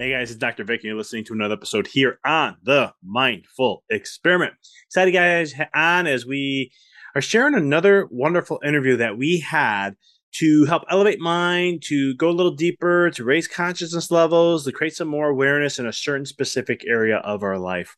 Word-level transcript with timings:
Hey 0.00 0.12
guys, 0.12 0.30
it's 0.30 0.38
Dr. 0.38 0.62
Vic, 0.62 0.82
and 0.82 0.84
you're 0.84 0.96
listening 0.96 1.24
to 1.24 1.32
another 1.32 1.54
episode 1.54 1.88
here 1.88 2.20
on 2.24 2.56
the 2.62 2.92
Mindful 3.02 3.82
Experiment. 3.90 4.52
Excited 4.86 5.10
guys 5.10 5.54
on 5.74 6.06
as 6.06 6.24
we 6.24 6.70
are 7.16 7.20
sharing 7.20 7.56
another 7.56 8.06
wonderful 8.08 8.60
interview 8.64 8.96
that 8.96 9.18
we 9.18 9.40
had 9.40 9.96
to 10.34 10.66
help 10.66 10.84
elevate 10.88 11.18
mind, 11.18 11.82
to 11.86 12.14
go 12.14 12.28
a 12.28 12.30
little 12.30 12.54
deeper, 12.54 13.10
to 13.10 13.24
raise 13.24 13.48
consciousness 13.48 14.08
levels, 14.12 14.66
to 14.66 14.70
create 14.70 14.94
some 14.94 15.08
more 15.08 15.30
awareness 15.30 15.80
in 15.80 15.86
a 15.88 15.92
certain 15.92 16.26
specific 16.26 16.84
area 16.86 17.16
of 17.16 17.42
our 17.42 17.58
life. 17.58 17.96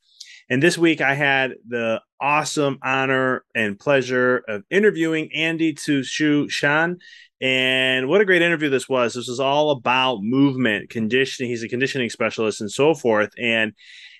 And 0.50 0.60
this 0.60 0.76
week 0.76 1.00
I 1.00 1.14
had 1.14 1.54
the 1.66 2.02
awesome 2.20 2.78
honor 2.82 3.44
and 3.54 3.78
pleasure 3.78 4.42
of 4.48 4.64
interviewing 4.68 5.30
Andy 5.32 5.74
Tsu 5.74 6.48
Shan. 6.48 6.98
And 7.40 8.08
what 8.08 8.20
a 8.20 8.24
great 8.24 8.42
interview 8.42 8.68
this 8.68 8.88
was. 8.88 9.14
This 9.14 9.28
was 9.28 9.38
all 9.38 9.70
about 9.70 10.18
movement, 10.22 10.90
conditioning. 10.90 11.50
He's 11.50 11.62
a 11.62 11.68
conditioning 11.68 12.10
specialist 12.10 12.60
and 12.60 12.70
so 12.70 12.94
forth. 12.94 13.30
And 13.40 13.72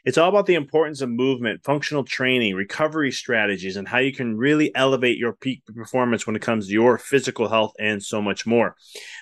it's 0.04 0.16
all 0.16 0.28
about 0.28 0.46
the 0.46 0.54
importance 0.54 1.00
of 1.00 1.10
movement, 1.10 1.64
functional 1.64 2.04
training, 2.04 2.54
recovery 2.54 3.10
strategies, 3.10 3.76
and 3.76 3.88
how 3.88 3.98
you 3.98 4.14
can 4.14 4.36
really 4.36 4.74
elevate 4.74 5.18
your 5.18 5.32
peak 5.34 5.62
performance 5.66 6.26
when 6.26 6.36
it 6.36 6.42
comes 6.42 6.68
to 6.68 6.72
your 6.72 6.96
physical 6.96 7.48
health 7.48 7.72
and 7.78 8.02
so 8.02 8.22
much 8.22 8.46
more. 8.46 8.76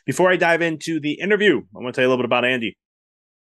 Before 0.06 0.30
I 0.30 0.36
dive 0.36 0.62
into 0.62 1.00
the 1.00 1.14
interview, 1.14 1.62
I 1.74 1.80
want 1.80 1.94
to 1.94 1.98
tell 1.98 2.04
you 2.04 2.08
a 2.08 2.10
little 2.10 2.22
bit 2.22 2.28
about 2.28 2.44
Andy. 2.44 2.76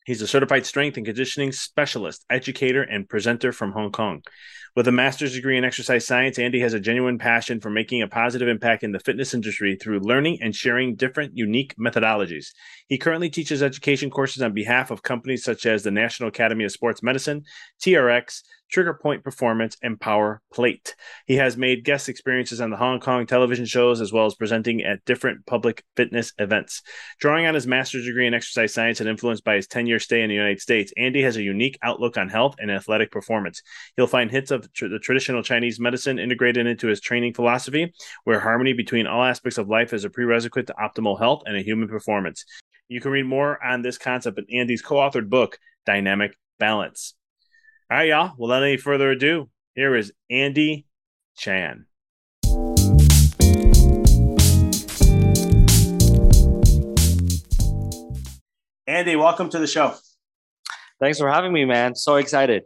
He's 0.06 0.22
a 0.22 0.28
certified 0.28 0.66
strength 0.66 0.98
and 0.98 1.06
conditioning 1.06 1.52
specialist, 1.52 2.26
educator, 2.30 2.82
and 2.82 3.08
presenter 3.08 3.52
from 3.52 3.74
Hong 3.74 3.92
Kong. 3.92 4.24
With 4.76 4.88
a 4.88 4.92
master's 4.92 5.34
degree 5.34 5.58
in 5.58 5.66
exercise 5.66 6.08
science, 6.08 6.40
Andy 6.40 6.62
has 6.62 6.74
a 6.74 6.80
genuine 6.80 7.20
passion 7.20 7.60
for 7.60 7.70
making 7.70 8.02
a 8.02 8.08
positive 8.08 8.48
impact 8.48 8.84
in 8.84 8.94
the 8.94 9.00
fitness 9.00 9.34
industry 9.34 9.76
through 9.76 10.00
learning 10.00 10.40
and 10.42 10.56
sharing 10.56 10.96
different 10.96 11.36
unique 11.36 11.76
methodologies. 11.76 12.48
He 12.88 12.98
currently 12.98 13.30
teaches 13.30 13.62
education 13.62 14.10
courses 14.10 14.42
on 14.42 14.54
behalf 14.54 14.90
of 14.90 15.04
companies 15.04 15.44
such 15.44 15.66
as 15.66 15.84
the 15.84 15.92
National 15.92 16.30
Academy 16.30 16.64
of 16.64 16.72
Sports 16.72 17.04
Medicine, 17.04 17.44
TRX, 17.82 18.44
TriggerPoint 18.72 19.24
Performance, 19.24 19.78
and 19.82 20.00
Power 20.00 20.42
Plate. 20.54 20.96
He 21.26 21.36
has 21.36 21.58
made 21.58 21.84
guest 21.84 22.10
experiences 22.10 22.62
on 22.62 22.70
the 22.70 22.78
Hong 22.78 23.00
Kong 23.00 23.26
television 23.26 23.66
shows 23.66 24.02
as 24.02 24.14
well 24.14 24.26
as 24.26 24.36
presenting 24.36 24.82
at 24.82 25.04
different 25.06 25.46
public 25.46 25.84
fitness 25.96 26.34
events. 26.40 26.82
Drawing 27.20 27.46
on 27.46 27.54
his 27.54 27.68
master's 27.68 28.06
degree 28.06 28.28
in 28.28 28.34
exercise 28.34 28.74
science 28.74 29.00
and 29.00 29.10
influenced 29.10 29.44
by 29.44 29.56
his 29.56 29.68
10 29.68 29.86
year 29.88 30.00
stay 30.00 30.22
in 30.22 30.30
the 30.30 30.36
United 30.36 30.62
States, 30.62 30.94
Andy 30.98 31.22
has 31.22 31.38
a 31.38 31.44
unique 31.44 31.78
outlook 31.84 32.18
on 32.18 32.30
health 32.30 32.56
and 32.60 32.72
athletic 32.72 33.12
performance. 33.12 33.62
You'll 33.98 34.08
find 34.08 34.32
hits 34.32 34.52
of 34.52 34.72
tr- 34.74 34.88
the 34.88 35.00
traditional 35.00 35.44
Chinese 35.44 35.80
medicine 35.80 36.20
integrated 36.20 36.66
into 36.66 36.88
his 36.88 37.02
training 37.02 37.34
philosophy, 37.34 37.94
where 38.24 38.40
harmony 38.40 38.74
between 38.74 39.08
all 39.08 39.24
aspects 39.24 39.58
of 39.58 39.70
life 39.70 39.94
is 39.94 40.06
a 40.06 40.10
prerequisite 40.10 40.68
to 40.68 40.74
optimal 40.74 41.20
health 41.20 41.44
and 41.46 41.58
a 41.58 41.62
human 41.62 41.88
performance. 41.88 42.46
You 42.88 43.00
can 43.00 43.12
read 43.12 43.26
more 43.26 43.64
on 43.64 43.82
this 43.82 43.98
concept 43.98 44.40
in 44.40 44.60
Andy's 44.60 44.82
co 44.82 44.96
authored 44.96 45.30
book, 45.30 45.58
Dynamic 45.86 46.36
Balance. 46.60 47.16
All 47.92 47.98
right, 47.98 48.08
y'all. 48.08 48.32
Without 48.38 48.64
any 48.64 48.78
further 48.78 49.12
ado, 49.12 49.50
here 49.76 49.98
is 49.98 50.14
Andy 50.30 50.86
Chan. 51.36 51.88
Andy, 58.88 59.18
welcome 59.18 59.50
to 59.50 59.60
the 59.60 59.68
show. 59.68 59.96
Thanks 61.02 61.20
for 61.20 61.30
having 61.30 61.52
me, 61.52 61.66
man. 61.66 61.94
So 61.96 62.16
excited. 62.16 62.64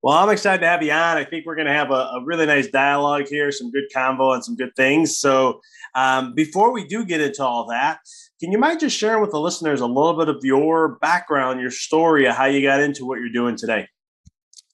Well, 0.00 0.16
I'm 0.16 0.30
excited 0.30 0.60
to 0.60 0.68
have 0.68 0.80
you 0.84 0.92
on. 0.92 1.16
I 1.16 1.24
think 1.24 1.44
we're 1.44 1.56
going 1.56 1.66
to 1.66 1.72
have 1.72 1.90
a, 1.90 1.94
a, 1.94 2.22
really 2.24 2.46
nice 2.46 2.68
dialogue 2.68 3.26
here, 3.28 3.50
some 3.50 3.72
good 3.72 3.86
convo, 3.92 4.32
and 4.32 4.44
some 4.44 4.54
good 4.54 4.76
things. 4.76 5.18
So, 5.18 5.60
um, 5.96 6.34
before 6.36 6.72
we 6.72 6.86
do 6.86 7.04
get 7.04 7.20
into 7.20 7.44
all 7.44 7.66
that, 7.70 7.98
can 8.38 8.52
you 8.52 8.58
mind 8.58 8.78
just 8.78 8.96
sharing 8.96 9.22
with 9.22 9.32
the 9.32 9.40
listeners 9.40 9.80
a 9.80 9.86
little 9.86 10.16
bit 10.16 10.28
of 10.28 10.36
your 10.44 10.98
background, 11.00 11.60
your 11.60 11.72
story, 11.72 12.26
of 12.26 12.36
how 12.36 12.44
you 12.44 12.62
got 12.62 12.78
into 12.78 13.04
what 13.04 13.18
you're 13.18 13.32
doing 13.32 13.56
today? 13.56 13.88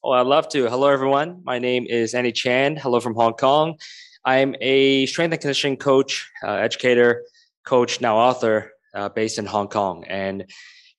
Oh, 0.07 0.11
I'd 0.11 0.27
love 0.27 0.47
to. 0.49 0.69
Hello, 0.69 0.87
everyone. 0.87 1.41
My 1.43 1.57
name 1.57 1.87
is 1.89 2.13
Andy 2.13 2.31
Chan. 2.31 2.75
Hello 2.75 2.99
from 2.99 3.15
Hong 3.15 3.33
Kong. 3.33 3.79
I'm 4.23 4.55
a 4.61 5.07
strength 5.07 5.33
and 5.33 5.41
conditioning 5.41 5.77
coach, 5.77 6.29
uh, 6.43 6.51
educator, 6.51 7.23
coach, 7.65 8.01
now 8.01 8.15
author, 8.15 8.73
uh, 8.93 9.09
based 9.09 9.39
in 9.39 9.47
Hong 9.47 9.67
Kong. 9.67 10.03
And 10.07 10.45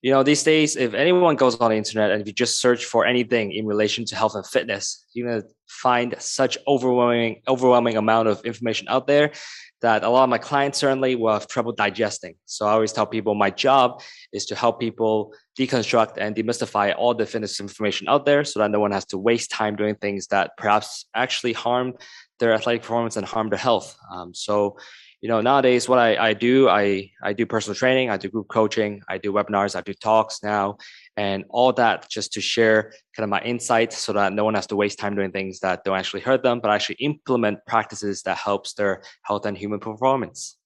you 0.06 0.12
know, 0.12 0.23
these 0.23 0.44
days, 0.44 0.76
if 0.76 0.94
anyone 0.94 1.35
goes 1.35 1.56
on 1.56 1.73
the 1.73 1.76
internet 1.76 2.12
and 2.12 2.20
if 2.20 2.29
you 2.29 2.32
just 2.32 2.61
search 2.61 2.85
for 2.85 3.05
anything 3.05 3.50
in 3.50 3.67
relation 3.67 4.05
to 4.05 4.14
health 4.14 4.37
and 4.37 4.47
fitness, 4.47 5.05
you're 5.12 5.29
gonna 5.29 5.43
find 5.67 6.14
such 6.20 6.56
overwhelming, 6.69 7.43
overwhelming 7.49 7.97
amount 7.97 8.29
of 8.29 8.41
information 8.44 8.87
out 8.88 9.08
there 9.08 9.32
that 9.81 10.05
a 10.05 10.08
lot 10.08 10.23
of 10.23 10.31
my 10.31 10.38
clients 10.38 10.79
certainly 10.79 11.17
will 11.17 11.32
have 11.32 11.49
trouble 11.49 11.73
digesting. 11.73 12.37
So 12.44 12.69
I 12.69 12.70
always 12.70 12.93
tell 12.93 13.05
people 13.05 13.35
my 13.35 13.50
job 13.50 14.00
is 14.32 14.47
to 14.47 14.55
help 14.55 14.79
people 14.79 15.35
deconstruct 15.58 16.19
and 16.19 16.37
demystify 16.37 16.94
all 16.97 17.12
the 17.12 17.26
fitness 17.26 17.58
information 17.58 18.08
out 18.08 18.26
there 18.26 18.44
so 18.44 18.61
that 18.61 18.70
no 18.70 18.79
one 18.79 18.93
has 18.93 19.06
to 19.06 19.19
waste 19.19 19.50
time 19.50 19.75
doing 19.75 19.97
things 19.97 20.29
that 20.29 20.53
perhaps 20.56 21.06
actually 21.17 21.53
harm 21.53 21.94
their 22.38 22.53
athletic 22.53 22.82
performance 22.82 23.17
and 23.17 23.26
harm 23.26 23.49
their 23.49 23.58
health. 23.58 23.97
Um, 24.12 24.32
so, 24.35 24.76
you 25.23 25.29
know, 25.29 25.41
nowadays 25.41 25.89
what 25.89 25.99
I, 25.99 26.29
I 26.29 26.35
do, 26.35 26.69
I, 26.69 27.11
I 27.23 27.33
do 27.33 27.47
personal 27.47 27.75
training, 27.75 28.11
I 28.11 28.17
do 28.17 28.29
group 28.29 28.49
coaching, 28.49 29.01
I 29.09 29.19
do 29.19 29.33
webinars, 29.33 29.75
I 29.75 29.81
do 29.81 29.95
talks 29.95 30.43
now, 30.43 30.77
and 31.17 31.45
all 31.49 31.73
that 31.73 32.09
just 32.11 32.35
to 32.35 32.41
share 32.41 32.93
kind 33.17 33.25
of 33.25 33.31
my 33.31 33.41
insights 33.41 33.99
so 33.99 34.13
that 34.13 34.35
no 34.35 34.45
one 34.45 34.55
has 34.55 34.67
to 34.69 34.77
waste 34.77 34.99
time 34.99 35.17
doing 35.17 35.33
things 35.33 35.61
that 35.61 35.85
don't 35.85 35.97
actually 35.97 36.21
hurt 36.21 36.43
them, 36.43 36.61
but 36.61 36.71
actually 36.71 36.97
implement 36.97 37.59
practices 37.67 38.23
that 38.23 38.37
helps 38.37 38.75
their 38.75 39.03
health 39.23 39.47
and 39.47 39.57
human 39.57 39.81
performance. 39.81 40.57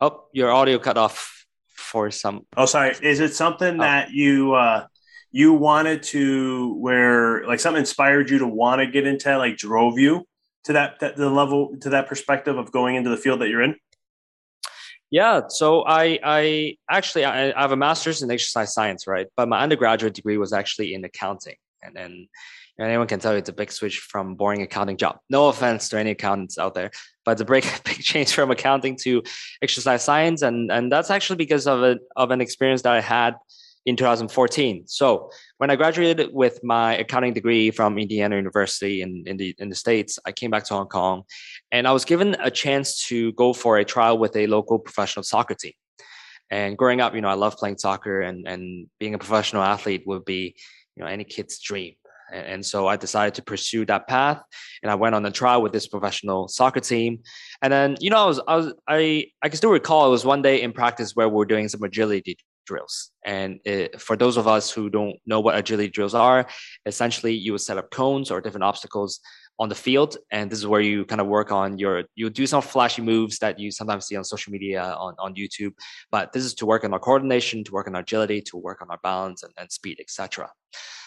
Oh, 0.00 0.24
your 0.32 0.52
audio 0.52 0.78
cut 0.78 0.98
off 0.98 1.46
for 1.68 2.10
some. 2.10 2.46
Oh, 2.56 2.66
sorry. 2.66 2.94
Is 3.02 3.18
it 3.20 3.34
something 3.34 3.80
oh. 3.80 3.82
that 3.82 4.10
you 4.10 4.54
uh, 4.54 4.86
you 5.30 5.52
wanted 5.52 6.02
to 6.02 6.74
where 6.74 7.46
like 7.46 7.60
something 7.60 7.80
inspired 7.80 8.30
you 8.30 8.38
to 8.38 8.46
want 8.46 8.80
to 8.80 8.86
get 8.86 9.06
into 9.06 9.36
like 9.38 9.56
drove 9.56 9.98
you 9.98 10.24
to 10.64 10.72
that, 10.72 11.00
that 11.00 11.16
the 11.16 11.30
level 11.30 11.76
to 11.80 11.90
that 11.90 12.08
perspective 12.08 12.58
of 12.58 12.72
going 12.72 12.96
into 12.96 13.10
the 13.10 13.16
field 13.16 13.40
that 13.40 13.48
you're 13.48 13.62
in? 13.62 13.76
Yeah, 15.10 15.42
so 15.48 15.84
I 15.86 16.18
I 16.22 16.76
actually 16.90 17.24
I, 17.24 17.50
I 17.50 17.60
have 17.60 17.72
a 17.72 17.76
master's 17.76 18.22
in 18.22 18.30
exercise 18.30 18.74
science, 18.74 19.06
right? 19.06 19.28
But 19.36 19.48
my 19.48 19.60
undergraduate 19.60 20.14
degree 20.14 20.36
was 20.36 20.52
actually 20.52 20.94
in 20.94 21.04
accounting, 21.04 21.54
and 21.82 21.94
then 21.94 22.28
anyone 22.80 23.06
can 23.06 23.20
tell 23.20 23.32
you 23.32 23.38
it's 23.38 23.48
a 23.48 23.52
big 23.52 23.70
switch 23.70 23.98
from 23.98 24.34
boring 24.34 24.62
accounting 24.62 24.96
job. 24.96 25.18
No 25.30 25.48
offense 25.48 25.88
to 25.90 25.98
any 25.98 26.10
accountants 26.10 26.58
out 26.58 26.74
there, 26.74 26.90
but 27.24 27.32
it's 27.32 27.40
a 27.40 27.44
big 27.44 27.64
big 27.84 28.00
change 28.00 28.32
from 28.32 28.50
accounting 28.50 28.96
to 29.02 29.22
exercise 29.62 30.02
science, 30.02 30.42
and 30.42 30.72
and 30.72 30.90
that's 30.90 31.10
actually 31.10 31.36
because 31.36 31.68
of 31.68 31.84
a 31.84 31.98
of 32.16 32.32
an 32.32 32.40
experience 32.40 32.82
that 32.82 32.92
I 32.92 33.00
had 33.00 33.36
in 33.86 33.94
2014. 33.94 34.86
So 34.88 35.30
when 35.58 35.70
I 35.70 35.76
graduated 35.76 36.30
with 36.32 36.62
my 36.64 36.96
accounting 36.96 37.32
degree 37.32 37.70
from 37.70 37.98
Indiana 37.98 38.36
University 38.36 39.00
in, 39.00 39.22
in 39.26 39.36
the 39.36 39.54
in 39.58 39.68
the 39.68 39.76
States, 39.76 40.18
I 40.26 40.32
came 40.32 40.50
back 40.50 40.64
to 40.64 40.74
Hong 40.74 40.88
Kong 40.88 41.22
and 41.70 41.86
I 41.86 41.92
was 41.92 42.04
given 42.04 42.36
a 42.40 42.50
chance 42.50 43.06
to 43.06 43.32
go 43.32 43.52
for 43.52 43.78
a 43.78 43.84
trial 43.84 44.18
with 44.18 44.34
a 44.36 44.48
local 44.48 44.78
professional 44.80 45.22
soccer 45.22 45.54
team. 45.54 45.72
And 46.50 46.76
growing 46.76 47.00
up, 47.00 47.14
you 47.14 47.20
know, 47.20 47.28
I 47.28 47.34
love 47.34 47.56
playing 47.56 47.78
soccer 47.78 48.20
and, 48.20 48.46
and 48.46 48.88
being 48.98 49.14
a 49.14 49.18
professional 49.18 49.62
athlete 49.62 50.02
would 50.06 50.24
be, 50.24 50.56
you 50.96 51.02
know, 51.02 51.08
any 51.08 51.24
kid's 51.24 51.58
dream. 51.60 51.94
And 52.32 52.66
so 52.66 52.88
I 52.88 52.96
decided 52.96 53.34
to 53.34 53.42
pursue 53.42 53.86
that 53.86 54.08
path, 54.08 54.42
and 54.82 54.90
I 54.90 54.96
went 54.96 55.14
on 55.14 55.24
a 55.24 55.30
trial 55.30 55.62
with 55.62 55.72
this 55.72 55.86
professional 55.86 56.48
soccer 56.48 56.80
team. 56.80 57.20
And 57.62 57.72
then, 57.72 57.96
you 58.00 58.10
know, 58.10 58.24
I 58.24 58.26
was, 58.26 58.40
I 58.48 58.56
was, 58.56 58.74
I, 58.88 59.26
I 59.42 59.48
can 59.48 59.56
still 59.56 59.70
recall 59.70 60.08
it 60.08 60.10
was 60.10 60.24
one 60.24 60.42
day 60.42 60.60
in 60.62 60.72
practice 60.72 61.14
where 61.14 61.28
we 61.28 61.40
are 61.40 61.46
doing 61.46 61.68
some 61.68 61.84
agility 61.84 62.36
drills. 62.66 63.10
And 63.24 63.60
it, 63.64 64.00
for 64.00 64.16
those 64.16 64.36
of 64.36 64.46
us 64.46 64.70
who 64.70 64.90
don't 64.90 65.16
know 65.24 65.40
what 65.40 65.56
agility 65.56 65.88
drills 65.88 66.14
are, 66.14 66.46
essentially 66.84 67.32
you 67.32 67.52
would 67.52 67.60
set 67.60 67.78
up 67.78 67.90
cones 67.90 68.30
or 68.30 68.40
different 68.40 68.64
obstacles 68.64 69.20
on 69.58 69.68
the 69.68 69.74
field 69.74 70.16
and 70.30 70.50
this 70.50 70.58
is 70.58 70.66
where 70.66 70.80
you 70.80 71.04
kind 71.06 71.20
of 71.20 71.26
work 71.26 71.50
on 71.50 71.78
your 71.78 72.04
you 72.14 72.28
do 72.28 72.46
some 72.46 72.60
flashy 72.60 73.00
moves 73.00 73.38
that 73.38 73.58
you 73.58 73.70
sometimes 73.70 74.06
see 74.06 74.16
on 74.16 74.24
social 74.24 74.52
media 74.52 74.82
on, 74.98 75.14
on 75.18 75.34
youtube 75.34 75.72
but 76.10 76.32
this 76.32 76.44
is 76.44 76.54
to 76.54 76.66
work 76.66 76.84
on 76.84 76.92
our 76.92 76.98
coordination 76.98 77.64
to 77.64 77.72
work 77.72 77.86
on 77.86 77.94
our 77.94 78.02
agility 78.02 78.40
to 78.42 78.56
work 78.56 78.82
on 78.82 78.90
our 78.90 78.98
balance 79.02 79.42
and, 79.42 79.52
and 79.58 79.72
speed 79.72 79.98
etc 79.98 80.50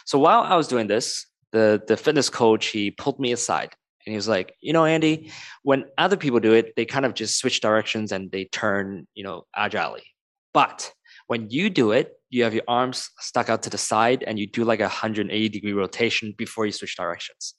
so 0.06 0.18
while 0.18 0.42
i 0.42 0.56
was 0.56 0.68
doing 0.68 0.88
this 0.88 1.28
the 1.52 1.82
the 1.88 1.96
fitness 1.96 2.30
coach 2.30 2.68
he 2.68 2.90
pulled 2.90 3.20
me 3.20 3.32
aside 3.32 3.70
and 4.06 4.14
he 4.14 4.16
was 4.16 4.28
like 4.28 4.56
you 4.62 4.74
know 4.74 4.86
andy 4.86 5.32
when 5.62 5.86
other 5.98 6.18
people 6.18 6.40
do 6.40 6.54
it 6.54 6.74
they 6.76 6.86
kind 6.86 7.06
of 7.06 7.14
just 7.14 7.38
switch 7.38 7.62
directions 7.62 8.12
and 8.12 8.32
they 8.32 8.46
turn 8.46 9.06
you 9.14 9.24
know 9.24 9.46
agilely 9.56 10.04
but 10.54 10.92
when 11.30 11.48
you 11.52 11.70
do 11.70 11.92
it, 11.92 12.14
you 12.32 12.44
have 12.44 12.56
your 12.56 12.64
arms 12.68 13.12
stuck 13.20 13.50
out 13.50 13.62
to 13.62 13.70
the 13.70 13.78
side 13.78 14.24
and 14.26 14.40
you 14.40 14.48
do 14.48 14.64
like 14.64 14.80
a 14.80 14.90
180 14.90 15.50
degree 15.50 15.74
rotation 15.74 16.34
before 16.36 16.66
you 16.66 16.72
switch 16.72 16.98
directions. 16.98 17.54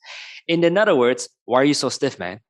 In 0.49 0.76
other 0.76 0.96
words, 0.96 1.28
why 1.44 1.61
are 1.61 1.64
you 1.64 1.75
so 1.75 1.88
stiff, 1.88 2.19
man? 2.19 2.40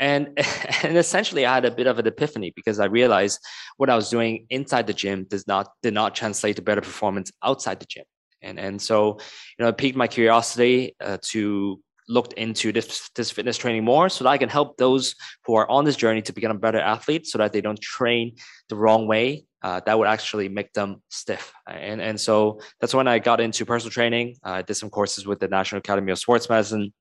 And, 0.00 0.36
and 0.82 0.98
essentially 0.98 1.46
I 1.46 1.54
had 1.54 1.64
a 1.64 1.70
bit 1.70 1.86
of 1.86 2.00
an 2.00 2.08
epiphany 2.08 2.52
because 2.56 2.80
I 2.80 2.86
realized 2.86 3.38
what 3.76 3.88
I 3.88 3.94
was 3.94 4.10
doing 4.10 4.46
inside 4.50 4.88
the 4.88 4.92
gym 4.92 5.24
does 5.30 5.46
not 5.46 5.68
did 5.84 5.94
not 5.94 6.16
translate 6.16 6.56
to 6.56 6.62
better 6.62 6.80
performance 6.80 7.30
outside 7.44 7.78
the 7.78 7.86
gym. 7.86 8.04
And, 8.42 8.58
and 8.58 8.82
so, 8.82 9.20
you 9.56 9.64
know, 9.64 9.68
it 9.68 9.78
piqued 9.78 9.96
my 9.96 10.08
curiosity 10.08 10.96
uh, 11.00 11.18
to 11.30 11.80
look 12.08 12.32
into 12.32 12.72
this, 12.72 13.08
this 13.14 13.30
fitness 13.30 13.56
training 13.56 13.84
more 13.84 14.08
so 14.08 14.24
that 14.24 14.30
I 14.30 14.38
can 14.38 14.48
help 14.48 14.78
those 14.78 15.14
who 15.46 15.54
are 15.54 15.70
on 15.70 15.84
this 15.84 15.96
journey 15.96 16.22
to 16.22 16.32
become 16.32 16.58
better 16.58 16.80
athlete 16.80 17.28
so 17.28 17.38
that 17.38 17.52
they 17.52 17.60
don't 17.60 17.80
train 17.80 18.34
the 18.68 18.74
wrong 18.74 19.06
way 19.06 19.44
uh, 19.64 19.80
that 19.86 19.98
would 19.98 20.06
actually 20.06 20.50
make 20.50 20.70
them 20.74 21.02
stiff. 21.08 21.50
And, 21.66 21.98
and 22.02 22.20
so 22.20 22.60
that's 22.80 22.92
when 22.92 23.08
I 23.08 23.18
got 23.18 23.40
into 23.40 23.64
personal 23.64 23.90
training. 23.90 24.36
I 24.44 24.60
did 24.60 24.74
some 24.74 24.90
courses 24.90 25.26
with 25.26 25.40
the 25.40 25.48
National 25.48 25.78
Academy 25.78 26.12
of 26.12 26.18
Sports 26.18 26.50
Medicine. 26.50 26.92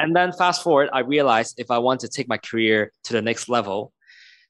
And 0.00 0.14
then 0.16 0.32
fast 0.32 0.64
forward, 0.64 0.90
I 0.92 1.00
realized 1.00 1.54
if 1.58 1.70
I 1.70 1.78
want 1.78 2.00
to 2.00 2.08
take 2.08 2.28
my 2.28 2.38
career 2.38 2.90
to 3.04 3.12
the 3.12 3.22
next 3.22 3.48
level, 3.48 3.92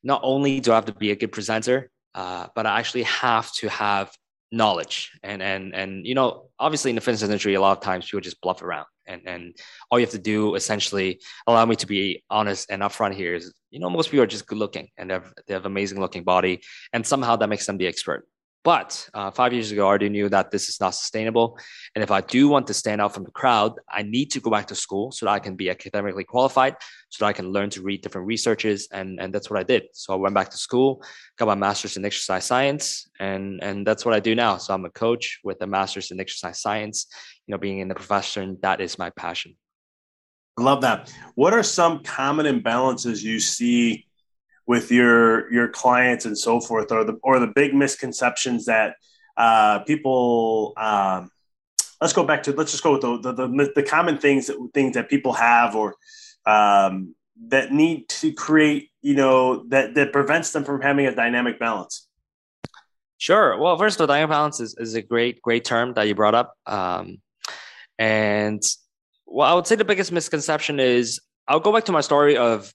not 0.02 0.22
only 0.24 0.60
do 0.60 0.72
I 0.72 0.76
have 0.76 0.86
to 0.86 0.94
be 0.94 1.10
a 1.10 1.16
good 1.16 1.30
presenter, 1.30 1.90
uh, 2.14 2.46
but 2.54 2.64
I 2.64 2.78
actually 2.78 3.02
have 3.02 3.52
to 3.56 3.68
have 3.68 4.10
knowledge. 4.52 5.12
And 5.22 5.42
and 5.42 5.74
and 5.74 6.06
you 6.06 6.14
know, 6.14 6.50
obviously 6.58 6.90
in 6.90 6.94
the 6.94 7.00
fitness 7.00 7.22
industry, 7.22 7.54
a 7.54 7.60
lot 7.60 7.76
of 7.76 7.82
times 7.82 8.06
people 8.06 8.20
just 8.20 8.40
bluff 8.40 8.62
around 8.62 8.86
and 9.10 9.22
and 9.26 9.56
all 9.90 9.98
you 9.98 10.06
have 10.06 10.12
to 10.12 10.18
do 10.18 10.54
essentially 10.54 11.20
allow 11.46 11.64
me 11.66 11.76
to 11.76 11.86
be 11.86 12.22
honest 12.30 12.70
and 12.70 12.82
upfront 12.82 13.14
here 13.14 13.34
is 13.34 13.52
you 13.70 13.80
know 13.80 13.90
most 13.90 14.10
people 14.10 14.22
are 14.22 14.26
just 14.26 14.46
good 14.46 14.58
looking 14.58 14.88
and 14.96 15.10
they 15.10 15.14
have, 15.14 15.32
they 15.46 15.54
have 15.54 15.66
amazing 15.66 16.00
looking 16.00 16.24
body 16.24 16.60
and 16.92 17.06
somehow 17.06 17.36
that 17.36 17.48
makes 17.48 17.66
them 17.66 17.76
the 17.76 17.86
expert 17.86 18.26
but 18.62 19.08
uh, 19.14 19.30
five 19.30 19.54
years 19.54 19.72
ago, 19.72 19.84
I 19.84 19.88
already 19.88 20.10
knew 20.10 20.28
that 20.28 20.50
this 20.50 20.68
is 20.68 20.80
not 20.80 20.94
sustainable. 20.94 21.58
And 21.94 22.02
if 22.02 22.10
I 22.10 22.20
do 22.20 22.48
want 22.48 22.66
to 22.66 22.74
stand 22.74 23.00
out 23.00 23.14
from 23.14 23.24
the 23.24 23.30
crowd, 23.30 23.72
I 23.90 24.02
need 24.02 24.30
to 24.32 24.40
go 24.40 24.50
back 24.50 24.66
to 24.66 24.74
school 24.74 25.12
so 25.12 25.26
that 25.26 25.32
I 25.32 25.38
can 25.38 25.56
be 25.56 25.70
academically 25.70 26.24
qualified, 26.24 26.76
so 27.08 27.24
that 27.24 27.28
I 27.28 27.32
can 27.32 27.52
learn 27.52 27.70
to 27.70 27.82
read 27.82 28.02
different 28.02 28.26
researches. 28.26 28.88
And, 28.92 29.18
and 29.18 29.32
that's 29.32 29.48
what 29.48 29.58
I 29.58 29.62
did. 29.62 29.84
So 29.94 30.12
I 30.12 30.16
went 30.16 30.34
back 30.34 30.50
to 30.50 30.58
school, 30.58 31.02
got 31.38 31.48
my 31.48 31.54
master's 31.54 31.96
in 31.96 32.04
exercise 32.04 32.44
science, 32.44 33.08
and, 33.18 33.62
and 33.62 33.86
that's 33.86 34.04
what 34.04 34.14
I 34.14 34.20
do 34.20 34.34
now. 34.34 34.58
So 34.58 34.74
I'm 34.74 34.84
a 34.84 34.90
coach 34.90 35.40
with 35.42 35.62
a 35.62 35.66
master's 35.66 36.10
in 36.10 36.20
exercise 36.20 36.60
science. 36.60 37.06
You 37.46 37.52
know, 37.52 37.58
being 37.58 37.78
in 37.78 37.88
the 37.88 37.94
profession, 37.94 38.58
that 38.60 38.82
is 38.82 38.98
my 38.98 39.08
passion. 39.10 39.56
I 40.58 40.62
love 40.62 40.82
that. 40.82 41.10
What 41.34 41.54
are 41.54 41.62
some 41.62 42.02
common 42.02 42.44
imbalances 42.44 43.22
you 43.22 43.40
see 43.40 44.06
with 44.70 44.92
your 44.92 45.52
your 45.52 45.66
clients 45.66 46.24
and 46.24 46.38
so 46.38 46.60
forth, 46.60 46.92
or 46.92 47.02
the 47.02 47.18
or 47.24 47.40
the 47.40 47.48
big 47.48 47.74
misconceptions 47.74 48.66
that 48.66 48.94
uh, 49.36 49.80
people. 49.80 50.74
Um, 50.76 51.28
let's 52.00 52.12
go 52.12 52.22
back 52.22 52.44
to 52.44 52.52
let's 52.52 52.70
just 52.70 52.84
go 52.84 52.92
with 52.92 53.00
the 53.00 53.32
the, 53.32 53.48
the, 53.48 53.72
the 53.74 53.82
common 53.82 54.16
things 54.16 54.46
that 54.46 54.56
things 54.72 54.94
that 54.94 55.10
people 55.10 55.32
have 55.32 55.74
or 55.74 55.96
um, 56.46 57.16
that 57.48 57.72
need 57.72 58.08
to 58.20 58.32
create 58.32 58.90
you 59.02 59.16
know 59.16 59.64
that 59.70 59.96
that 59.96 60.12
prevents 60.12 60.52
them 60.52 60.62
from 60.62 60.80
having 60.80 61.04
a 61.04 61.14
dynamic 61.16 61.58
balance. 61.58 62.06
Sure. 63.18 63.58
Well, 63.58 63.76
first 63.76 63.96
of 63.96 64.02
all, 64.02 64.06
dynamic 64.06 64.30
balance 64.30 64.60
is, 64.60 64.76
is 64.78 64.94
a 64.94 65.02
great 65.02 65.42
great 65.42 65.64
term 65.64 65.94
that 65.94 66.06
you 66.06 66.14
brought 66.14 66.36
up. 66.36 66.54
Um, 66.64 67.18
and 67.98 68.62
well, 69.26 69.50
I 69.50 69.54
would 69.54 69.66
say 69.66 69.74
the 69.74 69.84
biggest 69.84 70.12
misconception 70.12 70.78
is 70.78 71.18
I'll 71.48 71.58
go 71.58 71.72
back 71.72 71.86
to 71.86 71.92
my 71.92 72.02
story 72.02 72.36
of 72.36 72.72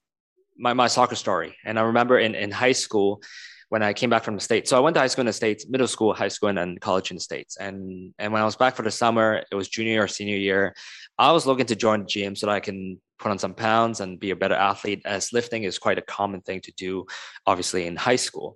my, 0.57 0.73
my 0.73 0.87
soccer 0.87 1.15
story. 1.15 1.55
And 1.65 1.77
I 1.79 1.83
remember 1.83 2.19
in, 2.19 2.35
in 2.35 2.51
high 2.51 2.73
school 2.73 3.21
when 3.69 3.81
I 3.81 3.93
came 3.93 4.09
back 4.09 4.23
from 4.23 4.35
the 4.35 4.41
States. 4.41 4.69
So 4.69 4.77
I 4.77 4.79
went 4.79 4.93
to 4.93 4.99
high 4.99 5.07
school 5.07 5.23
in 5.23 5.27
the 5.27 5.33
States, 5.33 5.67
middle 5.67 5.87
school, 5.87 6.13
high 6.13 6.27
school, 6.27 6.49
and 6.49 6.57
then 6.57 6.77
college 6.79 7.09
in 7.11 7.17
the 7.17 7.21
States. 7.21 7.57
And 7.57 8.13
and 8.19 8.31
when 8.31 8.41
I 8.41 8.45
was 8.45 8.55
back 8.55 8.75
for 8.75 8.83
the 8.83 8.91
summer, 8.91 9.43
it 9.51 9.55
was 9.55 9.67
junior 9.67 10.03
or 10.03 10.07
senior 10.07 10.37
year. 10.37 10.75
I 11.17 11.31
was 11.31 11.45
looking 11.45 11.65
to 11.67 11.75
join 11.75 12.01
the 12.01 12.05
gym 12.05 12.35
so 12.35 12.45
that 12.45 12.53
I 12.53 12.59
can 12.59 13.01
put 13.17 13.31
on 13.31 13.39
some 13.39 13.53
pounds 13.53 14.01
and 14.01 14.19
be 14.19 14.31
a 14.31 14.35
better 14.35 14.55
athlete, 14.55 15.01
as 15.05 15.33
lifting 15.33 15.63
is 15.63 15.79
quite 15.79 15.97
a 15.97 16.01
common 16.03 16.41
thing 16.41 16.61
to 16.61 16.71
do, 16.73 17.05
obviously, 17.47 17.87
in 17.87 17.95
high 17.95 18.17
school. 18.17 18.55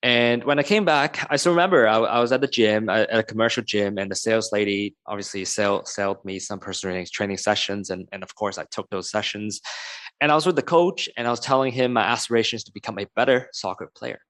And 0.00 0.44
when 0.44 0.60
I 0.60 0.62
came 0.62 0.84
back, 0.84 1.26
I 1.28 1.36
still 1.36 1.52
remember 1.52 1.88
I, 1.88 1.98
I 1.98 2.20
was 2.20 2.30
at 2.30 2.40
the 2.40 2.46
gym, 2.46 2.88
at 2.88 3.12
a 3.12 3.24
commercial 3.24 3.64
gym, 3.64 3.98
and 3.98 4.08
the 4.08 4.14
sales 4.14 4.52
lady 4.52 4.94
obviously 5.06 5.44
sell, 5.44 5.84
sold 5.86 6.24
me 6.24 6.38
some 6.38 6.60
personal 6.60 7.04
training 7.12 7.38
sessions. 7.38 7.90
And, 7.90 8.08
and 8.12 8.22
of 8.22 8.32
course, 8.36 8.58
I 8.58 8.64
took 8.70 8.88
those 8.90 9.10
sessions. 9.10 9.60
And 10.20 10.32
I 10.32 10.34
was 10.34 10.46
with 10.46 10.56
the 10.56 10.62
coach 10.62 11.08
and 11.16 11.26
I 11.26 11.30
was 11.30 11.40
telling 11.40 11.72
him 11.72 11.92
my 11.92 12.02
aspirations 12.02 12.64
to 12.64 12.72
become 12.72 12.98
a 12.98 13.06
better 13.14 13.48
soccer 13.52 13.90
player. 13.94 14.20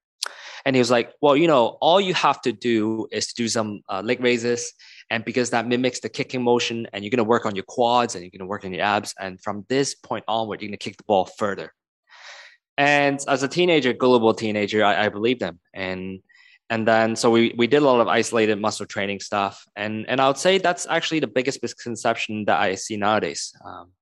And 0.64 0.76
he 0.76 0.80
was 0.80 0.90
like, 0.90 1.12
well, 1.22 1.36
you 1.36 1.46
know, 1.46 1.78
all 1.80 2.00
you 2.00 2.14
have 2.14 2.42
to 2.42 2.52
do 2.52 3.06
is 3.10 3.28
to 3.28 3.34
do 3.34 3.48
some 3.48 3.80
uh, 3.88 4.02
leg 4.02 4.20
raises. 4.22 4.72
And 5.08 5.24
because 5.24 5.50
that 5.50 5.66
mimics 5.66 6.00
the 6.00 6.08
kicking 6.08 6.42
motion, 6.42 6.86
and 6.92 7.02
you're 7.02 7.10
going 7.10 7.18
to 7.18 7.24
work 7.24 7.46
on 7.46 7.54
your 7.54 7.64
quads 7.64 8.14
and 8.14 8.22
you're 8.22 8.30
going 8.30 8.40
to 8.40 8.46
work 8.46 8.64
on 8.64 8.72
your 8.72 8.84
abs. 8.84 9.14
And 9.18 9.40
from 9.40 9.64
this 9.68 9.94
point 9.94 10.24
onward, 10.28 10.60
you're 10.60 10.68
going 10.68 10.78
to 10.78 10.84
kick 10.84 10.98
the 10.98 11.04
ball 11.04 11.24
further. 11.24 11.72
And 12.76 13.18
as 13.26 13.42
a 13.42 13.48
teenager, 13.48 13.92
gullible 13.92 14.34
teenager, 14.34 14.84
I, 14.84 15.06
I 15.06 15.08
believed 15.08 15.42
him. 15.42 15.58
And 15.72 16.20
and 16.70 16.86
then 16.86 17.16
so 17.16 17.30
we 17.30 17.54
we 17.56 17.66
did 17.66 17.82
a 17.82 17.86
lot 17.86 18.00
of 18.00 18.08
isolated 18.08 18.60
muscle 18.60 18.86
training 18.86 19.20
stuff. 19.20 19.64
And 19.74 20.06
and 20.08 20.20
I 20.20 20.28
would 20.28 20.36
say 20.36 20.58
that's 20.58 20.86
actually 20.86 21.20
the 21.20 21.26
biggest 21.26 21.62
misconception 21.62 22.44
that 22.44 22.60
I 22.60 22.74
see 22.74 22.96
nowadays. 22.96 23.52
Um, 23.64 23.92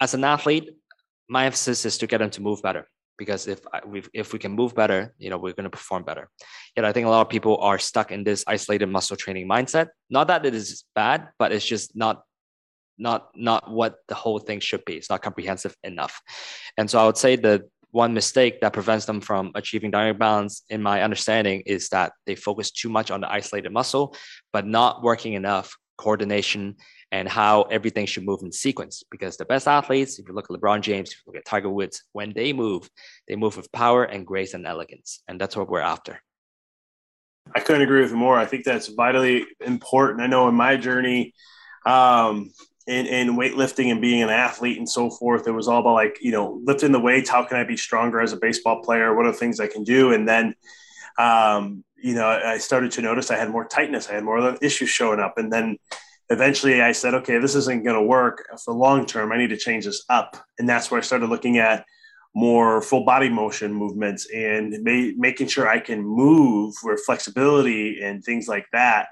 as 0.00 0.14
an 0.14 0.22
athlete, 0.22 0.70
my 1.28 1.46
emphasis 1.46 1.84
is 1.84 1.98
to 1.98 2.06
get 2.06 2.18
them 2.18 2.30
to 2.30 2.42
move 2.42 2.62
better. 2.62 2.86
because 3.18 3.48
if 3.48 3.60
we 3.84 4.02
if 4.14 4.32
we 4.32 4.38
can 4.38 4.52
move 4.52 4.74
better, 4.74 5.12
you 5.18 5.28
know, 5.28 5.36
we're 5.36 5.52
going 5.52 5.64
to 5.64 5.70
perform 5.70 6.04
better. 6.04 6.30
Yet 6.76 6.84
I 6.84 6.92
think 6.92 7.06
a 7.06 7.10
lot 7.10 7.26
of 7.26 7.28
people 7.28 7.58
are 7.58 7.78
stuck 7.78 8.12
in 8.12 8.24
this 8.24 8.44
isolated 8.46 8.86
muscle 8.86 9.16
training 9.16 9.48
mindset. 9.48 9.88
Not 10.08 10.28
that 10.28 10.46
it 10.46 10.54
is 10.54 10.84
bad, 10.94 11.28
but 11.38 11.52
it's 11.52 11.66
just 11.66 11.96
not 11.96 12.22
not 12.96 13.28
not 13.34 13.70
what 13.70 13.96
the 14.06 14.14
whole 14.14 14.38
thing 14.38 14.60
should 14.60 14.84
be. 14.84 14.94
It's 14.94 15.10
not 15.10 15.20
comprehensive 15.22 15.74
enough. 15.82 16.22
And 16.78 16.88
so 16.88 16.98
I 16.98 17.06
would 17.06 17.18
say 17.18 17.36
the 17.36 17.68
one 17.90 18.14
mistake 18.14 18.60
that 18.60 18.72
prevents 18.72 19.06
them 19.06 19.20
from 19.20 19.50
achieving 19.54 19.90
dynamic 19.90 20.18
balance, 20.18 20.62
in 20.68 20.82
my 20.82 21.02
understanding, 21.02 21.62
is 21.66 21.88
that 21.88 22.12
they 22.26 22.36
focus 22.36 22.70
too 22.70 22.88
much 22.88 23.10
on 23.10 23.20
the 23.20 23.30
isolated 23.32 23.72
muscle, 23.72 24.14
but 24.52 24.66
not 24.66 25.02
working 25.02 25.32
enough 25.32 25.76
coordination 25.96 26.76
and 27.10 27.28
how 27.28 27.62
everything 27.62 28.06
should 28.06 28.24
move 28.24 28.40
in 28.42 28.52
sequence. 28.52 29.02
Because 29.10 29.36
the 29.36 29.44
best 29.44 29.66
athletes, 29.66 30.18
if 30.18 30.28
you 30.28 30.34
look 30.34 30.50
at 30.50 30.56
LeBron 30.56 30.80
James, 30.82 31.10
if 31.10 31.16
you 31.18 31.32
look 31.32 31.36
at 31.36 31.44
Tiger 31.44 31.70
Woods, 31.70 32.04
when 32.12 32.32
they 32.32 32.52
move, 32.52 32.88
they 33.26 33.36
move 33.36 33.56
with 33.56 33.72
power 33.72 34.04
and 34.04 34.26
grace 34.26 34.54
and 34.54 34.66
elegance. 34.66 35.22
And 35.28 35.40
that's 35.40 35.56
what 35.56 35.68
we're 35.68 35.80
after. 35.80 36.20
I 37.54 37.60
couldn't 37.60 37.82
agree 37.82 38.02
with 38.02 38.12
more. 38.12 38.38
I 38.38 38.44
think 38.44 38.64
that's 38.64 38.88
vitally 38.88 39.46
important. 39.64 40.20
I 40.20 40.26
know 40.26 40.48
in 40.48 40.54
my 40.54 40.76
journey, 40.76 41.32
um, 41.86 42.52
in, 42.86 43.06
in 43.06 43.36
weightlifting 43.36 43.90
and 43.90 44.00
being 44.00 44.22
an 44.22 44.30
athlete 44.30 44.78
and 44.78 44.88
so 44.88 45.10
forth, 45.10 45.46
it 45.46 45.52
was 45.52 45.68
all 45.68 45.80
about 45.80 45.94
like, 45.94 46.18
you 46.20 46.32
know, 46.32 46.60
lifting 46.64 46.92
the 46.92 47.00
weights. 47.00 47.30
How 47.30 47.44
can 47.44 47.58
I 47.58 47.64
be 47.64 47.76
stronger 47.76 48.20
as 48.20 48.32
a 48.32 48.38
baseball 48.38 48.82
player? 48.82 49.14
What 49.14 49.26
are 49.26 49.32
the 49.32 49.38
things 49.38 49.60
I 49.60 49.66
can 49.66 49.84
do? 49.84 50.12
And 50.12 50.28
then, 50.28 50.54
um, 51.18 51.84
you 51.96 52.14
know, 52.14 52.26
I 52.26 52.58
started 52.58 52.92
to 52.92 53.02
notice 53.02 53.30
I 53.30 53.36
had 53.36 53.50
more 53.50 53.66
tightness. 53.66 54.08
I 54.08 54.14
had 54.14 54.24
more 54.24 54.56
issues 54.62 54.88
showing 54.88 55.20
up. 55.20 55.36
And 55.36 55.52
then 55.52 55.76
eventually 56.30 56.82
I 56.82 56.92
said, 56.92 57.14
okay, 57.14 57.38
this 57.38 57.54
isn't 57.54 57.84
going 57.84 57.96
to 57.96 58.02
work 58.02 58.48
for 58.64 58.74
long 58.74 59.06
term. 59.06 59.32
I 59.32 59.38
need 59.38 59.50
to 59.50 59.56
change 59.56 59.84
this 59.84 60.04
up. 60.08 60.36
And 60.58 60.68
that's 60.68 60.90
where 60.90 60.98
I 60.98 61.02
started 61.02 61.28
looking 61.28 61.58
at 61.58 61.84
more 62.34 62.82
full 62.82 63.04
body 63.04 63.28
motion 63.28 63.72
movements 63.72 64.28
and 64.32 64.76
ma- 64.82 65.12
making 65.16 65.48
sure 65.48 65.66
I 65.68 65.80
can 65.80 66.02
move 66.02 66.74
with 66.82 67.02
flexibility 67.04 68.02
and 68.02 68.22
things 68.22 68.46
like 68.46 68.66
that 68.72 69.08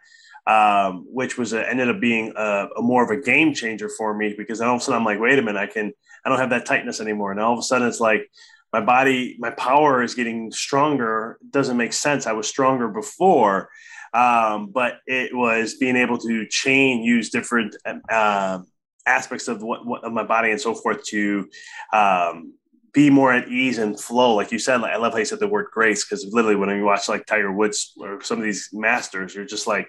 um, 0.46 1.06
which 1.11 1.37
was 1.37 1.52
a, 1.52 1.68
ended 1.68 1.88
up 1.88 2.00
being 2.00 2.32
a, 2.37 2.68
a, 2.76 2.82
more 2.82 3.02
of 3.02 3.11
a 3.11 3.20
game 3.20 3.52
changer 3.52 3.88
for 3.88 4.16
me 4.16 4.35
because 4.37 4.61
all 4.61 4.76
of 4.76 4.80
a 4.80 4.85
sudden 4.85 5.00
I'm 5.00 5.04
like, 5.04 5.18
wait 5.18 5.38
a 5.38 5.42
minute, 5.42 5.58
I 5.58 5.66
can 5.66 5.92
I 6.25 6.28
don't 6.28 6.38
have 6.38 6.50
that 6.50 6.66
tightness 6.66 7.00
anymore, 7.00 7.32
and 7.32 7.40
all 7.40 7.52
of 7.52 7.58
a 7.58 7.62
sudden 7.62 7.88
it's 7.88 8.00
like 8.00 8.30
my 8.73 8.80
body, 8.80 9.37
my 9.38 9.50
power 9.50 10.02
is 10.02 10.14
getting 10.14 10.50
stronger. 10.52 11.38
It 11.40 11.50
doesn't 11.50 11.76
make 11.76 11.92
sense. 11.92 12.26
I 12.26 12.32
was 12.32 12.49
stronger 12.49 12.88
before, 12.88 13.70
um, 14.16 14.68
but 14.73 15.00
it 15.06 15.37
was 15.37 15.75
being 15.75 15.96
able 15.96 16.16
to 16.18 16.46
chain, 16.46 17.02
use 17.02 17.28
different 17.30 17.76
uh, 18.11 18.61
aspects 19.06 19.46
of 19.46 19.62
what, 19.62 19.85
what, 19.85 20.04
of 20.04 20.12
my 20.12 20.25
body 20.25 20.50
and 20.50 20.61
so 20.61 20.75
forth 20.75 21.04
to 21.04 21.49
um, 21.92 22.54
be 22.94 23.11
more 23.11 23.32
at 23.32 23.49
ease 23.49 23.76
and 23.76 24.00
flow. 24.00 24.35
Like 24.35 24.52
you 24.52 24.58
said, 24.58 24.80
like, 24.80 24.92
I 24.92 24.96
love 24.96 25.12
how 25.12 25.18
you 25.18 25.26
said 25.26 25.40
the 25.40 25.46
word 25.46 25.66
grace 25.70 26.04
because 26.04 26.25
literally 26.32 26.56
when 26.56 26.70
you 26.70 26.85
watch 26.85 27.11
like 27.11 27.26
Tiger 27.26 27.52
Woods 27.52 27.92
or 27.99 28.23
some 28.23 28.38
of 28.38 28.44
these 28.44 28.70
masters, 28.73 29.35
you're 29.35 29.44
just 29.44 29.66
like 29.66 29.87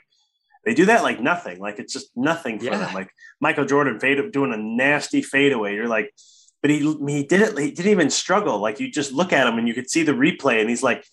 they 0.65 0.73
do 0.73 0.87
that 0.87 1.03
like 1.03 1.21
nothing. 1.21 1.59
Like 1.59 1.79
it's 1.79 1.93
just 1.93 2.11
nothing 2.17 2.59
for 2.59 2.65
yeah. 2.65 2.79
them. 2.79 2.93
Like 2.93 3.09
Michael 3.39 3.63
Jordan 3.63 4.01
fade 4.01 4.19
doing 4.33 4.51
a 4.51 4.57
nasty 4.57 5.21
fadeaway. 5.21 5.75
You're 5.75 5.87
like, 5.87 6.13
but 6.61 6.69
he 6.69 6.79
he 7.07 7.23
did 7.23 7.41
it. 7.41 7.57
He 7.57 7.71
didn't 7.71 7.91
even 7.91 8.09
struggle. 8.09 8.59
Like 8.59 8.81
you 8.81 8.91
just 8.91 9.13
look 9.13 9.31
at 9.31 9.47
him 9.47 9.57
and 9.57 9.69
you 9.69 9.73
could 9.73 9.89
see 9.89 10.03
the 10.03 10.11
replay, 10.11 10.59
and 10.59 10.69
he's 10.69 10.83
like, 10.83 11.05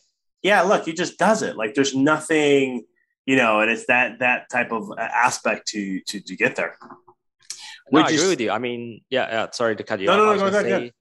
yeah, 0.42 0.62
look, 0.62 0.84
he 0.84 0.92
just 0.92 1.16
does 1.16 1.42
it. 1.42 1.56
Like 1.56 1.74
there's 1.74 1.94
nothing, 1.94 2.84
you 3.26 3.36
know, 3.36 3.60
and 3.60 3.70
it's 3.70 3.86
that 3.86 4.18
that 4.20 4.50
type 4.50 4.72
of 4.72 4.90
uh, 4.90 4.94
aspect 5.00 5.68
to 5.68 6.00
to 6.00 6.20
to 6.20 6.36
get 6.36 6.56
there. 6.56 6.76
No, 7.90 8.00
I 8.00 8.08
agree 8.08 8.28
with 8.28 8.40
you. 8.40 8.50
I 8.50 8.58
mean, 8.58 9.02
yeah, 9.10 9.28
yeah. 9.30 9.50
Sorry 9.50 9.76
to 9.76 9.82
cut 9.82 10.00
you 10.00 10.06
no, 10.06 10.12
off. 10.12 10.18
No, 10.18 10.44
no, 10.44 10.50
no, 10.50 10.62
go 10.62 10.66
ahead. 10.66 10.92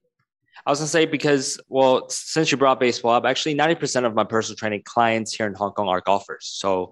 I 0.66 0.70
was 0.70 0.80
gonna 0.80 0.88
say 0.88 1.06
because 1.06 1.60
well, 1.68 2.10
since 2.10 2.52
you 2.52 2.58
brought 2.58 2.80
baseball 2.80 3.14
up, 3.14 3.26
actually 3.26 3.54
ninety 3.56 3.76
percent 3.76 4.06
of 4.06 4.14
my 4.14 4.24
personal 4.24 4.56
training 4.56 4.84
clients 4.86 5.34
here 5.34 5.48
in 5.48 5.54
Hong 5.54 5.72
Kong 5.72 5.88
are 5.88 6.02
golfers. 6.02 6.48
So 6.48 6.92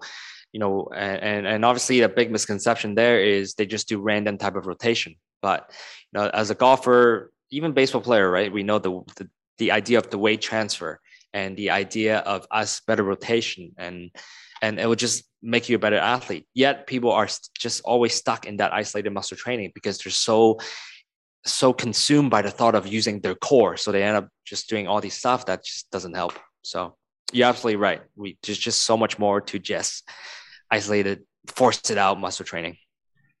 you 0.52 0.60
know, 0.60 0.88
and 0.94 1.46
and 1.46 1.64
obviously 1.64 2.02
a 2.02 2.08
big 2.08 2.30
misconception 2.30 2.94
there 2.94 3.22
is 3.22 3.54
they 3.54 3.64
just 3.64 3.88
do 3.88 4.00
random 4.00 4.36
type 4.36 4.56
of 4.56 4.66
rotation. 4.66 5.16
But 5.40 5.70
you 6.12 6.20
know, 6.20 6.28
as 6.28 6.50
a 6.50 6.54
golfer, 6.54 7.32
even 7.50 7.72
baseball 7.72 8.02
player, 8.02 8.30
right? 8.30 8.52
We 8.52 8.62
know 8.62 8.78
the 8.78 9.00
the, 9.16 9.30
the 9.58 9.72
idea 9.72 9.98
of 9.98 10.10
the 10.10 10.18
weight 10.18 10.42
transfer 10.42 11.00
and 11.32 11.56
the 11.56 11.70
idea 11.70 12.18
of 12.18 12.46
us 12.50 12.80
better 12.86 13.02
rotation 13.02 13.72
and 13.78 14.10
and 14.60 14.78
it 14.78 14.86
will 14.86 14.94
just 14.94 15.24
make 15.42 15.68
you 15.68 15.74
a 15.74 15.78
better 15.78 15.96
athlete. 15.96 16.46
Yet 16.54 16.86
people 16.86 17.10
are 17.10 17.28
just 17.58 17.82
always 17.84 18.14
stuck 18.14 18.46
in 18.46 18.58
that 18.58 18.72
isolated 18.72 19.10
muscle 19.10 19.36
training 19.36 19.72
because 19.74 19.98
they're 19.98 20.12
so 20.12 20.58
so 21.44 21.72
consumed 21.72 22.30
by 22.30 22.42
the 22.42 22.50
thought 22.50 22.76
of 22.76 22.86
using 22.86 23.20
their 23.20 23.34
core, 23.34 23.76
so 23.76 23.90
they 23.90 24.04
end 24.04 24.16
up 24.16 24.28
just 24.44 24.68
doing 24.68 24.86
all 24.86 25.00
these 25.00 25.14
stuff 25.14 25.46
that 25.46 25.64
just 25.64 25.90
doesn't 25.90 26.14
help. 26.14 26.38
So 26.62 26.96
you're 27.32 27.48
absolutely 27.48 27.76
right. 27.76 28.02
We 28.14 28.38
there's 28.44 28.58
just 28.58 28.82
so 28.82 28.96
much 28.96 29.18
more 29.18 29.40
to 29.40 29.58
just 29.58 30.08
isolated, 30.70 31.24
force 31.48 31.90
it 31.90 31.98
out 31.98 32.20
muscle 32.20 32.46
training. 32.46 32.76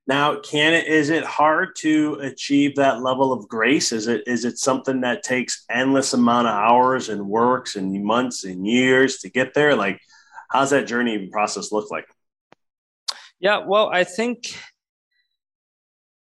Now, 0.06 0.40
can 0.40 0.74
it 0.74 0.88
is 0.88 1.10
it 1.10 1.24
hard 1.24 1.76
to 1.78 2.14
achieve 2.14 2.74
that 2.76 3.02
level 3.02 3.32
of 3.32 3.46
grace? 3.46 3.92
Is 3.92 4.08
it 4.08 4.24
is 4.26 4.44
it 4.44 4.58
something 4.58 5.02
that 5.02 5.22
takes 5.22 5.64
endless 5.70 6.12
amount 6.12 6.48
of 6.48 6.54
hours 6.54 7.08
and 7.08 7.28
works 7.28 7.76
and 7.76 8.04
months 8.04 8.44
and 8.44 8.66
years 8.66 9.18
to 9.18 9.30
get 9.30 9.54
there? 9.54 9.76
Like, 9.76 10.00
how's 10.50 10.70
that 10.70 10.88
journey 10.88 11.28
process 11.28 11.70
look 11.70 11.90
like? 11.90 12.06
Yeah, 13.38 13.58
well, 13.64 13.90
I 13.92 14.02
think 14.02 14.56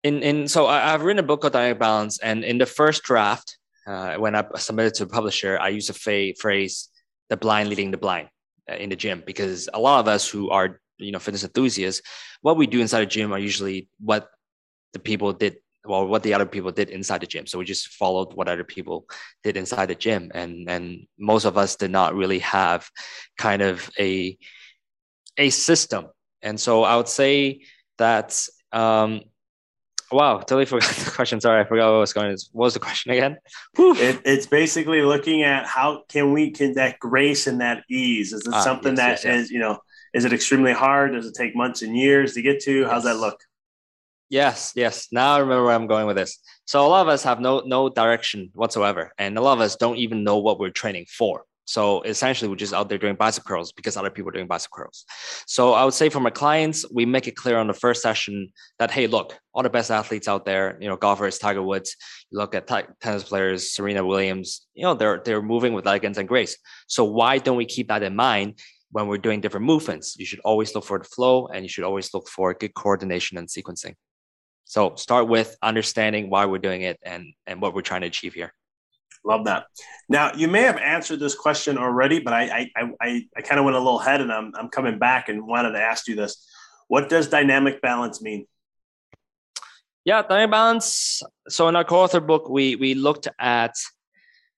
in 0.03 0.23
in 0.23 0.47
so 0.47 0.67
I, 0.67 0.91
have 0.91 1.01
written 1.01 1.23
a 1.23 1.27
book 1.27 1.41
called 1.41 1.53
Dynamic 1.53 1.79
Balance, 1.79 2.19
and 2.19 2.45
in 2.45 2.57
the 2.57 2.65
first 2.65 3.03
draft, 3.03 3.57
uh, 3.85 4.15
when 4.15 4.33
I 4.33 4.45
submitted 4.55 4.93
to 4.95 5.03
a 5.03 5.07
publisher, 5.07 5.59
I 5.59 5.69
used 5.69 5.89
a 5.89 6.33
phrase 6.39 6.89
"the 7.29 7.35
blind 7.35 7.67
leading 7.67 7.91
the 7.91 7.97
blind" 7.97 8.29
uh, 8.71 8.75
in 8.75 8.89
the 8.89 8.95
gym 8.95 9.23
because 9.25 9.67
a 9.73 9.79
lot 9.79 9.99
of 9.99 10.07
us 10.07 10.29
who 10.29 10.49
are 10.49 10.79
you 10.97 11.11
know 11.11 11.19
fitness 11.19 11.43
enthusiasts 11.43 12.01
what 12.41 12.57
we 12.57 12.67
do 12.67 12.79
inside 12.79 13.03
a 13.03 13.05
gym 13.05 13.33
are 13.33 13.39
usually 13.39 13.87
what 13.99 14.29
the 14.93 14.99
people 14.99 15.33
did 15.33 15.57
well 15.85 16.07
what 16.07 16.23
the 16.23 16.33
other 16.33 16.45
people 16.45 16.71
did 16.71 16.89
inside 16.89 17.21
the 17.21 17.27
gym 17.27 17.45
so 17.45 17.59
we 17.59 17.65
just 17.65 17.89
followed 17.89 18.33
what 18.33 18.47
other 18.47 18.63
people 18.63 19.05
did 19.43 19.57
inside 19.57 19.87
the 19.87 19.95
gym 19.95 20.31
and 20.33 20.69
and 20.69 21.07
most 21.17 21.45
of 21.45 21.57
us 21.57 21.75
did 21.75 21.91
not 21.91 22.15
really 22.15 22.39
have 22.39 22.89
kind 23.37 23.61
of 23.61 23.89
a 23.99 24.37
a 25.37 25.49
system 25.49 26.07
and 26.41 26.59
so 26.59 26.83
i 26.83 26.95
would 26.95 27.07
say 27.07 27.61
that 27.97 28.47
um 28.71 29.21
Wow, 30.09 30.37
totally 30.37 30.65
forgot 30.65 30.89
the 31.05 31.11
question. 31.11 31.41
Sorry, 31.41 31.59
I 31.59 31.65
forgot 31.65 31.91
what 31.91 31.99
was 31.99 32.13
going. 32.13 32.27
On. 32.27 32.37
What 32.53 32.65
was 32.65 32.73
the 32.73 32.79
question 32.79 33.11
again? 33.11 33.37
It, 33.77 34.21
it's 34.23 34.47
basically 34.47 35.01
looking 35.01 35.43
at 35.43 35.65
how 35.65 36.03
can 36.07 36.31
we 36.31 36.51
can 36.51 36.75
that 36.75 36.99
grace 36.99 37.45
and 37.45 37.59
that 37.59 37.83
ease. 37.89 38.31
Is 38.31 38.47
it 38.47 38.53
ah, 38.53 38.61
something 38.61 38.95
yes, 38.95 39.23
that 39.23 39.27
yes, 39.27 39.45
is, 39.45 39.51
you 39.51 39.59
know 39.59 39.79
is 40.17 40.25
it 40.25 40.33
extremely 40.33 40.73
hard? 40.73 41.13
Does 41.13 41.27
it 41.27 41.35
take 41.35 41.55
months 41.55 41.83
and 41.83 41.95
years 41.95 42.33
to 42.33 42.41
get 42.41 42.59
to? 42.61 42.85
How's 42.85 43.03
that 43.03 43.17
look? 43.17 43.39
Yes, 44.29 44.73
yes. 44.75 45.09
Now 45.11 45.35
I 45.35 45.39
remember 45.39 45.63
where 45.63 45.75
I'm 45.75 45.85
going 45.85 46.07
with 46.07 46.17
this. 46.17 46.39
So 46.65 46.83
a 46.83 46.89
lot 46.89 47.03
of 47.03 47.07
us 47.07 47.23
have 47.23 47.39
no 47.39 47.61
no 47.65 47.87
direction 47.87 48.49
whatsoever, 48.55 49.11
and 49.19 49.37
a 49.37 49.41
lot 49.41 49.53
of 49.53 49.61
us 49.61 49.75
don't 49.75 49.97
even 49.97 50.23
know 50.23 50.39
what 50.39 50.59
we're 50.59 50.71
training 50.71 51.05
for. 51.07 51.43
So 51.65 52.01
essentially, 52.01 52.49
we're 52.49 52.55
just 52.55 52.73
out 52.73 52.89
there 52.89 52.97
doing 52.97 53.15
bicep 53.15 53.43
curls 53.43 53.71
because 53.73 53.95
other 53.95 54.09
people 54.09 54.29
are 54.29 54.33
doing 54.33 54.47
bicep 54.47 54.71
curls. 54.71 55.05
So 55.45 55.73
I 55.73 55.85
would 55.85 55.93
say 55.93 56.09
for 56.09 56.21
my 56.21 56.29
clients, 56.29 56.85
we 56.91 57.05
make 57.05 57.27
it 57.27 57.35
clear 57.35 57.57
on 57.57 57.67
the 57.67 57.73
first 57.73 58.01
session 58.01 58.51
that 58.79 58.89
hey, 58.89 59.05
look, 59.05 59.37
all 59.53 59.63
the 59.63 59.69
best 59.69 59.91
athletes 59.91 60.27
out 60.27 60.45
there, 60.45 60.77
you 60.81 60.89
know, 60.89 60.97
golfers, 60.97 61.37
Tiger 61.37 61.61
Woods, 61.61 61.95
you 62.31 62.39
look 62.39 62.55
at 62.55 62.67
t- 62.67 62.93
tennis 63.01 63.23
players, 63.23 63.71
Serena 63.75 64.03
Williams, 64.03 64.65
you 64.73 64.83
know, 64.83 64.95
they're 64.95 65.21
they're 65.23 65.41
moving 65.43 65.73
with 65.73 65.85
elegance 65.85 66.17
and 66.17 66.27
grace. 66.27 66.57
So 66.87 67.03
why 67.03 67.37
don't 67.37 67.57
we 67.57 67.65
keep 67.65 67.89
that 67.89 68.01
in 68.01 68.15
mind 68.15 68.59
when 68.91 69.07
we're 69.07 69.17
doing 69.17 69.41
different 69.41 69.65
movements, 69.65 70.15
you 70.17 70.25
should 70.25 70.39
always 70.39 70.73
look 70.73 70.85
for 70.85 70.97
the 70.99 71.05
flow 71.05 71.47
and 71.47 71.63
you 71.63 71.69
should 71.69 71.83
always 71.83 72.13
look 72.13 72.27
for 72.29 72.53
good 72.53 72.73
coordination 72.73 73.37
and 73.37 73.47
sequencing. 73.47 73.95
So 74.65 74.95
start 74.95 75.27
with 75.27 75.55
understanding 75.61 76.29
why 76.29 76.45
we're 76.45 76.57
doing 76.57 76.81
it 76.81 76.99
and, 77.03 77.25
and 77.45 77.61
what 77.61 77.73
we're 77.73 77.81
trying 77.81 78.01
to 78.01 78.07
achieve 78.07 78.33
here. 78.33 78.53
Love 79.25 79.45
that. 79.45 79.65
Now 80.07 80.33
you 80.35 80.47
may 80.47 80.61
have 80.61 80.77
answered 80.77 81.19
this 81.19 81.35
question 81.35 81.77
already, 81.77 82.19
but 82.19 82.33
I 82.33 82.69
I, 82.75 82.91
I, 83.01 83.21
I 83.35 83.41
kind 83.41 83.59
of 83.59 83.65
went 83.65 83.75
a 83.75 83.79
little 83.79 83.99
ahead 83.99 84.21
and 84.21 84.31
I'm, 84.31 84.53
I'm 84.57 84.69
coming 84.69 84.99
back 84.99 85.27
and 85.27 85.45
wanted 85.45 85.71
to 85.71 85.81
ask 85.81 86.07
you 86.07 86.15
this. 86.15 86.47
What 86.87 87.09
does 87.09 87.27
dynamic 87.27 87.81
balance 87.81 88.21
mean? 88.21 88.45
Yeah, 90.05 90.21
dynamic 90.21 90.51
balance. 90.51 91.21
So 91.49 91.67
in 91.67 91.75
our 91.75 91.83
co-author 91.83 92.21
book, 92.21 92.47
we 92.47 92.77
we 92.77 92.93
looked 92.93 93.27
at 93.37 93.73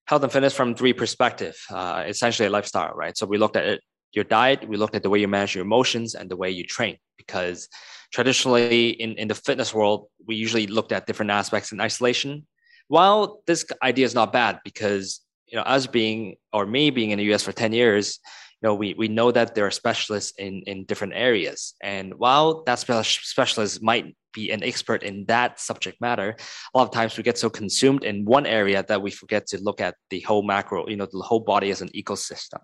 health 0.05 0.21
and 0.21 0.31
fitness 0.31 0.53
from 0.53 0.75
three 0.75 0.93
perspectives. 0.93 1.57
Uh, 1.71 2.03
essentially, 2.05 2.45
a 2.45 2.51
lifestyle, 2.51 2.93
right? 2.93 3.17
So 3.17 3.25
we 3.25 3.39
looked 3.39 3.55
at 3.55 3.65
it 3.65 3.81
your 4.13 4.25
diet, 4.25 4.67
we 4.67 4.77
looked 4.77 4.95
at 4.95 5.03
the 5.03 5.09
way 5.09 5.19
you 5.19 5.27
manage 5.27 5.55
your 5.55 5.63
emotions 5.63 6.15
and 6.15 6.29
the 6.29 6.37
way 6.37 6.49
you 6.49 6.65
train. 6.65 6.97
Because 7.17 7.67
traditionally 8.11 8.89
in, 8.89 9.13
in 9.13 9.27
the 9.27 9.35
fitness 9.35 9.73
world, 9.73 10.07
we 10.25 10.35
usually 10.35 10.67
looked 10.67 10.91
at 10.91 11.05
different 11.05 11.31
aspects 11.31 11.71
in 11.71 11.79
isolation. 11.79 12.47
While 12.87 13.41
this 13.45 13.65
idea 13.83 14.05
is 14.05 14.15
not 14.15 14.33
bad, 14.33 14.59
because 14.63 15.21
you 15.47 15.57
know, 15.57 15.63
us 15.63 15.87
being 15.87 16.35
or 16.53 16.65
me 16.65 16.89
being 16.89 17.11
in 17.11 17.17
the 17.17 17.33
US 17.33 17.43
for 17.43 17.51
10 17.51 17.73
years, 17.73 18.19
you 18.61 18.67
know, 18.67 18.75
we, 18.75 18.93
we 18.93 19.07
know 19.07 19.31
that 19.31 19.55
there 19.55 19.65
are 19.65 19.71
specialists 19.71 20.33
in, 20.37 20.63
in 20.65 20.85
different 20.85 21.13
areas. 21.15 21.75
And 21.81 22.13
while 22.15 22.63
that 22.65 22.79
specialist 22.79 23.81
might 23.81 24.15
be 24.33 24.51
an 24.51 24.63
expert 24.63 25.03
in 25.03 25.25
that 25.25 25.59
subject 25.59 26.00
matter, 26.01 26.36
a 26.74 26.77
lot 26.77 26.88
of 26.88 26.93
times 26.93 27.17
we 27.17 27.24
get 27.24 27.38
so 27.38 27.50
consumed 27.50 28.03
in 28.03 28.25
one 28.25 28.45
area 28.45 28.83
that 28.88 29.01
we 29.01 29.12
forget 29.12 29.48
to 29.48 29.62
look 29.62 29.81
at 29.81 29.95
the 30.09 30.21
whole 30.21 30.43
macro, 30.43 30.88
you 30.88 30.95
know, 30.95 31.07
the 31.12 31.19
whole 31.19 31.39
body 31.39 31.69
as 31.69 31.81
an 31.81 31.89
ecosystem. 31.89 32.59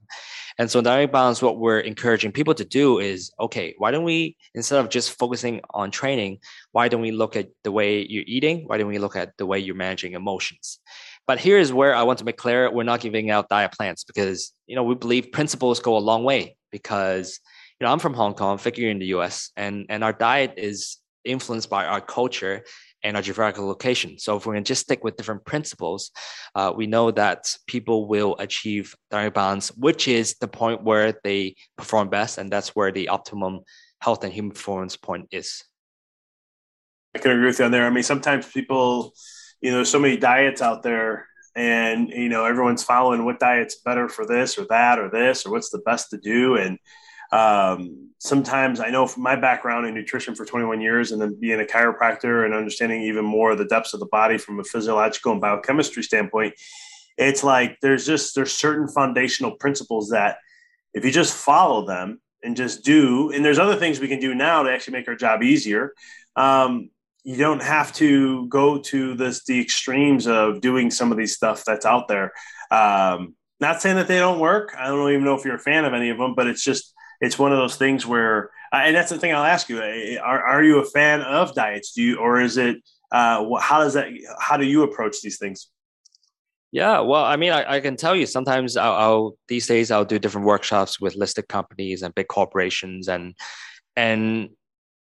And 0.57 0.69
so 0.69 0.79
in 0.79 0.86
dynamic 0.86 1.12
balance, 1.12 1.41
what 1.41 1.60
we're 1.60 1.79
encouraging 1.79 2.31
people 2.31 2.53
to 2.55 2.65
do 2.65 3.00
is, 3.00 3.31
okay, 3.39 3.75
why 3.77 3.91
don't 3.91 4.03
we, 4.03 4.38
instead 4.53 4.79
of 4.79 4.89
just 4.89 5.17
focusing 5.17 5.62
on 5.72 5.91
training, 5.91 6.39
why 6.72 6.88
don't 6.88 7.01
we 7.01 7.12
look 7.12 7.36
at 7.36 7.50
the 7.63 7.72
way 7.72 8.05
you're 8.07 8.24
eating? 8.27 8.67
Why 8.67 8.77
don't 8.77 8.88
we 8.88 9.00
look 9.00 9.15
at 9.15 9.38
the 9.38 9.45
way 9.45 9.60
you're 9.60 9.75
managing 9.75 10.13
emotions? 10.13 10.79
But 11.27 11.39
here 11.39 11.57
is 11.57 11.74
where 11.74 11.95
I 11.95 12.03
want 12.03 12.19
to 12.19 12.25
make 12.25 12.38
clear 12.38 12.72
we're 12.72 12.84
not 12.84 13.01
giving 13.01 13.31
out 13.31 13.50
diet 13.50 13.72
plans 13.72 14.03
because 14.03 14.53
you 14.67 14.75
know 14.75 14.84
we 14.84 14.95
believe 14.95 15.31
principles 15.31 15.79
go 15.79 15.98
a 15.98 16.00
long 16.00 16.24
way 16.24 16.55
because 16.72 17.39
you 17.79 17.86
know 17.86 17.91
I'm 17.91 18.00
from 18.00 18.13
Hong 18.13 18.36
Kong, 18.36 18.57
figure 18.57 18.89
in 18.89 19.00
the 19.00 19.07
US, 19.07 19.51
and 19.57 19.88
and 19.89 20.03
our 20.03 20.13
diet 20.13 20.53
is 20.57 20.98
influenced 21.25 21.70
by 21.70 21.86
our 21.86 22.01
culture 22.01 22.63
and 23.03 23.15
our 23.15 23.22
geographical 23.22 23.67
location. 23.67 24.17
So 24.17 24.38
if 24.38 24.46
we're 24.46 24.53
going 24.53 24.63
to 24.63 24.67
just 24.67 24.82
stick 24.82 25.03
with 25.03 25.15
different 25.15 25.46
principles, 25.46 26.12
uh, 26.55 26.74
we 26.75 26.88
know 26.88 27.12
that 27.12 27.55
people 27.67 28.08
will 28.08 28.36
achieve 28.39 28.96
dynamic 29.12 29.36
balance, 29.36 29.70
which 29.75 30.08
is 30.08 30.36
the 30.39 30.48
point 30.48 30.84
where 30.84 31.13
they 31.24 31.55
perform 31.77 32.10
best, 32.10 32.38
and 32.38 32.51
that's 32.51 32.75
where 32.75 32.91
the 32.91 33.10
optimum 33.10 33.62
health 34.01 34.24
and 34.24 34.34
human 34.34 34.51
performance 34.51 34.98
point 34.98 35.27
is. 35.32 35.63
I 37.13 37.20
can 37.20 37.32
agree 37.32 37.46
with 37.46 37.60
you 37.60 37.65
on 37.65 37.72
there. 37.72 37.86
I 37.86 37.89
mean, 37.91 38.03
sometimes 38.03 38.51
people 38.51 39.13
you 39.62 39.72
know, 39.72 39.84
so 39.84 40.00
many 40.00 40.15
diets 40.15 40.62
out 40.62 40.84
there 40.84 41.27
and 41.55 42.10
you 42.10 42.29
know 42.29 42.46
everyone's 42.46 42.84
following 42.84 43.25
what 43.25 43.39
diet's 43.39 43.77
better 43.77 44.08
for 44.08 44.27
this 44.27 44.58
or 44.60 44.65
that 44.70 45.00
or 45.00 45.10
this 45.10 45.46
or 45.46 45.51
what's 45.51 45.70
the 45.70 45.79
best 45.79 46.10
to 46.10 46.17
do 46.17 46.55
and 46.55 46.77
um, 47.36 48.10
sometimes 48.20 48.80
i 48.80 48.89
know 48.89 49.06
from 49.06 49.24
my 49.24 49.36
background 49.36 49.86
in 49.86 49.94
nutrition 49.94 50.34
for 50.34 50.46
21 50.46 50.82
years 50.82 51.12
and 51.12 51.22
then 51.22 51.38
being 51.39 51.60
a 51.60 51.63
chiropractor 51.63 52.46
and 52.46 52.54
understanding 52.54 53.01
even 53.01 53.25
more 53.25 53.56
the 53.56 53.65
depths 53.65 53.94
of 53.94 54.00
the 54.00 54.06
body 54.08 54.38
from 54.38 54.60
a 54.60 54.63
physiological 54.63 55.32
and 55.32 55.42
biochemistry 55.42 56.04
standpoint 56.04 56.54
it's 57.18 57.44
like 57.44 57.77
there's 57.82 58.06
just 58.06 58.36
there's 58.36 58.54
certain 58.54 58.88
foundational 58.88 59.51
principles 59.51 60.10
that 60.10 60.38
if 60.94 61.04
you 61.04 61.12
just 61.12 61.36
follow 61.36 61.86
them 61.86 62.20
and 62.44 62.56
just 62.56 62.84
do 62.84 63.32
and 63.32 63.44
there's 63.44 63.60
other 63.60 63.75
things 63.75 64.00
we 64.00 64.08
can 64.08 64.20
do 64.20 64.34
now 64.34 64.63
to 64.63 64.72
actually 64.72 64.94
make 64.94 65.08
our 65.08 65.15
job 65.15 65.44
easier 65.44 65.94
um, 66.36 66.89
you 67.25 67.38
don't 67.38 67.63
have 67.63 67.92
to 67.94 68.48
go 68.48 68.77
to 68.77 69.15
this 69.15 69.44
the 69.46 69.60
extremes 69.60 70.27
of 70.27 70.62
doing 70.62 70.92
some 70.92 71.12
of 71.12 71.18
these 71.18 71.36
stuff 71.36 71.65
that's 71.65 71.86
out 71.86 72.08
there. 72.08 72.32
Um, 72.70 73.36
not 73.60 73.82
saying 73.82 73.96
that 73.96 74.08
they 74.08 74.20
don't 74.20 74.39
work. 74.39 74.75
I 74.77 74.88
don't 74.88 75.10
even 75.10 75.24
know 75.24 75.34
if 75.34 75.44
you're 75.44 75.56
a 75.56 75.60
fan 75.60 75.86
of 75.86 75.94
any 75.94 76.12
of 76.12 76.20
them, 76.20 76.36
but 76.36 76.46
it's 76.46 76.63
just 76.63 76.94
it's 77.22 77.39
one 77.39 77.51
of 77.51 77.57
those 77.57 77.75
things 77.75 78.05
where, 78.05 78.51
uh, 78.74 78.81
and 78.84 78.95
that's 78.95 79.10
the 79.10 79.17
thing 79.17 79.34
I'll 79.34 79.43
ask 79.43 79.69
you: 79.69 79.79
uh, 79.79 80.22
Are 80.22 80.43
are 80.43 80.63
you 80.63 80.79
a 80.79 80.86
fan 80.86 81.22
of 81.22 81.53
diets? 81.55 81.93
Do 81.93 82.01
you, 82.01 82.17
or 82.17 82.41
is 82.41 82.57
it? 82.57 82.77
Uh, 83.12 83.57
how 83.60 83.79
does 83.79 83.93
that? 83.93 84.07
How 84.39 84.57
do 84.57 84.65
you 84.65 84.84
approach 84.84 85.22
these 85.22 85.38
things? 85.38 85.69
Yeah, 86.72 87.00
well, 87.00 87.24
I 87.24 87.38
mean, 87.38 87.53
I, 87.53 87.75
I 87.75 87.79
can 87.79 87.95
tell 87.95 88.15
you 88.15 88.25
sometimes 88.25 88.75
I'll, 88.75 88.93
I'll, 88.93 89.38
these 89.48 89.65
days 89.65 89.91
I'll 89.91 90.03
do 90.03 90.19
different 90.19 90.45
workshops 90.45 91.00
with 91.00 91.15
listed 91.15 91.48
companies 91.48 92.01
and 92.01 92.13
big 92.13 92.27
corporations, 92.27 93.07
and 93.07 93.34
and 93.95 94.50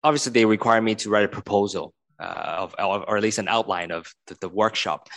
obviously 0.03 0.33
they 0.33 0.45
require 0.45 0.81
me 0.81 0.95
to 0.95 1.09
write 1.09 1.23
a 1.23 1.29
proposal 1.29 1.93
uh, 2.19 2.67
of, 2.69 2.75
or 2.77 3.17
at 3.17 3.23
least 3.23 3.39
an 3.39 3.47
outline 3.47 3.91
of 3.91 4.13
the, 4.27 4.37
the, 4.41 4.49
workshop. 4.49 5.09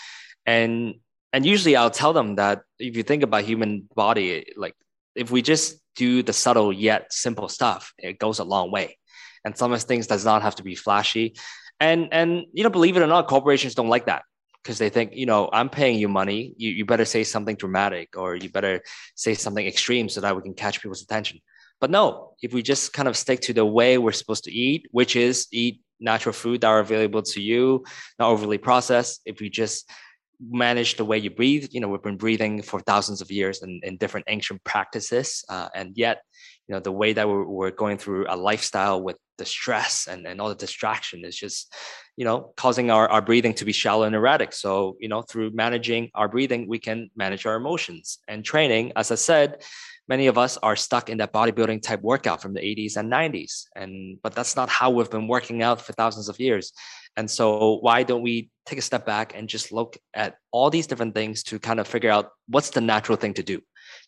And 0.47 0.95
and 1.33 1.45
usually 1.45 1.77
I'll 1.77 1.91
tell 1.91 2.13
them 2.13 2.37
that 2.37 2.63
if 2.79 2.97
you 2.97 3.03
think 3.03 3.23
about 3.23 3.43
human 3.45 3.89
body, 3.95 4.47
like 4.57 4.75
if 5.15 5.31
we 5.31 5.43
just 5.43 5.81
do 5.97 6.23
the 6.23 6.33
subtle 6.33 6.73
yet 6.73 7.13
simple 7.13 7.49
stuff, 7.49 7.93
it 7.99 8.19
goes 8.19 8.39
a 8.39 8.45
long 8.45 8.71
way. 8.71 8.99
And 9.45 9.57
some 9.57 9.73
of 9.73 9.81
the 9.81 9.87
things 9.87 10.07
does 10.07 10.25
not 10.25 10.43
have 10.43 10.57
to 10.57 10.63
be 10.63 10.75
flashy. 10.75 11.35
And 11.81 12.09
and 12.13 12.45
you 12.53 12.65
know, 12.65 12.71
believe 12.71 12.97
it 12.97 13.03
or 13.03 13.07
not, 13.07 13.29
corporations 13.29 13.75
don't 13.75 13.89
like 13.89 14.07
that 14.07 14.23
because 14.63 14.79
they 14.79 14.89
think, 14.89 15.15
you 15.15 15.27
know, 15.27 15.51
I'm 15.53 15.69
paying 15.69 15.99
you 15.99 16.09
money. 16.09 16.55
You, 16.57 16.71
you 16.71 16.87
better 16.87 17.05
say 17.05 17.23
something 17.25 17.57
dramatic 17.57 18.17
or 18.17 18.35
you 18.35 18.49
better 18.49 18.81
say 19.15 19.35
something 19.35 19.67
extreme 19.67 20.09
so 20.09 20.23
that 20.23 20.35
we 20.35 20.43
can 20.43 20.55
catch 20.55 20.81
people's 20.81 21.03
attention. 21.03 21.41
But 21.81 21.91
no, 21.91 22.35
if 22.41 22.55
we 22.55 22.63
just 22.63 22.95
kind 22.95 23.09
of 23.09 23.17
stick 23.17 23.41
to 23.43 23.53
the 23.53 23.67
way 23.67 23.99
we're 23.99 24.13
supposed 24.13 24.45
to 24.45 24.53
eat, 24.53 24.87
which 24.91 25.17
is 25.17 25.49
eat 25.53 25.83
natural 26.01 26.33
food 26.33 26.63
that 26.63 26.69
are 26.69 26.81
available 26.81 27.23
to 27.23 27.43
you, 27.43 27.85
not 28.19 28.31
overly 28.31 28.59
processed. 28.59 29.21
If 29.27 29.41
we 29.41 29.51
just 29.51 29.91
manage 30.51 30.97
the 30.97 31.05
way 31.05 31.19
you 31.19 31.31
breathe, 31.31 31.69
you 31.71 31.81
know, 31.81 31.89
we've 31.89 32.03
been 32.03 32.17
breathing 32.17 32.63
for 32.63 32.81
thousands 32.81 33.21
of 33.21 33.31
years 33.31 33.63
in, 33.63 33.81
in 33.83 33.97
different 33.97 34.27
ancient 34.29 34.63
practices. 34.65 35.45
Uh, 35.49 35.69
and 35.75 35.97
yet, 35.97 36.23
you 36.69 36.75
know, 36.75 36.81
the 36.81 36.93
way 36.93 37.13
that 37.13 37.29
we're, 37.29 37.45
we're, 37.45 37.71
going 37.71 37.99
through 37.99 38.27
a 38.29 38.37
lifestyle 38.37 39.03
with 39.03 39.17
the 39.39 39.45
stress 39.45 40.07
and, 40.07 40.27
and 40.27 40.41
all 40.41 40.49
the 40.49 40.55
distraction 40.55 41.25
is 41.25 41.37
just, 41.37 41.73
you 42.17 42.25
know, 42.25 42.53
causing 42.57 42.91
our, 42.91 43.09
our 43.09 43.21
breathing 43.21 43.53
to 43.55 43.65
be 43.65 43.73
shallow 43.73 44.05
and 44.05 44.15
erratic. 44.15 44.53
So, 44.53 44.97
you 45.01 45.09
know, 45.09 45.23
through 45.23 45.51
managing 45.53 46.11
our 46.15 46.29
breathing, 46.29 46.69
we 46.69 46.79
can 46.79 47.11
manage 47.17 47.45
our 47.45 47.57
emotions. 47.57 48.19
And 48.29 48.45
training, 48.45 48.93
as 48.97 49.11
I 49.11 49.17
said, 49.17 49.63
many 50.09 50.27
of 50.27 50.39
us 50.39 50.57
are 50.59 50.77
stuck 50.77 51.09
in 51.09 51.19
that 51.19 51.33
bodybuilding 51.33 51.83
type 51.83 52.03
workout 52.03 52.41
from 52.41 52.55
the 52.55 52.61
80s 52.61 52.97
and 52.97 53.11
90s 53.11 53.65
and 53.75 54.19
but 54.23 54.35
that's 54.35 54.57
not 54.57 54.69
how 54.69 54.91
we've 54.91 55.11
been 55.11 55.29
working 55.29 55.63
out 55.63 55.81
for 55.81 55.93
thousands 55.95 56.29
of 56.29 56.39
years. 56.39 56.73
And 57.17 57.31
so 57.31 57.79
why 57.81 58.03
don't 58.03 58.23
we 58.23 58.51
take 58.67 58.79
a 58.79 58.83
step 58.83 59.07
back 59.07 59.35
and 59.37 59.49
just 59.49 59.73
look 59.73 59.97
at 60.15 60.37
all 60.51 60.69
these 60.69 60.87
different 60.87 61.15
things 61.15 61.43
to 61.45 61.59
kind 61.59 61.79
of 61.81 61.87
figure 61.87 62.11
out 62.11 62.31
what's 62.49 62.71
the 62.71 62.81
natural 62.81 63.17
thing 63.17 63.35
to 63.35 63.43
do? 63.43 63.61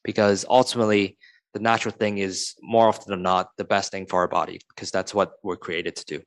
Because 0.03 0.45
ultimately 0.49 1.17
the 1.57 1.63
natural 1.63 1.95
thing 1.95 2.19
is 2.19 2.55
more 2.61 2.89
often 2.89 3.11
than 3.11 3.23
not 3.23 3.49
the 3.57 3.65
best 3.65 3.91
thing 3.91 4.05
for 4.07 4.21
our 4.21 4.29
body 4.29 4.61
because 4.69 4.91
that's 4.91 5.15
what 5.15 5.33
we're 5.43 5.57
created 5.57 5.97
to 5.97 6.05
do 6.05 6.21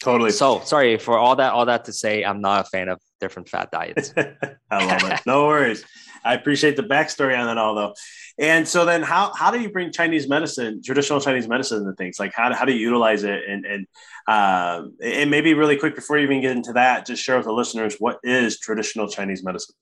totally 0.00 0.30
so 0.30 0.60
sorry 0.64 0.96
for 0.96 1.18
all 1.18 1.36
that 1.36 1.52
all 1.52 1.66
that 1.66 1.84
to 1.84 1.92
say 1.92 2.24
i'm 2.24 2.40
not 2.40 2.66
a 2.66 2.68
fan 2.70 2.88
of 2.88 2.98
different 3.20 3.48
fat 3.48 3.70
diets 3.70 4.12
i 4.70 4.84
love 4.84 5.10
it 5.10 5.20
no 5.26 5.46
worries 5.46 5.84
I 6.24 6.34
appreciate 6.34 6.76
the 6.76 6.82
backstory 6.82 7.38
on 7.38 7.46
that 7.46 7.58
all 7.58 7.74
though. 7.74 7.94
And 8.38 8.66
so 8.66 8.84
then 8.84 9.02
how, 9.02 9.32
how 9.34 9.50
do 9.50 9.60
you 9.60 9.70
bring 9.70 9.92
Chinese 9.92 10.28
medicine, 10.28 10.80
traditional 10.82 11.20
Chinese 11.20 11.46
medicine 11.46 11.82
into 11.82 11.92
things? 11.92 12.18
Like 12.18 12.32
how, 12.34 12.52
how 12.54 12.64
do 12.64 12.72
you 12.72 12.80
utilize 12.80 13.22
it? 13.24 13.42
And, 13.46 13.64
and, 13.66 13.86
uh, 14.26 14.84
and 15.02 15.30
maybe 15.30 15.54
really 15.54 15.76
quick 15.76 15.94
before 15.94 16.16
you 16.16 16.24
even 16.24 16.40
get 16.40 16.52
into 16.52 16.72
that, 16.72 17.06
just 17.06 17.22
share 17.22 17.36
with 17.36 17.46
the 17.46 17.52
listeners, 17.52 17.96
what 17.98 18.18
is 18.24 18.58
traditional 18.58 19.06
Chinese 19.06 19.44
medicine? 19.44 19.74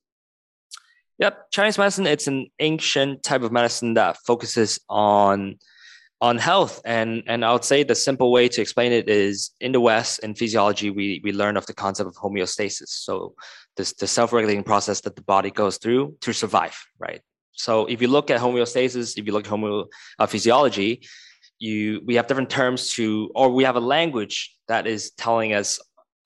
Yep. 1.23 1.53
Chinese 1.53 1.79
medicine, 1.79 2.09
it's 2.09 2.27
an 2.27 2.49
ancient 2.59 3.23
type 3.23 3.43
of 3.43 3.53
medicine 3.53 3.95
that 3.95 4.17
focuses 4.27 4.81
on 4.89 5.55
on 6.21 6.37
health. 6.37 6.81
And 6.85 7.23
and 7.29 7.45
i 7.45 7.53
would 7.53 7.63
say 7.63 7.85
the 7.85 7.95
simple 7.95 8.33
way 8.33 8.49
to 8.49 8.61
explain 8.61 8.91
it 8.91 9.09
is 9.09 9.53
in 9.61 9.71
the 9.71 9.81
west 9.81 10.19
in 10.25 10.35
physiology 10.35 10.91
we 10.91 11.21
we 11.23 11.31
learn 11.31 11.57
of 11.57 11.67
the 11.67 11.75
concept 11.75 12.09
of 12.09 12.17
homeostasis. 12.17 12.91
So 13.07 13.35
this 13.77 13.93
the 13.93 14.09
self-regulating 14.09 14.65
process 14.65 15.01
that 15.03 15.15
the 15.15 15.23
body 15.23 15.53
goes 15.53 15.79
through 15.79 16.17
to 16.23 16.33
survive 16.33 16.77
right? 16.99 17.21
So 17.53 17.87
if 17.87 18.03
you 18.03 18.09
look 18.09 18.29
at 18.33 18.41
homeostasis 18.41 19.17
if 19.17 19.25
you 19.25 19.33
look 19.33 19.45
at 19.47 19.51
homo 19.51 19.87
uh, 20.19 20.27
physiology 20.27 21.07
you 21.61 22.03
we 22.05 22.17
have 22.17 22.27
different 22.27 22.51
terms 22.51 22.81
to 22.95 23.31
or 23.37 23.47
we 23.59 23.63
have 23.63 23.77
a 23.77 23.87
language 23.97 24.37
that 24.67 24.89
is 24.89 25.13
telling 25.13 25.53
us 25.53 25.79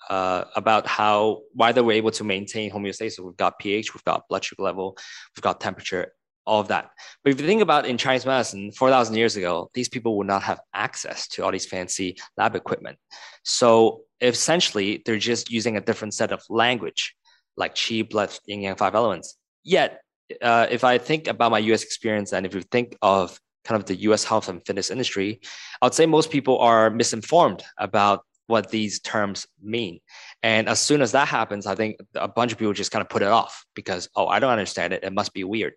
uh, 0.09 0.45
about 0.55 0.87
how 0.87 1.42
why 1.53 1.73
they 1.73 1.81
were 1.81 1.92
able 1.92 2.11
to 2.11 2.25
maintain 2.25 2.71
homeostasis 2.71 3.19
we've 3.19 3.37
got 3.37 3.59
ph 3.59 3.92
we've 3.95 4.05
got 4.05 4.29
blood 4.29 4.45
sugar 4.45 4.62
level 4.62 4.97
we've 5.35 5.42
got 5.42 5.61
temperature 5.61 6.12
all 6.47 6.61
of 6.61 6.69
that. 6.69 6.90
But 7.23 7.33
if 7.33 7.40
you 7.40 7.47
think 7.47 7.61
about 7.61 7.87
in 7.87 7.99
Chinese 7.99 8.25
medicine, 8.25 8.71
4,000 8.73 9.16
years 9.16 9.37
ago, 9.37 9.71
these 9.75 9.88
people 9.88 10.16
would 10.16 10.27
not 10.27 10.42
have 10.45 10.61
access 10.73 11.27
to 11.29 11.45
all 11.45 11.51
these 11.51 11.66
fancy 11.66 12.16
lab 12.37 12.55
equipment. 12.55 12.99
So 13.45 14.03
essentially, 14.21 15.03
they're 15.05 15.19
just 15.19 15.51
using 15.51 15.77
a 15.77 15.81
different 15.81 16.14
set 16.14 16.33
of 16.33 16.42
language, 16.49 17.14
like 17.57 17.75
qi, 17.75 18.09
blood, 18.09 18.37
yin 18.47 18.61
yang, 18.61 18.77
five 18.77 18.95
elements. 18.95 19.37
Yet, 19.64 20.01
uh, 20.40 20.66
if 20.71 20.85
I 20.85 20.99
think 20.99 21.29
about 21.29 21.51
my 21.51 21.59
US 21.59 21.83
experience, 21.83 22.33
and 22.33 22.47
if 22.47 22.55
you 22.55 22.62
think 22.62 22.97
of 23.03 23.38
kind 23.64 23.81
of 23.81 23.87
the 23.87 23.97
US 24.11 24.25
health 24.25 24.49
and 24.49 24.64
fitness 24.64 24.90
industry, 24.90 25.40
I 25.83 25.87
would 25.87 25.95
say 25.95 26.07
most 26.07 26.31
people 26.31 26.59
are 26.59 26.90
misinformed 26.90 27.64
about 27.77 28.25
what 28.46 28.70
these 28.70 29.00
terms 29.00 29.46
mean. 29.62 30.00
And 30.42 30.68
as 30.68 30.80
soon 30.80 31.02
as 31.02 31.12
that 31.12 31.28
happens, 31.28 31.66
I 31.66 31.74
think 31.74 31.96
a 32.14 32.28
bunch 32.28 32.52
of 32.52 32.59
people 32.59 32.72
just 32.72 32.90
kind 32.90 33.02
of 33.02 33.09
put 33.09 33.22
it 33.22 33.28
off 33.28 33.64
because, 33.74 34.09
oh, 34.14 34.26
I 34.26 34.38
don't 34.38 34.50
understand 34.50 34.92
it. 34.92 35.04
It 35.04 35.12
must 35.12 35.32
be 35.35 35.44
weird. 35.44 35.74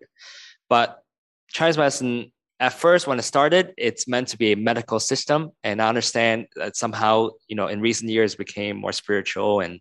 But 0.68 1.02
Chinese 1.48 1.78
medicine, 1.78 2.32
at 2.60 2.72
first, 2.72 3.06
when 3.06 3.18
it 3.18 3.22
started, 3.22 3.72
it's 3.76 4.06
meant 4.06 4.28
to 4.28 4.38
be 4.38 4.52
a 4.52 4.56
medical 4.56 5.00
system. 5.00 5.50
And 5.64 5.80
I 5.82 5.88
understand 5.88 6.46
that 6.56 6.76
somehow, 6.76 7.30
you 7.48 7.56
know, 7.56 7.66
in 7.66 7.80
recent 7.80 8.10
years 8.10 8.34
became 8.34 8.76
more 8.76 8.92
spiritual 8.92 9.60
and 9.60 9.80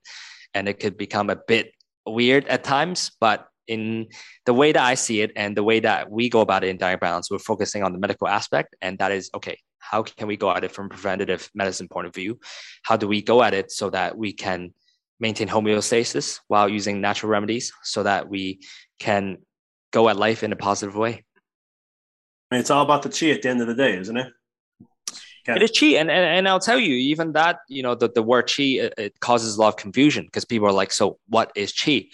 and 0.56 0.68
it 0.68 0.80
could 0.80 0.98
become 0.98 1.30
a 1.30 1.36
bit 1.36 1.74
weird 2.08 2.48
at 2.48 2.64
times. 2.64 3.12
But 3.20 3.48
in 3.68 4.08
the 4.46 4.54
way 4.54 4.72
that 4.72 4.84
I 4.84 4.96
see 4.96 5.22
it 5.22 5.32
and 5.36 5.56
the 5.56 5.64
way 5.64 5.80
that 5.80 6.10
we 6.10 6.28
go 6.30 6.42
about 6.42 6.64
it 6.64 6.70
in 6.70 6.78
Dynamic 6.78 7.02
Balance, 7.02 7.30
we're 7.30 7.38
focusing 7.38 7.84
on 7.84 7.94
the 7.94 8.00
medical 8.00 8.28
aspect. 8.28 8.76
And 8.82 8.98
that 8.98 9.12
is 9.12 9.30
okay, 9.36 9.60
how 9.90 10.04
can 10.04 10.28
we 10.28 10.38
go 10.38 10.52
at 10.52 10.64
it 10.64 10.72
from 10.72 10.86
a 10.88 10.90
preventative 10.90 11.50
medicine 11.54 11.88
point 11.88 12.08
of 12.08 12.14
view? 12.14 12.40
How 12.84 12.98
do 12.98 13.08
we 13.08 13.22
go 13.22 13.42
at 13.42 13.54
it 13.54 13.72
so 13.72 13.90
that 13.90 14.18
we 14.18 14.34
can 14.34 14.74
maintain 15.20 15.48
homeostasis 15.48 16.40
while 16.48 16.70
using 16.70 17.02
natural 17.02 17.32
remedies 17.32 17.74
so 17.84 18.04
that 18.04 18.30
we 18.30 18.62
can 19.00 19.38
go 19.92 20.10
at 20.10 20.18
life 20.18 20.44
in 20.44 20.52
a 20.52 20.56
positive 20.56 20.96
way. 20.96 21.26
It's 22.52 22.70
all 22.70 22.84
about 22.84 23.04
the 23.04 23.10
chi 23.10 23.32
at 23.32 23.42
the 23.42 23.50
end 23.50 23.62
of 23.62 23.68
the 23.68 23.76
day, 23.76 23.98
isn't 23.98 24.18
it? 24.18 24.28
it 25.48 25.64
is 25.64 25.72
chi, 25.72 25.88
and, 25.88 26.12
and 26.12 26.26
and 26.38 26.48
I'll 26.48 26.60
tell 26.60 26.80
you, 26.80 26.94
even 26.96 27.34
that, 27.34 27.60
you 27.68 27.82
know, 27.82 27.96
the, 27.96 28.10
the 28.10 28.22
word 28.22 28.52
chi 28.56 28.64
it, 28.64 28.94
it 28.98 29.20
causes 29.20 29.56
a 29.56 29.60
lot 29.60 29.70
of 29.70 29.78
confusion 29.78 30.26
because 30.26 30.46
people 30.46 30.68
are 30.68 30.74
like, 30.74 30.92
so 30.92 31.18
what 31.28 31.52
is 31.56 31.74
chi? 31.74 32.06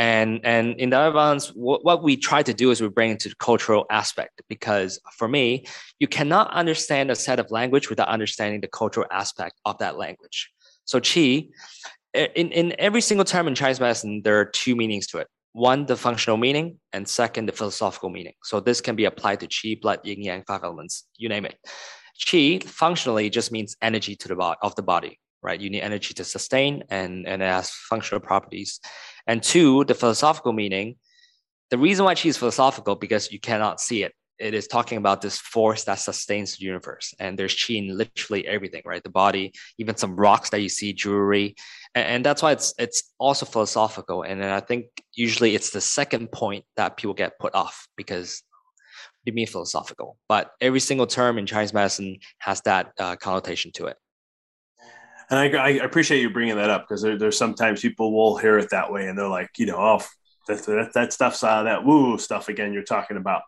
And 0.00 0.40
and 0.44 0.80
in 0.80 0.88
the 0.88 0.98
other 0.98 1.38
what, 1.52 1.84
what 1.84 2.02
we 2.02 2.16
try 2.16 2.42
to 2.42 2.54
do 2.54 2.70
is 2.70 2.80
we 2.80 2.88
bring 2.88 3.10
into 3.10 3.28
the 3.28 3.34
cultural 3.34 3.84
aspect 3.90 4.40
because 4.48 4.98
for 5.18 5.28
me, 5.28 5.66
you 5.98 6.08
cannot 6.08 6.50
understand 6.52 7.10
a 7.10 7.14
set 7.14 7.38
of 7.38 7.50
language 7.50 7.90
without 7.90 8.08
understanding 8.08 8.62
the 8.62 8.68
cultural 8.68 9.06
aspect 9.10 9.60
of 9.66 9.76
that 9.76 9.98
language. 9.98 10.50
So 10.86 11.00
chi, 11.00 11.48
eh, 12.14 12.28
in, 12.34 12.50
in 12.50 12.74
every 12.78 13.02
single 13.02 13.26
term 13.26 13.46
in 13.46 13.54
Chinese 13.54 13.78
medicine, 13.78 14.22
there 14.24 14.40
are 14.40 14.46
two 14.46 14.74
meanings 14.74 15.06
to 15.08 15.18
it. 15.18 15.28
One, 15.52 15.84
the 15.84 15.96
functional 15.96 16.38
meaning, 16.38 16.78
and 16.94 17.06
second, 17.06 17.44
the 17.44 17.52
philosophical 17.52 18.08
meaning. 18.08 18.32
So 18.42 18.58
this 18.58 18.80
can 18.80 18.96
be 18.96 19.04
applied 19.04 19.40
to 19.40 19.48
qi, 19.48 19.82
blood, 19.82 20.00
yin, 20.04 20.22
yang, 20.22 20.44
five 20.46 20.64
elements, 20.64 21.04
you 21.18 21.28
name 21.28 21.44
it. 21.44 21.58
Qi 22.26 22.64
functionally 22.64 23.28
just 23.28 23.52
means 23.52 23.76
energy 23.82 24.16
to 24.16 24.28
the 24.28 24.36
body 24.36 24.56
of 24.62 24.74
the 24.76 24.82
body, 24.82 25.18
right? 25.42 25.60
You 25.60 25.70
need 25.70 25.82
energy 25.82 26.14
to 26.14 26.24
sustain, 26.24 26.84
and 26.90 27.26
and 27.26 27.42
it 27.42 27.46
has 27.46 27.70
functional 27.70 28.20
properties. 28.20 28.80
And 29.26 29.42
two, 29.42 29.84
the 29.84 29.94
philosophical 29.94 30.52
meaning. 30.52 30.96
The 31.70 31.78
reason 31.78 32.04
why 32.04 32.14
qi 32.14 32.26
is 32.26 32.36
philosophical 32.36 32.96
because 32.96 33.30
you 33.30 33.38
cannot 33.38 33.80
see 33.80 34.02
it. 34.02 34.12
It 34.40 34.54
is 34.54 34.66
talking 34.66 34.98
about 34.98 35.20
this 35.20 35.38
force 35.38 35.84
that 35.84 36.00
sustains 36.00 36.56
the 36.56 36.64
universe, 36.64 37.14
and 37.20 37.38
there's 37.38 37.54
qi 37.54 37.76
in 37.78 37.96
literally 37.96 38.46
everything, 38.46 38.82
right? 38.84 39.02
The 39.02 39.10
body, 39.10 39.52
even 39.78 39.96
some 39.96 40.16
rocks 40.16 40.50
that 40.50 40.62
you 40.62 40.68
see, 40.68 40.92
jewelry, 40.92 41.54
and, 41.94 42.06
and 42.06 42.24
that's 42.24 42.42
why 42.42 42.52
it's 42.52 42.74
it's 42.78 43.02
also 43.18 43.46
philosophical. 43.46 44.22
And 44.22 44.40
then 44.40 44.50
I 44.50 44.60
think 44.60 44.86
usually 45.14 45.54
it's 45.54 45.70
the 45.70 45.80
second 45.80 46.32
point 46.32 46.64
that 46.76 46.96
people 46.96 47.14
get 47.14 47.38
put 47.38 47.54
off 47.54 47.86
because 47.96 48.42
you 49.24 49.32
mean 49.32 49.46
philosophical, 49.46 50.16
but 50.28 50.52
every 50.60 50.80
single 50.80 51.06
term 51.06 51.38
in 51.38 51.46
Chinese 51.46 51.74
medicine 51.74 52.16
has 52.38 52.60
that 52.62 52.92
uh, 52.98 53.16
connotation 53.16 53.70
to 53.72 53.86
it. 53.86 53.96
And 55.30 55.38
I, 55.38 55.58
I 55.58 55.68
appreciate 55.84 56.20
you 56.20 56.30
bringing 56.30 56.56
that 56.56 56.70
up 56.70 56.82
because 56.82 57.02
there, 57.02 57.16
there's 57.16 57.38
sometimes 57.38 57.80
people 57.80 58.12
will 58.12 58.36
hear 58.36 58.58
it 58.58 58.70
that 58.70 58.92
way 58.92 59.06
and 59.06 59.16
they're 59.16 59.28
like, 59.28 59.50
you 59.58 59.66
know, 59.66 59.76
oh, 59.78 60.02
that, 60.48 60.64
that, 60.64 60.92
that 60.94 61.12
stuff's 61.12 61.42
uh, 61.44 61.62
that 61.62 61.84
woo 61.84 62.18
stuff 62.18 62.48
again 62.48 62.72
you're 62.72 62.82
talking 62.82 63.16
about. 63.16 63.42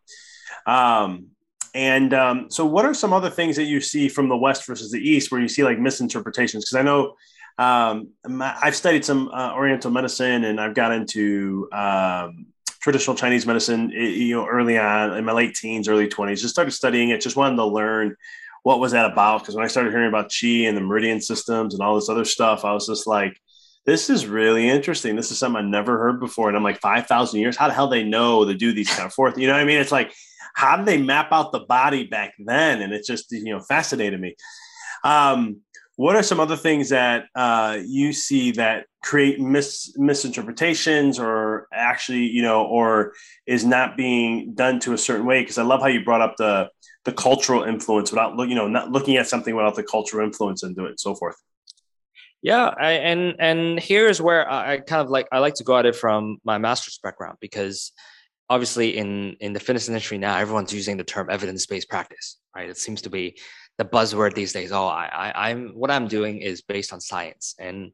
Um, 0.66 1.26
and 1.74 2.12
um, 2.14 2.50
so, 2.50 2.66
what 2.66 2.84
are 2.84 2.94
some 2.94 3.12
other 3.12 3.30
things 3.30 3.56
that 3.56 3.64
you 3.64 3.80
see 3.80 4.08
from 4.08 4.28
the 4.28 4.36
West 4.36 4.66
versus 4.66 4.90
the 4.90 5.00
East 5.00 5.32
where 5.32 5.40
you 5.40 5.48
see 5.48 5.64
like 5.64 5.78
misinterpretations? 5.78 6.64
Because 6.64 6.76
I 6.76 6.82
know 6.82 7.14
um, 7.58 8.08
I've 8.40 8.76
studied 8.76 9.04
some 9.04 9.28
uh, 9.28 9.52
Oriental 9.54 9.90
medicine 9.90 10.44
and 10.44 10.60
I've 10.60 10.74
got 10.74 10.92
into 10.92 11.68
um, 11.72 12.46
traditional 12.80 13.16
Chinese 13.16 13.46
medicine, 13.46 13.90
you 13.90 14.36
know, 14.36 14.46
early 14.46 14.78
on 14.78 15.16
in 15.16 15.24
my 15.24 15.32
late 15.32 15.54
teens, 15.54 15.88
early 15.88 16.08
20s, 16.08 16.40
just 16.40 16.50
started 16.50 16.72
studying 16.72 17.10
it, 17.10 17.20
just 17.20 17.36
wanted 17.36 17.56
to 17.56 17.64
learn 17.64 18.16
what 18.62 18.80
was 18.80 18.92
that 18.92 19.10
about. 19.10 19.40
Because 19.40 19.54
when 19.54 19.64
I 19.64 19.68
started 19.68 19.90
hearing 19.90 20.08
about 20.08 20.32
chi 20.32 20.66
and 20.66 20.76
the 20.76 20.80
meridian 20.80 21.20
systems 21.20 21.74
and 21.74 21.82
all 21.82 21.94
this 21.94 22.08
other 22.08 22.24
stuff, 22.24 22.64
I 22.64 22.72
was 22.72 22.86
just 22.86 23.06
like, 23.06 23.36
this 23.84 24.08
is 24.08 24.26
really 24.26 24.68
interesting. 24.68 25.16
This 25.16 25.32
is 25.32 25.38
something 25.38 25.64
I 25.64 25.68
never 25.68 25.98
heard 25.98 26.20
before. 26.20 26.48
And 26.48 26.56
I'm 26.56 26.62
like, 26.62 26.80
5,000 26.80 27.40
years? 27.40 27.56
How 27.56 27.66
the 27.66 27.74
hell 27.74 27.88
they 27.88 28.04
know 28.04 28.44
to 28.44 28.54
do 28.54 28.72
these 28.72 28.88
kind 28.88 29.06
of 29.06 29.12
forth? 29.12 29.36
You 29.36 29.48
know 29.48 29.54
what 29.54 29.62
I 29.62 29.64
mean? 29.64 29.78
It's 29.78 29.90
like, 29.90 30.12
how 30.54 30.76
did 30.76 30.86
they 30.86 30.98
map 30.98 31.32
out 31.32 31.50
the 31.50 31.60
body 31.60 32.06
back 32.06 32.34
then? 32.38 32.82
And 32.82 32.92
it 32.92 33.04
just, 33.04 33.32
you 33.32 33.52
know, 33.52 33.60
fascinated 33.60 34.20
me. 34.20 34.36
Um, 35.02 35.62
what 35.96 36.16
are 36.16 36.22
some 36.22 36.40
other 36.40 36.56
things 36.56 36.88
that 36.88 37.26
uh, 37.34 37.78
you 37.84 38.12
see 38.12 38.52
that 38.52 38.86
create 39.02 39.40
mis- 39.40 39.92
misinterpretations 39.96 41.18
or 41.18 41.68
actually, 41.72 42.26
you 42.26 42.42
know, 42.42 42.64
or 42.64 43.12
is 43.46 43.64
not 43.64 43.96
being 43.96 44.54
done 44.54 44.80
to 44.80 44.94
a 44.94 44.98
certain 44.98 45.26
way? 45.26 45.42
Because 45.42 45.58
I 45.58 45.62
love 45.62 45.80
how 45.80 45.88
you 45.88 46.04
brought 46.04 46.22
up 46.22 46.36
the 46.36 46.70
the 47.04 47.12
cultural 47.12 47.64
influence 47.64 48.12
without 48.12 48.38
you 48.48 48.54
know, 48.54 48.68
not 48.68 48.92
looking 48.92 49.16
at 49.16 49.26
something 49.26 49.56
without 49.56 49.74
the 49.74 49.82
cultural 49.82 50.24
influence 50.24 50.62
into 50.62 50.84
it 50.84 50.90
and 50.90 51.00
so 51.00 51.14
forth. 51.14 51.36
Yeah, 52.42 52.74
I, 52.76 52.92
and 52.92 53.36
and 53.38 53.80
here's 53.80 54.20
where 54.20 54.50
I 54.50 54.78
kind 54.78 55.02
of 55.02 55.10
like 55.10 55.28
I 55.30 55.38
like 55.38 55.54
to 55.54 55.64
go 55.64 55.76
at 55.76 55.86
it 55.86 55.94
from 55.94 56.38
my 56.44 56.58
master's 56.58 56.98
background 57.02 57.38
because 57.40 57.92
obviously 58.48 58.96
in 58.96 59.36
in 59.40 59.52
the 59.52 59.60
fitness 59.60 59.88
industry 59.88 60.18
now 60.18 60.36
everyone's 60.36 60.72
using 60.72 60.96
the 60.96 61.04
term 61.04 61.28
evidence 61.30 61.66
based 61.66 61.88
practice, 61.88 62.38
right? 62.54 62.68
It 62.68 62.76
seems 62.76 63.02
to 63.02 63.10
be 63.10 63.38
the 63.78 63.84
buzzword 63.84 64.34
these 64.34 64.52
days. 64.52 64.72
Oh, 64.72 64.86
I, 64.86 65.06
I, 65.06 65.50
I'm 65.50 65.70
what 65.70 65.90
I'm 65.90 66.08
doing 66.08 66.38
is 66.38 66.62
based 66.62 66.92
on 66.92 67.00
science, 67.00 67.54
and 67.58 67.92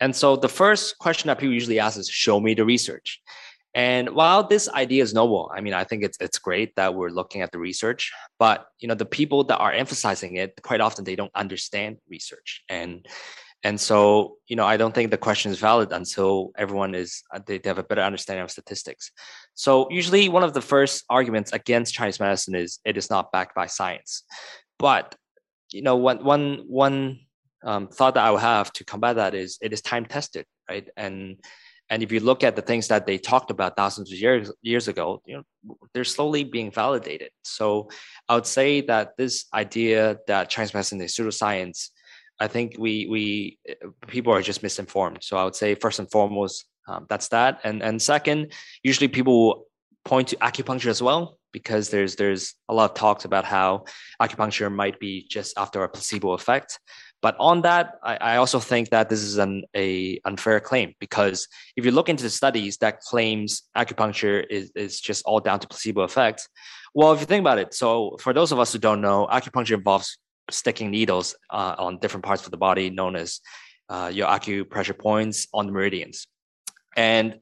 and 0.00 0.14
so 0.14 0.36
the 0.36 0.48
first 0.48 0.98
question 0.98 1.28
that 1.28 1.38
people 1.38 1.54
usually 1.54 1.78
ask 1.78 1.98
is, 1.98 2.08
"Show 2.08 2.40
me 2.40 2.54
the 2.54 2.64
research." 2.64 3.20
And 3.74 4.10
while 4.10 4.42
this 4.42 4.68
idea 4.70 5.02
is 5.02 5.12
noble, 5.12 5.50
I 5.54 5.60
mean, 5.60 5.74
I 5.74 5.84
think 5.84 6.02
it's 6.02 6.18
it's 6.20 6.38
great 6.38 6.74
that 6.76 6.94
we're 6.94 7.10
looking 7.10 7.42
at 7.42 7.52
the 7.52 7.58
research, 7.58 8.12
but 8.38 8.66
you 8.80 8.88
know, 8.88 8.94
the 8.94 9.04
people 9.04 9.44
that 9.44 9.58
are 9.58 9.72
emphasizing 9.72 10.36
it 10.36 10.60
quite 10.62 10.80
often 10.80 11.04
they 11.04 11.16
don't 11.16 11.30
understand 11.34 11.98
research, 12.08 12.64
and 12.68 13.06
and 13.62 13.78
so 13.80 14.36
you 14.46 14.56
know, 14.56 14.64
I 14.64 14.76
don't 14.76 14.94
think 14.94 15.10
the 15.10 15.18
question 15.18 15.52
is 15.52 15.58
valid 15.58 15.92
until 15.92 16.52
everyone 16.56 16.94
is 16.94 17.22
uh, 17.34 17.40
they, 17.46 17.58
they 17.58 17.68
have 17.68 17.78
a 17.78 17.82
better 17.82 18.02
understanding 18.02 18.42
of 18.42 18.50
statistics. 18.50 19.10
So 19.54 19.88
usually, 19.90 20.28
one 20.28 20.44
of 20.44 20.54
the 20.54 20.62
first 20.62 21.04
arguments 21.10 21.52
against 21.52 21.94
Chinese 21.94 22.20
medicine 22.20 22.54
is 22.54 22.78
it 22.84 22.96
is 22.96 23.10
not 23.10 23.32
backed 23.32 23.54
by 23.54 23.66
science. 23.66 24.24
But 24.78 25.14
you 25.72 25.82
know, 25.82 25.96
one 25.96 26.24
one 26.24 26.64
one 26.66 27.20
um, 27.64 27.88
thought 27.88 28.14
that 28.14 28.24
I 28.24 28.30
would 28.30 28.40
have 28.40 28.72
to 28.74 28.84
combat 28.84 29.16
that 29.16 29.34
is 29.34 29.58
it 29.60 29.72
is 29.72 29.82
time 29.82 30.06
tested, 30.06 30.46
right? 30.68 30.88
And 30.96 31.36
and 31.90 32.02
if 32.02 32.12
you 32.12 32.20
look 32.20 32.44
at 32.44 32.54
the 32.54 32.62
things 32.62 32.88
that 32.88 33.06
they 33.06 33.18
talked 33.18 33.50
about 33.50 33.76
thousands 33.76 34.12
of 34.12 34.18
years 34.18 34.52
years 34.62 34.88
ago, 34.88 35.22
you 35.26 35.36
know, 35.36 35.78
they're 35.92 36.04
slowly 36.04 36.44
being 36.44 36.70
validated. 36.70 37.30
So 37.42 37.90
I 38.28 38.34
would 38.34 38.46
say 38.46 38.82
that 38.82 39.16
this 39.16 39.46
idea 39.54 40.18
that 40.26 40.50
Chinese 40.50 40.74
medicine 40.74 41.00
is 41.00 41.16
pseudoscience, 41.16 41.88
I 42.38 42.46
think 42.46 42.76
we 42.78 43.06
we 43.06 43.58
people 44.06 44.32
are 44.32 44.42
just 44.42 44.62
misinformed. 44.62 45.18
So 45.22 45.36
I 45.36 45.44
would 45.44 45.56
say 45.56 45.74
first 45.74 45.98
and 45.98 46.10
foremost, 46.10 46.66
um, 46.86 47.06
that's 47.08 47.28
that. 47.28 47.60
And 47.64 47.82
and 47.82 48.00
second, 48.00 48.52
usually 48.82 49.08
people 49.08 49.66
point 50.04 50.28
to 50.28 50.36
acupuncture 50.36 50.88
as 50.88 51.02
well 51.02 51.37
because 51.52 51.90
there's 51.90 52.16
there's 52.16 52.54
a 52.68 52.74
lot 52.74 52.90
of 52.90 52.96
talks 52.96 53.24
about 53.24 53.44
how 53.44 53.84
acupuncture 54.20 54.72
might 54.72 54.98
be 54.98 55.26
just 55.28 55.56
after 55.56 55.82
a 55.82 55.88
placebo 55.88 56.32
effect. 56.32 56.78
But 57.20 57.34
on 57.40 57.62
that, 57.62 57.94
I, 58.04 58.16
I 58.16 58.36
also 58.36 58.60
think 58.60 58.90
that 58.90 59.08
this 59.08 59.22
is 59.22 59.38
an 59.38 59.64
a 59.74 60.20
unfair 60.24 60.60
claim 60.60 60.94
because 61.00 61.48
if 61.76 61.84
you 61.84 61.90
look 61.90 62.08
into 62.08 62.22
the 62.22 62.30
studies 62.30 62.76
that 62.78 63.00
claims 63.00 63.64
acupuncture 63.76 64.44
is, 64.48 64.70
is 64.76 65.00
just 65.00 65.24
all 65.24 65.40
down 65.40 65.58
to 65.60 65.68
placebo 65.68 66.02
effect, 66.02 66.48
well, 66.94 67.12
if 67.12 67.20
you 67.20 67.26
think 67.26 67.40
about 67.40 67.58
it, 67.58 67.74
so 67.74 68.16
for 68.20 68.32
those 68.32 68.52
of 68.52 68.58
us 68.58 68.72
who 68.72 68.78
don't 68.78 69.00
know, 69.00 69.26
acupuncture 69.30 69.76
involves 69.76 70.18
sticking 70.50 70.90
needles 70.90 71.36
uh, 71.50 71.74
on 71.78 71.98
different 71.98 72.24
parts 72.24 72.44
of 72.44 72.50
the 72.50 72.56
body, 72.56 72.90
known 72.90 73.16
as 73.16 73.40
uh, 73.88 74.10
your 74.12 74.28
acupressure 74.28 74.98
points 74.98 75.48
on 75.52 75.66
the 75.66 75.72
meridians. 75.72 76.26
And 76.96 77.40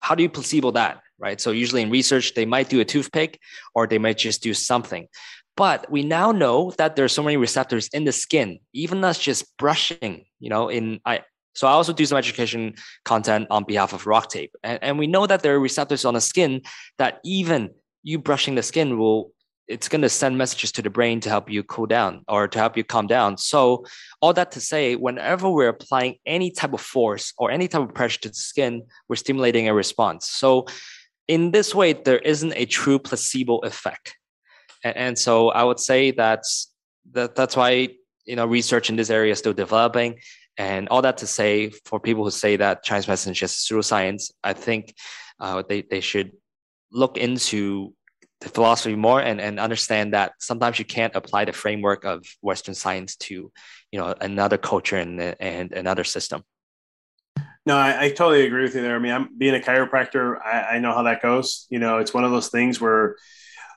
how 0.00 0.14
do 0.14 0.22
you 0.22 0.28
placebo 0.28 0.72
that? 0.72 1.00
Right? 1.18 1.40
So 1.40 1.50
usually 1.50 1.82
in 1.82 1.90
research, 1.90 2.34
they 2.34 2.46
might 2.46 2.68
do 2.68 2.80
a 2.80 2.84
toothpick 2.84 3.40
or 3.74 3.86
they 3.86 3.98
might 3.98 4.18
just 4.18 4.42
do 4.42 4.54
something. 4.54 5.08
But 5.56 5.90
we 5.90 6.04
now 6.04 6.30
know 6.30 6.72
that 6.78 6.94
there's 6.94 7.12
so 7.12 7.22
many 7.22 7.36
receptors 7.36 7.88
in 7.88 8.04
the 8.04 8.12
skin, 8.12 8.60
even 8.72 9.02
us 9.02 9.18
just 9.18 9.56
brushing, 9.56 10.26
you 10.38 10.50
know, 10.50 10.68
in 10.68 11.00
I 11.04 11.22
so 11.54 11.66
I 11.66 11.72
also 11.72 11.92
do 11.92 12.06
some 12.06 12.16
education 12.16 12.74
content 13.04 13.48
on 13.50 13.64
behalf 13.64 13.92
of 13.92 14.04
RockTape. 14.04 14.50
And, 14.62 14.78
and 14.80 14.96
we 14.96 15.08
know 15.08 15.26
that 15.26 15.42
there 15.42 15.56
are 15.56 15.60
receptors 15.60 16.04
on 16.04 16.14
the 16.14 16.20
skin 16.20 16.62
that 16.98 17.18
even 17.24 17.70
you 18.04 18.20
brushing 18.20 18.54
the 18.54 18.62
skin 18.62 18.96
will 18.96 19.32
it's 19.68 19.88
going 19.88 20.02
to 20.02 20.08
send 20.08 20.38
messages 20.38 20.72
to 20.72 20.82
the 20.82 20.88
brain 20.88 21.20
to 21.20 21.28
help 21.28 21.50
you 21.50 21.62
cool 21.62 21.86
down 21.86 22.24
or 22.26 22.48
to 22.48 22.58
help 22.58 22.76
you 22.76 22.84
calm 22.84 23.06
down. 23.06 23.36
So, 23.36 23.84
all 24.20 24.32
that 24.32 24.52
to 24.52 24.60
say, 24.60 24.96
whenever 24.96 25.48
we're 25.50 25.68
applying 25.68 26.16
any 26.24 26.50
type 26.50 26.72
of 26.72 26.80
force 26.80 27.34
or 27.36 27.50
any 27.50 27.68
type 27.68 27.82
of 27.82 27.94
pressure 27.94 28.20
to 28.20 28.28
the 28.30 28.34
skin, 28.34 28.84
we're 29.08 29.16
stimulating 29.16 29.68
a 29.68 29.74
response. 29.74 30.30
So, 30.30 30.66
in 31.28 31.50
this 31.50 31.74
way, 31.74 31.92
there 31.92 32.18
isn't 32.18 32.54
a 32.56 32.64
true 32.66 32.98
placebo 32.98 33.58
effect. 33.58 34.16
And, 34.82 34.96
and 34.96 35.18
so 35.18 35.50
I 35.50 35.62
would 35.62 35.78
say 35.78 36.10
that's 36.10 36.72
that, 37.12 37.34
that's 37.34 37.56
why 37.56 37.88
you 38.24 38.36
know 38.36 38.46
research 38.46 38.90
in 38.90 38.96
this 38.96 39.10
area 39.10 39.32
is 39.32 39.38
still 39.38 39.52
developing. 39.52 40.18
And 40.56 40.88
all 40.88 41.02
that 41.02 41.18
to 41.18 41.26
say, 41.26 41.70
for 41.84 42.00
people 42.00 42.24
who 42.24 42.32
say 42.32 42.56
that 42.56 42.82
Chinese 42.82 43.06
medicine 43.06 43.30
is 43.30 43.38
just 43.38 43.70
pseudoscience, 43.70 44.32
I 44.42 44.54
think 44.54 44.92
uh, 45.38 45.62
they, 45.68 45.82
they 45.82 46.00
should 46.00 46.32
look 46.90 47.16
into 47.16 47.94
the 48.40 48.48
philosophy 48.48 48.96
more 48.96 49.20
and, 49.20 49.40
and 49.40 49.60
understand 49.60 50.14
that 50.14 50.32
sometimes 50.40 50.80
you 50.80 50.84
can't 50.84 51.14
apply 51.14 51.44
the 51.44 51.52
framework 51.52 52.04
of 52.04 52.24
Western 52.40 52.74
science 52.74 53.14
to, 53.16 53.52
you 53.92 54.00
know, 54.00 54.14
another 54.20 54.58
culture 54.58 54.96
and, 54.96 55.20
and 55.20 55.72
another 55.72 56.02
system. 56.02 56.42
No, 57.68 57.76
I, 57.76 58.04
I, 58.04 58.08
totally 58.08 58.46
agree 58.46 58.62
with 58.62 58.74
you 58.74 58.80
there. 58.80 58.96
I 58.96 58.98
mean, 58.98 59.12
I'm 59.12 59.28
being 59.36 59.54
a 59.54 59.58
chiropractor. 59.58 60.40
I, 60.42 60.76
I 60.76 60.78
know 60.78 60.94
how 60.94 61.02
that 61.02 61.20
goes. 61.20 61.66
You 61.68 61.78
know, 61.78 61.98
it's 61.98 62.14
one 62.14 62.24
of 62.24 62.30
those 62.30 62.48
things 62.48 62.80
where 62.80 63.16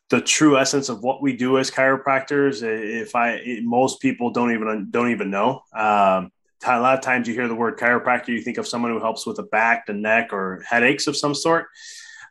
the 0.10 0.22
true 0.22 0.58
essence 0.58 0.88
of 0.88 1.04
what 1.04 1.22
we 1.22 1.36
do 1.36 1.58
as 1.58 1.70
chiropractors, 1.70 2.64
if 2.64 3.18
I, 3.18 3.32
it, 3.32 3.66
most 3.66 4.00
people 4.00 4.32
don't 4.32 4.54
even 4.54 4.88
don't 4.92 5.12
even 5.12 5.30
know. 5.30 5.64
Um, 5.76 6.32
a 6.66 6.80
lot 6.80 6.98
of 6.98 7.02
times 7.02 7.28
you 7.28 7.34
hear 7.34 7.50
the 7.50 7.54
word 7.54 7.78
chiropractor, 7.78 8.30
you 8.30 8.40
think 8.40 8.58
of 8.58 8.66
someone 8.66 8.92
who 8.92 9.00
helps 9.02 9.28
with 9.28 9.36
the 9.36 9.44
back, 9.44 9.88
the 9.88 9.94
neck, 9.94 10.32
or 10.32 10.64
headaches 10.66 11.08
of 11.08 11.18
some 11.18 11.36
sort. 11.36 11.68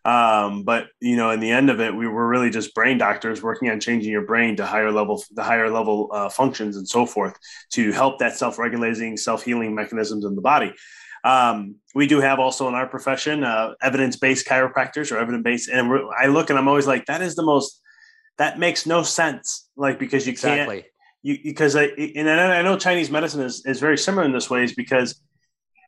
Um, 0.07 0.62
but 0.62 0.87
you 0.99 1.16
know, 1.16 1.29
in 1.29 1.40
the 1.40 1.51
end 1.51 1.68
of 1.68 1.79
it, 1.79 1.94
we 1.94 2.09
were 2.09 2.27
really 2.27 2.49
just 2.49 2.75
brain 2.75 2.96
doctors 2.96 3.42
working 3.42 3.68
on 3.68 3.81
changing 3.81 4.11
your 4.11 4.25
brain 4.25 4.57
to 4.57 4.64
higher 4.64 4.90
level, 4.90 5.23
the 5.33 5.42
higher 5.42 5.68
level 5.68 6.09
uh, 6.11 6.31
functions 6.31 6.79
and 6.79 6.88
so 6.88 7.05
forth 7.05 7.38
to 7.73 7.92
help 7.92 8.18
that 8.20 8.35
self-regulating, 8.35 9.18
self-healing 9.18 9.75
mechanisms 9.75 10.25
in 10.25 10.35
the 10.35 10.40
body. 10.40 10.73
Um, 11.24 11.76
we 11.94 12.06
do 12.06 12.20
have 12.20 12.38
also 12.38 12.68
in 12.68 12.74
our 12.74 12.87
profession 12.87 13.44
uh, 13.44 13.74
evidence-based 13.83 14.46
chiropractors 14.46 15.12
or 15.12 15.18
evidence-based, 15.18 15.68
and 15.68 15.92
I 16.18 16.26
look 16.26 16.50
and 16.50 16.59
I'm 16.59 16.68
always 16.68 16.87
like, 16.87 17.06
that 17.06 17.20
is 17.20 17.35
the 17.35 17.44
most 17.44 17.80
that 18.38 18.59
makes 18.59 18.87
no 18.87 19.02
sense. 19.02 19.68
Like 19.76 19.98
because 19.98 20.26
you 20.26 20.35
can't, 20.35 20.83
you 21.22 21.38
because 21.44 21.76
I 21.76 21.85
and 21.85 22.28
I 22.28 22.62
know 22.62 22.78
Chinese 22.78 23.11
medicine 23.11 23.42
is 23.42 23.64
is 23.66 23.80
very 23.80 23.98
similar 23.98 24.24
in 24.24 24.33
this 24.33 24.48
ways 24.48 24.74
because 24.74 25.20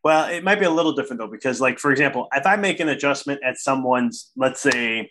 well, 0.04 0.28
it 0.28 0.44
might 0.44 0.58
be 0.58 0.66
a 0.66 0.70
little 0.70 0.92
different 0.92 1.20
though, 1.20 1.28
because 1.28 1.60
like 1.60 1.78
for 1.78 1.90
example, 1.90 2.28
if 2.34 2.46
I 2.46 2.56
make 2.56 2.80
an 2.80 2.88
adjustment 2.88 3.40
at 3.42 3.56
someone's, 3.56 4.30
let's 4.36 4.60
say, 4.60 5.10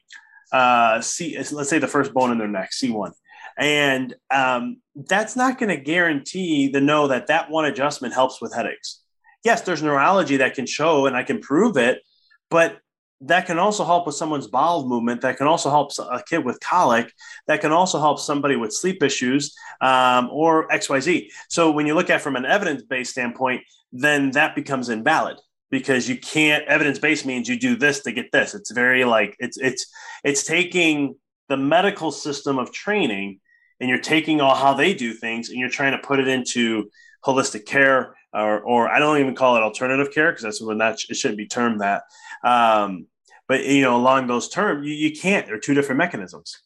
uh, 0.52 1.02
C, 1.02 1.36
let's 1.52 1.70
say 1.70 1.80
the 1.80 1.88
first 1.88 2.14
bone 2.14 2.32
in 2.32 2.38
their 2.38 2.48
neck, 2.48 2.72
C1, 2.72 3.12
and 3.58 4.14
um, 4.30 4.78
that's 4.96 5.36
not 5.36 5.58
going 5.58 5.70
to 5.70 5.82
guarantee 5.82 6.70
the 6.70 6.82
know 6.82 7.08
that 7.08 7.28
that 7.28 7.50
one 7.50 7.66
adjustment 7.66 8.14
helps 8.14 8.40
with 8.40 8.54
headaches. 8.54 9.01
Yes, 9.44 9.62
there's 9.62 9.82
neurology 9.82 10.38
that 10.38 10.54
can 10.54 10.66
show, 10.66 11.06
and 11.06 11.16
I 11.16 11.24
can 11.24 11.40
prove 11.40 11.78
it, 11.78 12.02
but 12.50 12.80
that 13.22 13.46
can 13.46 13.60
also 13.60 13.86
help 13.86 14.08
with 14.08 14.16
someone's 14.16 14.48
bowel 14.48 14.88
movement. 14.88 15.22
That 15.22 15.38
can 15.38 15.48
also 15.48 15.70
help 15.70 15.92
a 16.00 16.22
kid 16.24 16.44
with 16.44 16.60
colic. 16.60 17.14
That 17.48 17.62
can 17.62 17.72
also 17.72 18.00
help 18.00 18.20
somebody 18.20 18.56
with 18.56 18.74
sleep 18.74 19.04
issues 19.04 19.56
um, 19.80 20.30
or 20.32 20.68
XYZ. 20.70 21.28
So 21.50 21.72
when 21.72 21.86
you 21.86 21.94
look 21.94 22.10
at 22.10 22.22
from 22.22 22.36
an 22.36 22.46
evidence 22.46 22.84
based 22.84 23.12
standpoint, 23.12 23.62
then 23.92 24.32
that 24.32 24.56
becomes 24.56 24.90
invalid 24.90 25.38
because 25.70 26.10
you 26.10 26.18
can't 26.18 26.66
evidence 26.66 26.98
based 26.98 27.26
means 27.26 27.48
you 27.48 27.60
do 27.60 27.76
this 27.76 28.02
to 28.02 28.12
get 28.12 28.32
this. 28.32 28.56
It's 28.56 28.72
very 28.72 29.06
like 29.06 29.36
it's 29.40 29.58
it's 29.58 29.86
it's 30.24 30.44
taking 30.44 31.16
the 31.48 31.58
medical 31.58 32.12
system 32.12 32.58
of 32.58 32.72
training 32.72 33.40
and 33.80 33.90
you're 33.90 34.00
taking 34.00 34.42
all 34.42 34.56
how 34.56 34.74
they 34.74 34.94
do 34.94 35.14
things 35.14 35.50
and 35.50 35.60
you're 35.60 35.70
trying 35.70 35.92
to 35.92 36.08
put 36.08 36.20
it 36.20 36.28
into 36.28 36.90
holistic 37.26 37.66
care 37.66 38.16
or, 38.34 38.62
or 38.62 38.90
I 38.90 39.00
don't 39.00 39.20
even 39.20 39.36
call 39.36 39.58
it 39.58 39.64
alternative 39.64 40.14
care 40.14 40.32
because 40.32 40.44
that's 40.44 40.62
when 40.62 40.78
that 40.80 41.00
it 41.10 41.16
shouldn't 41.16 41.38
be 41.38 41.48
termed 41.48 41.82
that. 41.82 42.04
Um, 42.44 43.08
but 43.48 43.66
you 43.66 43.82
know, 43.82 43.98
along 43.98 44.28
those 44.28 44.50
terms, 44.50 44.88
you, 44.88 44.94
you 44.94 45.12
can't. 45.12 45.46
They're 45.46 45.60
two 45.60 45.74
different 45.74 45.98
mechanisms. 45.98 46.58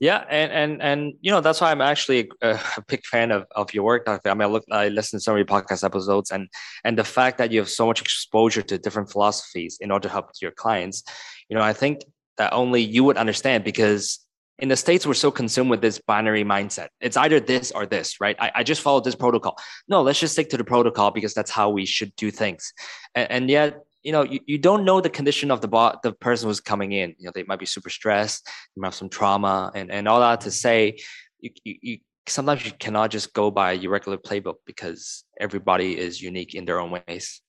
Yeah, 0.00 0.24
and 0.28 0.52
and 0.52 0.82
and 0.82 1.14
you 1.20 1.30
know 1.30 1.40
that's 1.40 1.60
why 1.60 1.70
I'm 1.70 1.80
actually 1.80 2.30
a, 2.42 2.50
a 2.76 2.82
big 2.88 3.04
fan 3.04 3.30
of, 3.30 3.46
of 3.54 3.72
your 3.72 3.84
work. 3.84 4.04
I 4.06 4.18
mean, 4.34 4.42
I 4.42 4.46
look, 4.46 4.64
I 4.70 4.88
listen 4.88 5.18
to 5.18 5.22
so 5.22 5.32
many 5.32 5.44
podcast 5.44 5.84
episodes, 5.84 6.30
and 6.30 6.48
and 6.84 6.98
the 6.98 7.04
fact 7.04 7.38
that 7.38 7.52
you 7.52 7.60
have 7.60 7.68
so 7.68 7.86
much 7.86 8.00
exposure 8.00 8.62
to 8.62 8.78
different 8.78 9.10
philosophies 9.10 9.78
in 9.80 9.90
order 9.90 10.08
to 10.08 10.12
help 10.12 10.30
your 10.42 10.50
clients, 10.50 11.04
you 11.48 11.56
know, 11.56 11.62
I 11.62 11.72
think 11.72 12.04
that 12.38 12.52
only 12.52 12.82
you 12.82 13.04
would 13.04 13.16
understand 13.16 13.64
because 13.64 14.20
in 14.58 14.68
the 14.68 14.76
states 14.76 15.06
we're 15.06 15.14
so 15.14 15.30
consumed 15.30 15.70
with 15.70 15.80
this 15.80 16.00
binary 16.00 16.44
mindset. 16.44 16.88
It's 17.00 17.16
either 17.16 17.40
this 17.40 17.70
or 17.70 17.86
this, 17.86 18.20
right? 18.20 18.36
I, 18.40 18.50
I 18.56 18.62
just 18.62 18.80
follow 18.80 19.00
this 19.00 19.14
protocol. 19.14 19.56
No, 19.88 20.02
let's 20.02 20.20
just 20.20 20.32
stick 20.32 20.50
to 20.50 20.56
the 20.56 20.64
protocol 20.64 21.10
because 21.10 21.34
that's 21.34 21.50
how 21.50 21.70
we 21.70 21.86
should 21.86 22.14
do 22.16 22.30
things, 22.30 22.72
and, 23.14 23.30
and 23.30 23.50
yet 23.50 23.78
you 24.02 24.12
know 24.12 24.22
you, 24.22 24.40
you 24.46 24.58
don't 24.58 24.84
know 24.84 25.00
the 25.00 25.10
condition 25.10 25.50
of 25.50 25.60
the 25.60 25.68
bot 25.68 26.02
the 26.02 26.12
person 26.12 26.48
who's 26.48 26.60
coming 26.60 26.92
in 26.92 27.14
you 27.18 27.26
know 27.26 27.32
they 27.34 27.42
might 27.42 27.58
be 27.58 27.66
super 27.66 27.90
stressed 27.90 28.46
they 28.46 28.80
might 28.80 28.86
have 28.86 28.94
some 28.94 29.08
trauma 29.08 29.72
and, 29.74 29.90
and 29.90 30.06
all 30.06 30.20
that 30.20 30.40
to 30.40 30.52
say 30.52 30.96
you, 31.40 31.50
you, 31.64 31.74
you 31.82 31.98
sometimes 32.28 32.64
you 32.64 32.70
cannot 32.78 33.10
just 33.10 33.34
go 33.34 33.50
by 33.50 33.72
your 33.72 33.90
regular 33.90 34.16
playbook 34.16 34.56
because 34.66 35.24
everybody 35.40 35.98
is 35.98 36.22
unique 36.22 36.54
in 36.54 36.64
their 36.64 36.80
own 36.80 36.92
ways 36.92 37.42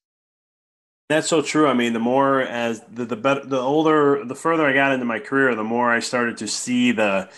that's 1.09 1.27
so 1.27 1.41
true. 1.41 1.67
I 1.67 1.73
mean, 1.73 1.93
the 1.93 1.99
more 1.99 2.41
as 2.41 2.81
the 2.81 3.03
the 3.03 3.15
better, 3.15 3.45
the 3.45 3.59
older, 3.59 4.23
the 4.23 4.35
further 4.35 4.65
I 4.65 4.73
got 4.73 4.93
into 4.93 5.05
my 5.05 5.19
career, 5.19 5.55
the 5.55 5.63
more 5.63 5.91
I 5.91 5.99
started 5.99 6.37
to 6.37 6.47
see 6.47 6.91
the 6.91 7.29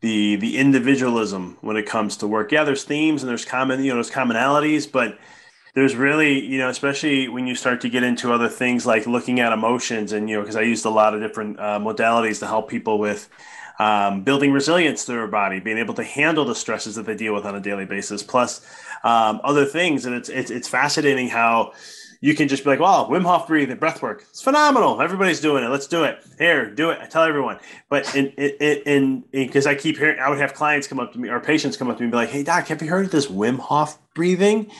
the 0.00 0.36
the 0.36 0.56
individualism 0.56 1.58
when 1.60 1.76
it 1.76 1.84
comes 1.84 2.16
to 2.18 2.28
work. 2.28 2.52
Yeah, 2.52 2.62
there's 2.64 2.84
themes 2.84 3.22
and 3.22 3.28
there's 3.28 3.44
common, 3.44 3.82
you 3.82 3.90
know, 3.90 3.96
there's 3.96 4.10
commonalities, 4.10 4.90
but 4.90 5.18
there's 5.74 5.96
really 5.96 6.44
you 6.44 6.58
know 6.58 6.68
especially 6.68 7.28
when 7.28 7.46
you 7.46 7.54
start 7.54 7.80
to 7.80 7.88
get 7.88 8.02
into 8.02 8.32
other 8.32 8.48
things 8.48 8.86
like 8.86 9.06
looking 9.06 9.38
at 9.40 9.52
emotions 9.52 10.12
and 10.12 10.28
you 10.28 10.34
know 10.34 10.42
because 10.42 10.56
i 10.56 10.62
used 10.62 10.84
a 10.84 10.90
lot 10.90 11.14
of 11.14 11.20
different 11.20 11.60
uh, 11.60 11.78
modalities 11.78 12.40
to 12.40 12.46
help 12.46 12.68
people 12.68 12.98
with 12.98 13.28
um, 13.78 14.24
building 14.24 14.50
resilience 14.50 15.04
to 15.04 15.12
their 15.12 15.28
body 15.28 15.60
being 15.60 15.78
able 15.78 15.94
to 15.94 16.02
handle 16.02 16.44
the 16.44 16.54
stresses 16.54 16.96
that 16.96 17.06
they 17.06 17.14
deal 17.14 17.32
with 17.32 17.44
on 17.44 17.54
a 17.54 17.60
daily 17.60 17.84
basis 17.84 18.24
plus 18.24 18.60
um, 19.04 19.40
other 19.44 19.64
things 19.64 20.04
and 20.04 20.16
it's, 20.16 20.28
it's 20.28 20.50
it's 20.50 20.66
fascinating 20.66 21.28
how 21.28 21.72
you 22.20 22.34
can 22.34 22.48
just 22.48 22.64
be 22.64 22.70
like, 22.70 22.80
"Wow, 22.80 23.08
Wim 23.10 23.24
Hof 23.24 23.46
breathing, 23.46 23.76
breath 23.76 24.02
work. 24.02 24.24
It's 24.28 24.42
phenomenal. 24.42 25.00
Everybody's 25.00 25.40
doing 25.40 25.64
it. 25.64 25.68
Let's 25.68 25.86
do 25.86 26.04
it. 26.04 26.18
Here, 26.38 26.70
do 26.70 26.90
it. 26.90 26.98
I 27.00 27.06
tell 27.06 27.22
everyone." 27.22 27.58
But 27.88 28.14
in 28.14 28.28
in 28.28 29.24
because 29.30 29.66
I 29.66 29.74
keep 29.74 29.98
hearing, 29.98 30.18
I 30.18 30.28
would 30.28 30.38
have 30.38 30.54
clients 30.54 30.86
come 30.86 31.00
up 31.00 31.12
to 31.12 31.18
me 31.18 31.28
or 31.28 31.40
patients 31.40 31.76
come 31.76 31.88
up 31.88 31.96
to 31.96 32.02
me 32.02 32.06
and 32.06 32.12
be 32.12 32.16
like, 32.16 32.30
"Hey, 32.30 32.42
doc, 32.42 32.68
have 32.68 32.82
you 32.82 32.88
heard 32.88 33.06
of 33.06 33.12
this 33.12 33.26
Wim 33.26 33.58
Hof 33.58 33.98
breathing?" 34.14 34.70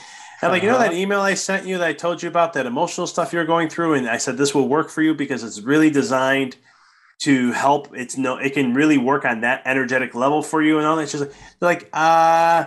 And 0.40 0.52
like, 0.52 0.62
you 0.62 0.68
know 0.68 0.78
that 0.78 0.90
uh-huh. 0.90 0.98
email 0.98 1.20
I 1.20 1.34
sent 1.34 1.66
you 1.66 1.78
that 1.78 1.86
I 1.86 1.92
told 1.92 2.22
you 2.22 2.28
about 2.28 2.52
that 2.52 2.64
emotional 2.64 3.06
stuff 3.06 3.32
you're 3.32 3.44
going 3.44 3.68
through, 3.68 3.94
and 3.94 4.08
I 4.08 4.18
said 4.18 4.36
this 4.36 4.54
will 4.54 4.68
work 4.68 4.88
for 4.88 5.02
you 5.02 5.14
because 5.14 5.42
it's 5.42 5.60
really 5.60 5.90
designed 5.90 6.56
to 7.20 7.50
help. 7.52 7.88
It's 7.96 8.16
no, 8.16 8.36
it 8.36 8.54
can 8.54 8.72
really 8.74 8.98
work 8.98 9.24
on 9.24 9.40
that 9.40 9.62
energetic 9.64 10.14
level 10.14 10.42
for 10.42 10.62
you 10.62 10.78
and 10.78 10.86
all 10.86 10.96
that. 10.96 11.02
It's 11.02 11.12
just 11.12 11.24
like, 11.24 11.34
like, 11.60 11.90
uh, 11.92 12.66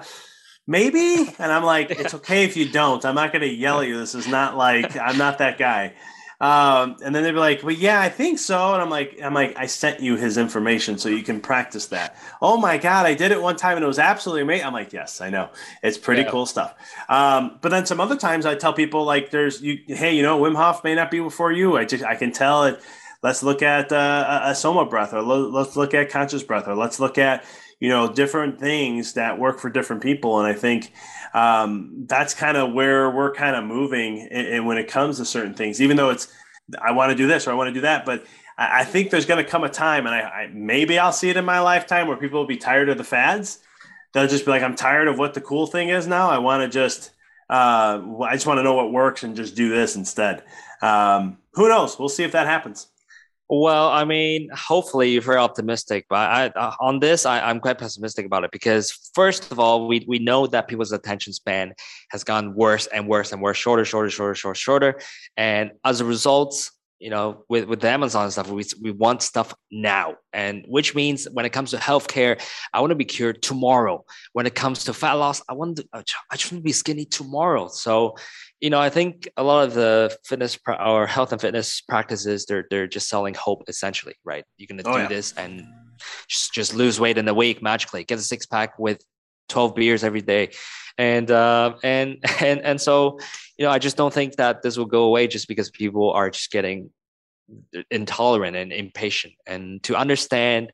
maybe. 0.72 1.30
And 1.38 1.52
I'm 1.52 1.64
like, 1.64 1.92
it's 1.92 2.14
okay 2.16 2.46
if 2.46 2.58
you 2.58 2.70
don't. 2.70 3.06
I'm 3.06 3.16
not 3.16 3.32
going 3.32 3.42
to 3.42 3.54
yell 3.54 3.82
at 3.82 3.88
you. 3.88 4.00
This 4.00 4.16
is 4.16 4.28
not 4.28 4.58
like 4.58 4.98
I'm 4.98 5.18
not 5.18 5.38
that 5.40 5.58
guy. 5.58 5.94
Um, 6.40 6.98
and 7.06 7.14
then 7.14 7.22
they'd 7.22 7.34
be 7.34 7.38
like, 7.38 7.62
"Well, 7.62 7.76
yeah, 7.76 8.02
I 8.02 8.10
think 8.10 8.40
so." 8.40 8.74
And 8.74 8.82
I'm 8.82 8.90
like, 8.90 9.20
"I'm 9.24 9.36
like, 9.36 9.56
I 9.58 9.68
sent 9.68 10.00
you 10.00 10.16
his 10.16 10.40
information 10.40 10.98
so 10.98 11.08
you 11.08 11.22
can 11.22 11.40
practice 11.40 11.86
that." 11.88 12.16
Oh 12.42 12.58
my 12.58 12.80
god, 12.80 13.06
I 13.06 13.14
did 13.14 13.32
it 13.32 13.40
one 13.40 13.58
time 13.58 13.78
and 13.78 13.84
it 13.84 13.88
was 13.88 14.00
absolutely 14.00 14.42
amazing. 14.42 14.66
I'm 14.66 14.74
like, 14.74 14.92
"Yes, 14.92 15.22
I 15.22 15.30
know, 15.30 15.50
it's 15.84 16.00
pretty 16.00 16.24
yeah. 16.24 16.32
cool 16.32 16.48
stuff." 16.48 16.74
Um, 17.08 17.60
but 17.62 17.70
then 17.70 17.86
some 17.86 18.02
other 18.02 18.18
times 18.18 18.48
I 18.48 18.56
tell 18.56 18.74
people 18.74 19.06
like, 19.06 19.30
"There's 19.30 19.62
you, 19.62 19.82
hey, 19.86 20.16
you 20.16 20.24
know, 20.24 20.42
Wim 20.42 20.56
Hof 20.56 20.84
may 20.84 20.96
not 20.96 21.12
be 21.12 21.30
for 21.30 21.52
you. 21.52 21.78
I 21.78 21.86
just 21.86 22.04
I 22.04 22.16
can 22.16 22.32
tell 22.32 22.64
it. 22.64 22.82
Let's 23.22 23.44
look 23.44 23.62
at 23.62 23.92
uh, 23.92 24.42
a 24.46 24.56
soma 24.56 24.88
breath, 24.88 25.14
or 25.14 25.22
lo- 25.22 25.50
let's 25.50 25.76
look 25.76 25.94
at 25.94 26.10
conscious 26.10 26.42
breath, 26.42 26.68
or 26.68 26.74
let's 26.74 27.00
look 27.00 27.20
at 27.20 27.46
you 27.82 27.90
know 27.90 28.14
different 28.14 28.62
things 28.62 29.14
that 29.14 29.38
work 29.38 29.60
for 29.60 29.70
different 29.70 30.02
people." 30.02 30.40
And 30.40 30.48
I 30.48 30.58
think 30.58 30.94
um, 31.34 32.06
that's 32.08 32.34
kind 32.34 32.58
of 32.58 32.74
where 32.74 33.10
we're 33.10 33.34
kind 33.34 33.56
of 33.56 33.64
moving 33.64 34.28
and 34.32 34.66
when 34.66 34.78
it 34.78 34.88
comes 34.88 35.18
to 35.18 35.26
certain 35.26 35.54
things 35.54 35.82
even 35.82 35.98
though 35.98 36.10
it's 36.10 36.28
i 36.82 36.92
want 36.92 37.10
to 37.10 37.16
do 37.16 37.28
this 37.28 37.48
or 37.48 37.52
i 37.52 37.54
want 37.54 37.70
to 37.70 37.74
do 37.74 37.82
that. 37.82 38.06
But 38.06 38.26
i, 38.58 38.82
I 38.82 38.84
think 38.84 39.10
there's 39.10 39.26
going 39.26 39.44
to 39.44 39.50
come 39.50 39.64
a 39.64 39.70
time 39.70 40.06
and 40.06 40.16
I, 40.16 40.22
I, 40.22 40.50
maybe 40.54 41.00
i'll 41.00 41.14
see 41.14 41.30
it 41.30 41.38
in 41.38 41.46
my 41.46 41.60
lifetime 41.60 42.08
where 42.08 42.18
people 42.18 42.40
will 42.40 42.48
be 42.48 42.58
tired 42.58 42.90
of 42.90 42.98
the 42.98 43.04
fads. 43.04 43.60
They'll 44.14 44.28
just 44.28 44.46
be 44.46 44.52
like 44.52 44.64
i'm 44.64 44.76
tired 44.76 45.08
of 45.08 45.18
what 45.18 45.34
the 45.34 45.42
cool 45.42 45.68
thing 45.68 45.90
is 45.90 46.08
now. 46.08 46.30
I 46.30 46.40
want 46.40 46.64
to 46.64 46.70
just 46.70 47.12
uh, 47.50 48.02
i 48.24 48.34
just 48.34 48.46
want 48.46 48.60
to 48.60 48.64
know 48.64 48.74
what 48.74 48.92
works 48.92 49.24
and 49.24 49.36
just 49.36 49.56
do 49.56 49.70
this 49.70 49.96
instead. 49.96 50.44
Um, 50.82 51.38
who 51.54 51.70
knows? 51.70 52.00
We'll 52.00 52.10
see 52.10 52.24
if 52.24 52.32
that 52.32 52.48
happens 52.48 52.88
well, 53.60 53.90
I 53.90 54.06
mean, 54.06 54.50
hopefully 54.56 55.12
you're 55.12 55.22
very 55.22 55.38
optimistic, 55.38 56.06
but 56.10 56.16
I, 56.16 56.48
uh, 56.48 56.74
on 56.80 57.00
this, 57.00 57.26
I, 57.26 57.50
am 57.50 57.60
quite 57.60 57.78
pessimistic 57.78 58.26
about 58.26 58.46
it 58.46 58.52
because 58.52 59.12
first 59.14 59.52
of 59.52 59.60
all, 59.60 59.90
we, 59.90 60.06
we 60.08 60.20
know 60.20 60.48
that 60.48 60.70
people's 60.70 60.94
attention 60.94 61.34
span 61.34 61.74
has 62.12 62.24
gone 62.24 62.56
worse 62.56 62.88
and 62.88 63.10
worse 63.10 63.34
and 63.34 63.42
worse, 63.42 63.58
shorter, 63.58 63.84
shorter, 63.84 64.10
shorter, 64.10 64.36
shorter, 64.36 64.56
shorter. 64.56 65.00
And 65.36 65.72
as 65.84 66.00
a 66.00 66.06
result, 66.06 66.72
you 67.02 67.10
know, 67.10 67.44
with, 67.50 67.66
with 67.66 67.82
the 67.82 67.90
Amazon 67.90 68.32
stuff, 68.32 68.50
we, 68.50 68.64
we 68.82 68.92
want 68.92 69.22
stuff 69.22 69.54
now. 69.70 70.16
And 70.32 70.64
which 70.70 70.96
means 70.96 71.28
when 71.34 71.46
it 71.46 71.50
comes 71.50 71.72
to 71.72 71.78
healthcare, 71.78 72.42
I 72.74 72.80
want 72.80 72.92
to 72.92 72.96
be 72.96 73.06
cured 73.06 73.42
tomorrow. 73.42 74.06
When 74.32 74.46
it 74.46 74.56
comes 74.56 74.86
to 74.86 74.94
fat 74.94 75.14
loss, 75.14 75.42
I 75.50 75.54
want 75.54 75.78
to, 75.78 75.88
I 75.94 76.36
just 76.36 76.54
want 76.54 76.62
to 76.62 76.64
be 76.64 76.72
skinny 76.72 77.04
tomorrow. 77.04 77.68
So, 77.68 78.16
you 78.62 78.70
know, 78.70 78.80
I 78.80 78.90
think 78.90 79.28
a 79.38 79.44
lot 79.44 79.68
of 79.68 79.74
the 79.74 80.16
fitness 80.24 80.58
or 80.68 81.08
health 81.08 81.32
and 81.32 81.42
fitness 81.42 81.82
practices, 81.82 82.46
they're, 82.46 82.66
they're 82.70 82.88
just 82.88 83.10
selling 83.10 83.34
hope 83.34 83.64
essentially, 83.68 84.14
right? 84.24 84.46
You're 84.58 84.68
going 84.68 84.84
to 84.84 84.90
oh, 84.90 84.94
do 84.94 85.02
yeah. 85.02 85.08
this 85.08 85.34
and 85.36 85.66
just, 86.28 86.54
just 86.54 86.76
lose 86.76 87.00
weight 87.00 87.18
in 87.18 87.28
a 87.28 87.34
week 87.34 87.64
magically, 87.64 88.04
get 88.04 88.20
a 88.20 88.22
six 88.22 88.46
pack 88.46 88.78
with 88.78 89.04
12 89.50 89.76
beers 89.76 90.04
every 90.04 90.22
day. 90.22 90.52
And, 90.98 91.30
uh, 91.32 91.74
and, 91.84 92.18
and, 92.40 92.62
and 92.62 92.80
so, 92.80 93.20
you 93.58 93.66
know, 93.66 93.72
I 93.72 93.80
just 93.80 93.98
don't 93.98 94.14
think 94.14 94.36
that 94.36 94.62
this 94.62 94.78
will 94.78 94.86
go 94.86 95.04
away 95.04 95.28
just 95.28 95.48
because 95.48 95.72
people 95.72 96.12
are 96.12 96.30
just 96.30 96.52
getting 96.52 96.92
intolerant 97.90 98.56
and 98.56 98.72
impatient. 98.72 99.34
And 99.48 99.82
to 99.84 99.96
understand, 99.96 100.72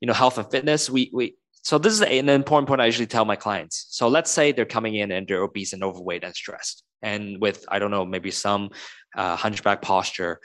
you 0.00 0.06
know, 0.06 0.12
health 0.12 0.38
and 0.38 0.50
fitness, 0.50 0.90
we 0.90 1.10
we 1.12 1.36
so 1.62 1.76
this 1.76 1.92
is 1.92 2.02
an 2.02 2.28
important 2.28 2.68
point 2.68 2.80
I 2.80 2.86
usually 2.86 3.06
tell 3.06 3.24
my 3.24 3.36
clients. 3.36 3.86
So 3.90 4.08
let's 4.08 4.30
say 4.30 4.52
they're 4.52 4.64
coming 4.64 4.94
in 4.94 5.10
and 5.10 5.26
they're 5.26 5.42
obese 5.42 5.72
and 5.72 5.82
overweight 5.82 6.24
and 6.24 6.34
stressed, 6.34 6.82
and 7.02 7.40
with 7.40 7.64
I 7.68 7.78
don't 7.78 7.90
know 7.90 8.04
maybe 8.04 8.30
some 8.30 8.70
uh, 9.16 9.36
hunchback 9.36 9.82
posture, 9.82 10.40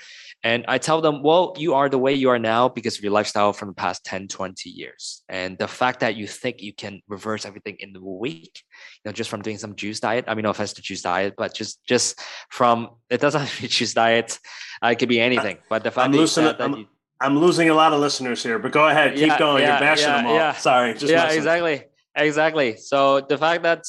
and 0.45 0.65
I 0.67 0.77
tell 0.77 0.99
them, 0.99 1.23
well, 1.23 1.53
you 1.57 1.73
are 1.73 1.87
the 1.87 1.97
way 1.97 2.13
you 2.13 2.29
are 2.29 2.37
now 2.39 2.67
because 2.67 2.97
of 2.97 3.03
your 3.03 3.13
lifestyle 3.13 3.53
from 3.53 3.69
the 3.69 3.73
past 3.75 4.03
10, 4.03 4.27
20 4.27 4.69
years. 4.69 5.23
And 5.29 5.57
the 5.57 5.69
fact 5.69 6.01
that 6.01 6.17
you 6.17 6.27
think 6.27 6.61
you 6.61 6.73
can 6.73 7.01
reverse 7.07 7.45
everything 7.45 7.77
in 7.79 7.95
a 7.95 7.99
week, 8.01 8.61
you 9.03 9.09
know, 9.09 9.13
just 9.13 9.29
from 9.29 9.41
doing 9.41 9.57
some 9.57 9.73
juice 9.75 10.01
diet. 10.01 10.25
I 10.27 10.35
mean, 10.35 10.43
no 10.43 10.49
offense 10.49 10.73
to 10.73 10.81
juice 10.81 11.01
diet, 11.01 11.35
but 11.37 11.53
just 11.53 11.79
just 11.85 12.19
from 12.49 12.89
it 13.09 13.21
doesn't 13.21 13.39
have 13.39 13.55
to 13.55 13.61
be 13.61 13.67
juice 13.79 13.93
diet. 13.93 14.37
Uh, 14.83 14.87
it 14.87 14.99
could 14.99 15.07
be 15.09 15.21
anything. 15.21 15.59
But 15.69 15.85
the 15.85 15.91
fact 15.91 16.05
I'm 16.05 16.11
that, 16.11 16.17
losing, 16.17 16.43
that, 16.43 16.57
that 16.57 16.65
I'm, 16.65 16.77
you, 16.77 16.87
I'm 17.21 17.39
losing 17.39 17.69
a 17.69 17.73
lot 17.73 17.93
of 17.93 18.01
listeners 18.01 18.43
here, 18.43 18.59
but 18.59 18.73
go 18.73 18.89
ahead, 18.89 19.13
keep 19.15 19.27
Yeah, 19.27 19.39
going. 19.39 19.63
yeah, 19.63 19.69
You're 19.69 19.79
bashing 19.79 20.07
yeah, 20.09 20.17
them 20.17 20.27
all. 20.27 20.35
yeah. 20.35 20.53
Sorry, 20.53 20.93
just 20.93 21.05
yeah, 21.05 21.23
messing. 21.23 21.37
exactly, 21.37 21.83
exactly. 22.15 22.75
So 22.75 23.21
the 23.21 23.37
fact 23.37 23.63
that 23.63 23.83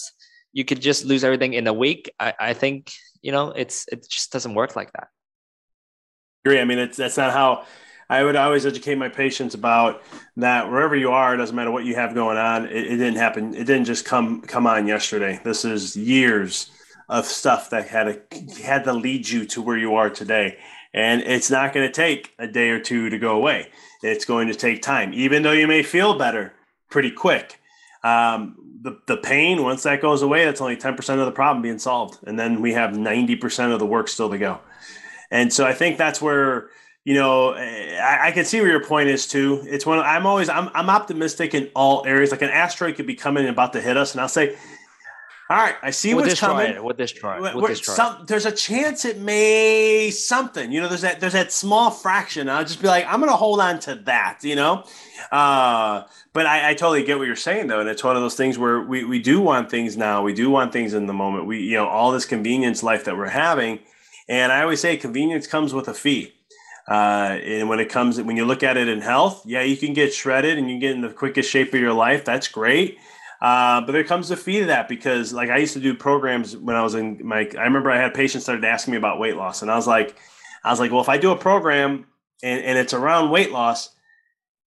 you 0.54 0.64
could 0.64 0.80
just 0.80 1.04
lose 1.04 1.24
everything 1.24 1.52
in 1.52 1.66
a 1.66 1.72
week, 1.72 2.10
I, 2.18 2.32
I 2.40 2.52
think 2.54 2.92
you 3.20 3.32
know 3.32 3.50
it's 3.50 3.86
it 3.92 4.08
just 4.08 4.32
doesn't 4.32 4.54
work 4.54 4.74
like 4.76 4.92
that. 4.92 5.08
agree. 6.44 6.60
I 6.60 6.64
mean, 6.64 6.78
it's 6.78 6.96
that's 6.96 7.18
not 7.18 7.32
how 7.32 7.66
I 8.08 8.22
would 8.22 8.36
always 8.36 8.64
educate 8.64 8.94
my 8.94 9.08
patients 9.08 9.54
about 9.54 10.02
that. 10.36 10.70
Wherever 10.70 10.96
you 10.96 11.10
are, 11.10 11.34
it 11.34 11.38
doesn't 11.38 11.56
matter 11.56 11.72
what 11.72 11.84
you 11.84 11.96
have 11.96 12.14
going 12.14 12.38
on. 12.38 12.66
It, 12.66 12.86
it 12.86 12.96
didn't 12.96 13.16
happen. 13.16 13.54
It 13.54 13.64
didn't 13.64 13.84
just 13.84 14.04
come 14.06 14.40
come 14.42 14.66
on 14.66 14.86
yesterday. 14.86 15.40
This 15.44 15.64
is 15.64 15.96
years 15.96 16.70
of 17.08 17.26
stuff 17.26 17.70
that 17.70 17.88
had 17.88 18.30
to, 18.30 18.62
had 18.62 18.84
to 18.84 18.92
lead 18.92 19.28
you 19.28 19.44
to 19.44 19.60
where 19.60 19.76
you 19.76 19.96
are 19.96 20.08
today. 20.08 20.56
And 20.94 21.20
it's 21.22 21.50
not 21.50 21.72
going 21.72 21.86
to 21.86 21.92
take 21.92 22.32
a 22.38 22.46
day 22.46 22.70
or 22.70 22.78
two 22.78 23.10
to 23.10 23.18
go 23.18 23.36
away. 23.36 23.68
It's 24.02 24.24
going 24.24 24.48
to 24.48 24.54
take 24.54 24.80
time, 24.80 25.12
even 25.12 25.42
though 25.42 25.52
you 25.52 25.66
may 25.66 25.82
feel 25.82 26.16
better 26.16 26.54
pretty 26.88 27.10
quick. 27.10 27.60
Um, 28.04 28.63
the, 28.84 28.98
the 29.06 29.16
pain, 29.16 29.62
once 29.62 29.82
that 29.84 30.02
goes 30.02 30.20
away, 30.20 30.44
that's 30.44 30.60
only 30.60 30.76
10% 30.76 31.18
of 31.18 31.24
the 31.24 31.32
problem 31.32 31.62
being 31.62 31.78
solved. 31.78 32.18
And 32.26 32.38
then 32.38 32.60
we 32.60 32.74
have 32.74 32.90
90% 32.90 33.72
of 33.72 33.78
the 33.78 33.86
work 33.86 34.08
still 34.08 34.28
to 34.28 34.36
go. 34.36 34.60
And 35.30 35.50
so 35.50 35.64
I 35.64 35.72
think 35.72 35.96
that's 35.96 36.20
where, 36.20 36.68
you 37.02 37.14
know, 37.14 37.52
eh, 37.52 37.98
I, 37.98 38.28
I 38.28 38.30
can 38.30 38.44
see 38.44 38.60
where 38.60 38.70
your 38.70 38.84
point 38.84 39.08
is 39.08 39.26
too. 39.26 39.62
It's 39.66 39.86
one 39.86 40.00
I'm 40.00 40.26
always 40.26 40.50
I'm 40.50 40.68
I'm 40.74 40.90
optimistic 40.90 41.54
in 41.54 41.70
all 41.74 42.06
areas. 42.06 42.30
Like 42.30 42.42
an 42.42 42.50
asteroid 42.50 42.96
could 42.96 43.06
be 43.06 43.14
coming 43.14 43.44
and 43.44 43.52
about 43.52 43.72
to 43.72 43.80
hit 43.80 43.96
us, 43.96 44.12
and 44.12 44.20
I'll 44.20 44.28
say, 44.28 44.56
All 45.50 45.58
right, 45.58 45.74
I 45.82 45.90
see 45.90 46.14
We'll 46.14 46.24
what's 46.24 46.40
coming. 46.40 46.72
it. 46.72 46.82
We'll 46.82 46.94
destroy 46.96 47.36
it. 47.36 47.40
We're- 47.42 47.52
We'll 47.54 47.64
we're- 47.64 47.74
destroy 47.74 47.92
it. 47.92 47.96
some, 47.96 48.24
there's 48.26 48.46
a 48.46 48.52
chance 48.52 49.04
it 49.04 49.18
may 49.18 50.10
something. 50.10 50.72
You 50.72 50.80
know, 50.80 50.88
there's 50.88 51.02
that 51.02 51.20
there's 51.20 51.34
that 51.34 51.52
small 51.52 51.90
fraction. 51.90 52.48
I'll 52.48 52.64
just 52.64 52.80
be 52.80 52.88
like, 52.88 53.04
I'm 53.06 53.20
gonna 53.20 53.32
hold 53.36 53.60
on 53.60 53.78
to 53.80 53.94
that, 54.06 54.38
you 54.42 54.56
know. 54.56 54.84
Uh, 55.30 56.04
but 56.32 56.46
I, 56.46 56.70
I 56.70 56.74
totally 56.74 57.04
get 57.04 57.18
what 57.18 57.26
you're 57.26 57.36
saying 57.36 57.66
though, 57.66 57.80
and 57.80 57.88
it's 57.90 58.02
one 58.02 58.16
of 58.16 58.22
those 58.22 58.36
things 58.36 58.56
where 58.58 58.80
we, 58.80 59.04
we 59.04 59.18
do 59.18 59.38
want 59.40 59.70
things 59.70 59.96
now. 59.98 60.22
We 60.22 60.32
do 60.32 60.48
want 60.48 60.72
things 60.72 60.94
in 60.94 61.06
the 61.06 61.12
moment. 61.12 61.46
We 61.46 61.60
you 61.60 61.76
know 61.76 61.86
all 61.88 62.10
this 62.10 62.24
convenience 62.24 62.82
life 62.82 63.04
that 63.04 63.16
we're 63.18 63.28
having, 63.28 63.80
and 64.30 64.50
I 64.50 64.62
always 64.62 64.80
say 64.80 64.96
convenience 64.96 65.46
comes 65.46 65.74
with 65.74 65.88
a 65.88 65.94
fee. 65.94 66.32
Uh, 66.88 67.38
and 67.42 67.68
when 67.68 67.80
it 67.80 67.90
comes 67.90 68.20
when 68.20 68.36
you 68.36 68.44
look 68.46 68.62
at 68.62 68.76
it 68.78 68.88
in 68.88 69.02
health, 69.02 69.42
yeah, 69.44 69.62
you 69.62 69.76
can 69.76 69.92
get 69.92 70.14
shredded 70.14 70.56
and 70.56 70.70
you 70.70 70.78
get 70.78 70.92
in 70.92 71.02
the 71.02 71.10
quickest 71.10 71.50
shape 71.50 71.72
of 71.74 71.80
your 71.80 71.92
life. 71.94 72.24
That's 72.24 72.48
great. 72.48 72.96
Uh, 73.40 73.80
but 73.82 73.92
there 73.92 74.04
comes 74.04 74.30
a 74.30 74.36
fee 74.36 74.60
to 74.60 74.66
that 74.66 74.88
because, 74.88 75.32
like, 75.32 75.50
I 75.50 75.58
used 75.58 75.74
to 75.74 75.80
do 75.80 75.94
programs 75.94 76.56
when 76.56 76.76
I 76.76 76.82
was 76.82 76.94
in 76.94 77.20
my. 77.26 77.48
I 77.58 77.64
remember 77.64 77.90
I 77.90 77.98
had 77.98 78.14
patients 78.14 78.44
started 78.44 78.64
asking 78.64 78.92
me 78.92 78.98
about 78.98 79.18
weight 79.18 79.36
loss, 79.36 79.62
and 79.62 79.70
I 79.70 79.76
was 79.76 79.86
like, 79.86 80.16
I 80.64 80.70
was 80.70 80.80
like, 80.80 80.90
well, 80.90 81.02
if 81.02 81.08
I 81.08 81.18
do 81.18 81.30
a 81.30 81.36
program 81.36 82.06
and, 82.42 82.64
and 82.64 82.78
it's 82.78 82.94
around 82.94 83.30
weight 83.30 83.52
loss, 83.52 83.94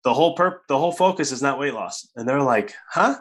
the 0.04 0.13
whole 0.13 0.36
perp, 0.36 0.60
the 0.67 0.78
whole 0.78 0.91
focus 0.91 1.32
is 1.32 1.41
not 1.41 1.60
weight 1.60 1.73
loss, 1.73 2.08
and 2.15 2.28
they're 2.28 2.41
like, 2.41 2.73
huh? 2.89 3.15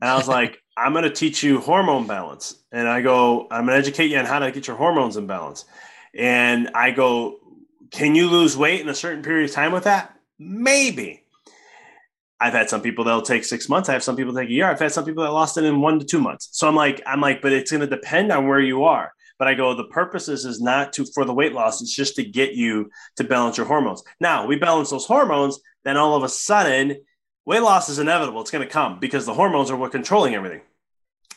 And 0.00 0.10
I 0.10 0.16
was 0.16 0.28
like, 0.38 0.58
I'm 0.76 0.92
going 0.92 1.04
to 1.04 1.10
teach 1.10 1.42
you 1.42 1.60
hormone 1.60 2.06
balance, 2.06 2.56
and 2.70 2.88
I 2.88 3.00
go, 3.02 3.46
I'm 3.50 3.66
going 3.66 3.74
to 3.74 3.86
educate 3.86 4.10
you 4.10 4.18
on 4.18 4.26
how 4.26 4.40
to 4.40 4.50
get 4.52 4.66
your 4.66 4.76
hormones 4.76 5.16
in 5.16 5.26
balance, 5.26 5.64
and 6.14 6.70
I 6.74 6.90
go, 6.90 7.38
can 7.90 8.14
you 8.14 8.28
lose 8.28 8.56
weight 8.56 8.80
in 8.80 8.88
a 8.88 8.94
certain 8.94 9.22
period 9.22 9.48
of 9.48 9.54
time 9.54 9.72
with 9.72 9.84
that? 9.84 10.18
Maybe. 10.38 11.21
I've 12.42 12.52
had 12.52 12.68
some 12.68 12.80
people 12.80 13.04
that'll 13.04 13.22
take 13.22 13.44
six 13.44 13.68
months. 13.68 13.88
I 13.88 13.92
have 13.92 14.02
some 14.02 14.16
people 14.16 14.34
take 14.34 14.48
a 14.48 14.52
year. 14.52 14.68
I've 14.68 14.80
had 14.80 14.90
some 14.90 15.04
people 15.04 15.22
that 15.22 15.30
lost 15.30 15.56
it 15.58 15.64
in 15.64 15.80
one 15.80 16.00
to 16.00 16.04
two 16.04 16.20
months. 16.20 16.48
So 16.50 16.66
I'm 16.66 16.74
like, 16.74 17.00
I'm 17.06 17.20
like, 17.20 17.40
but 17.40 17.52
it's 17.52 17.70
going 17.70 17.82
to 17.82 17.86
depend 17.86 18.32
on 18.32 18.48
where 18.48 18.58
you 18.58 18.82
are. 18.82 19.12
But 19.38 19.46
I 19.46 19.54
go, 19.54 19.74
the 19.74 19.84
purpose 19.84 20.28
is, 20.28 20.44
is 20.44 20.60
not 20.60 20.92
to 20.94 21.04
for 21.04 21.24
the 21.24 21.32
weight 21.32 21.52
loss. 21.52 21.80
It's 21.80 21.94
just 21.94 22.16
to 22.16 22.24
get 22.24 22.54
you 22.54 22.90
to 23.16 23.24
balance 23.24 23.56
your 23.56 23.66
hormones. 23.66 24.02
Now 24.20 24.46
we 24.46 24.56
balance 24.56 24.90
those 24.90 25.06
hormones, 25.06 25.60
then 25.84 25.96
all 25.96 26.16
of 26.16 26.24
a 26.24 26.28
sudden, 26.28 26.96
weight 27.44 27.62
loss 27.62 27.88
is 27.88 28.00
inevitable. 28.00 28.40
It's 28.40 28.50
going 28.50 28.66
to 28.66 28.72
come 28.72 28.98
because 28.98 29.24
the 29.24 29.34
hormones 29.34 29.70
are 29.70 29.76
what 29.76 29.92
controlling 29.92 30.34
everything. 30.34 30.62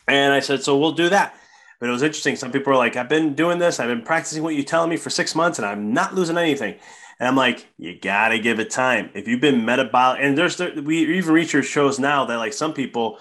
And 0.08 0.32
I 0.32 0.40
said, 0.40 0.62
so 0.62 0.76
we'll 0.76 0.92
do 0.92 1.08
that. 1.08 1.36
But 1.78 1.88
it 1.88 1.92
was 1.92 2.02
interesting. 2.02 2.36
Some 2.36 2.52
people 2.52 2.72
are 2.72 2.76
like, 2.76 2.96
I've 2.96 3.08
been 3.08 3.34
doing 3.34 3.58
this. 3.58 3.78
I've 3.78 3.88
been 3.88 4.02
practicing 4.02 4.42
what 4.42 4.54
you're 4.54 4.64
telling 4.64 4.90
me 4.90 4.96
for 4.96 5.10
six 5.10 5.34
months, 5.34 5.58
and 5.58 5.66
I'm 5.66 5.92
not 5.92 6.14
losing 6.14 6.38
anything. 6.38 6.76
And 7.18 7.28
I'm 7.28 7.36
like, 7.36 7.66
you 7.78 7.98
gotta 7.98 8.38
give 8.38 8.60
it 8.60 8.70
time. 8.70 9.10
If 9.14 9.26
you've 9.26 9.40
been 9.40 9.64
metabolic, 9.64 10.20
and 10.22 10.36
there's 10.36 10.58
we 10.58 11.16
even 11.16 11.32
research 11.32 11.66
shows 11.66 11.98
now 11.98 12.24
that 12.26 12.36
like 12.36 12.52
some 12.52 12.74
people, 12.74 13.18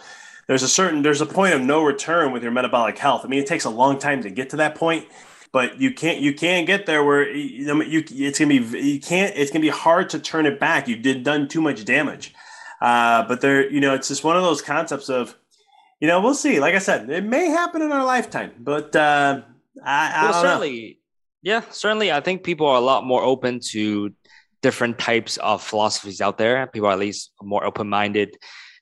there's 0.48 0.64
a 0.64 0.68
certain 0.68 1.02
there's 1.02 1.22
a 1.22 1.26
point 1.26 1.54
of 1.54 1.62
no 1.62 1.84
return 1.84 2.32
with 2.32 2.44
your 2.44 2.52
metabolic 2.52 2.98
health. 2.98 3.22
I 3.24 3.28
mean, 3.28 3.40
it 3.40 3.48
takes 3.48 3.66
a 3.66 3.70
long 3.70 3.98
time 3.98 4.22
to 4.24 4.30
get 4.30 4.50
to 4.50 4.58
that 4.58 4.76
point, 4.76 5.08
but 5.52 5.80
you 5.80 5.94
can't 5.94 6.20
you 6.20 6.34
can't 6.34 6.68
get 6.68 6.86
there 6.86 7.04
where 7.04 7.30
you, 7.30 7.84
you 7.84 8.04
it's 8.10 8.40
gonna 8.40 8.60
be 8.60 8.80
you 8.80 9.00
can't 9.00 9.36
it's 9.36 9.52
gonna 9.52 9.62
be 9.62 9.70
hard 9.70 10.10
to 10.10 10.20
turn 10.20 10.46
it 10.46 10.60
back. 10.60 10.88
You 10.88 10.98
did 10.98 11.24
done 11.24 11.48
too 11.48 11.62
much 11.62 11.86
damage. 11.86 12.34
Uh, 12.82 13.28
but 13.28 13.42
there, 13.42 13.70
you 13.70 13.80
know, 13.80 13.94
it's 13.94 14.10
just 14.10 14.24
one 14.24 14.36
of 14.36 14.44
those 14.44 14.62
concepts 14.62 15.10
of, 15.10 15.36
you 16.00 16.08
know, 16.08 16.22
we'll 16.22 16.36
see. 16.36 16.60
Like 16.60 16.76
I 16.76 16.80
said, 16.80 17.10
it 17.10 17.24
may 17.24 17.48
happen 17.48 17.82
in 17.82 17.92
our 17.92 18.06
lifetime, 18.06 18.52
but 18.60 18.96
uh, 18.96 19.42
I, 19.84 20.12
I 20.14 20.30
well, 20.30 20.44
don't 20.44 20.62
know. 20.62 20.94
Yeah, 21.46 21.62
certainly. 21.70 22.12
I 22.12 22.22
think 22.22 22.44
people 22.44 22.66
are 22.66 22.78
a 22.78 22.82
lot 22.82 23.06
more 23.06 23.22
open 23.22 23.60
to 23.70 24.12
different 24.64 24.98
types 24.98 25.38
of 25.38 25.62
philosophies 25.62 26.20
out 26.20 26.40
there. 26.40 26.66
People 26.66 26.90
are 26.90 26.94
at 26.94 27.00
least 27.00 27.34
more 27.40 27.64
open 27.64 27.88
minded 27.88 28.36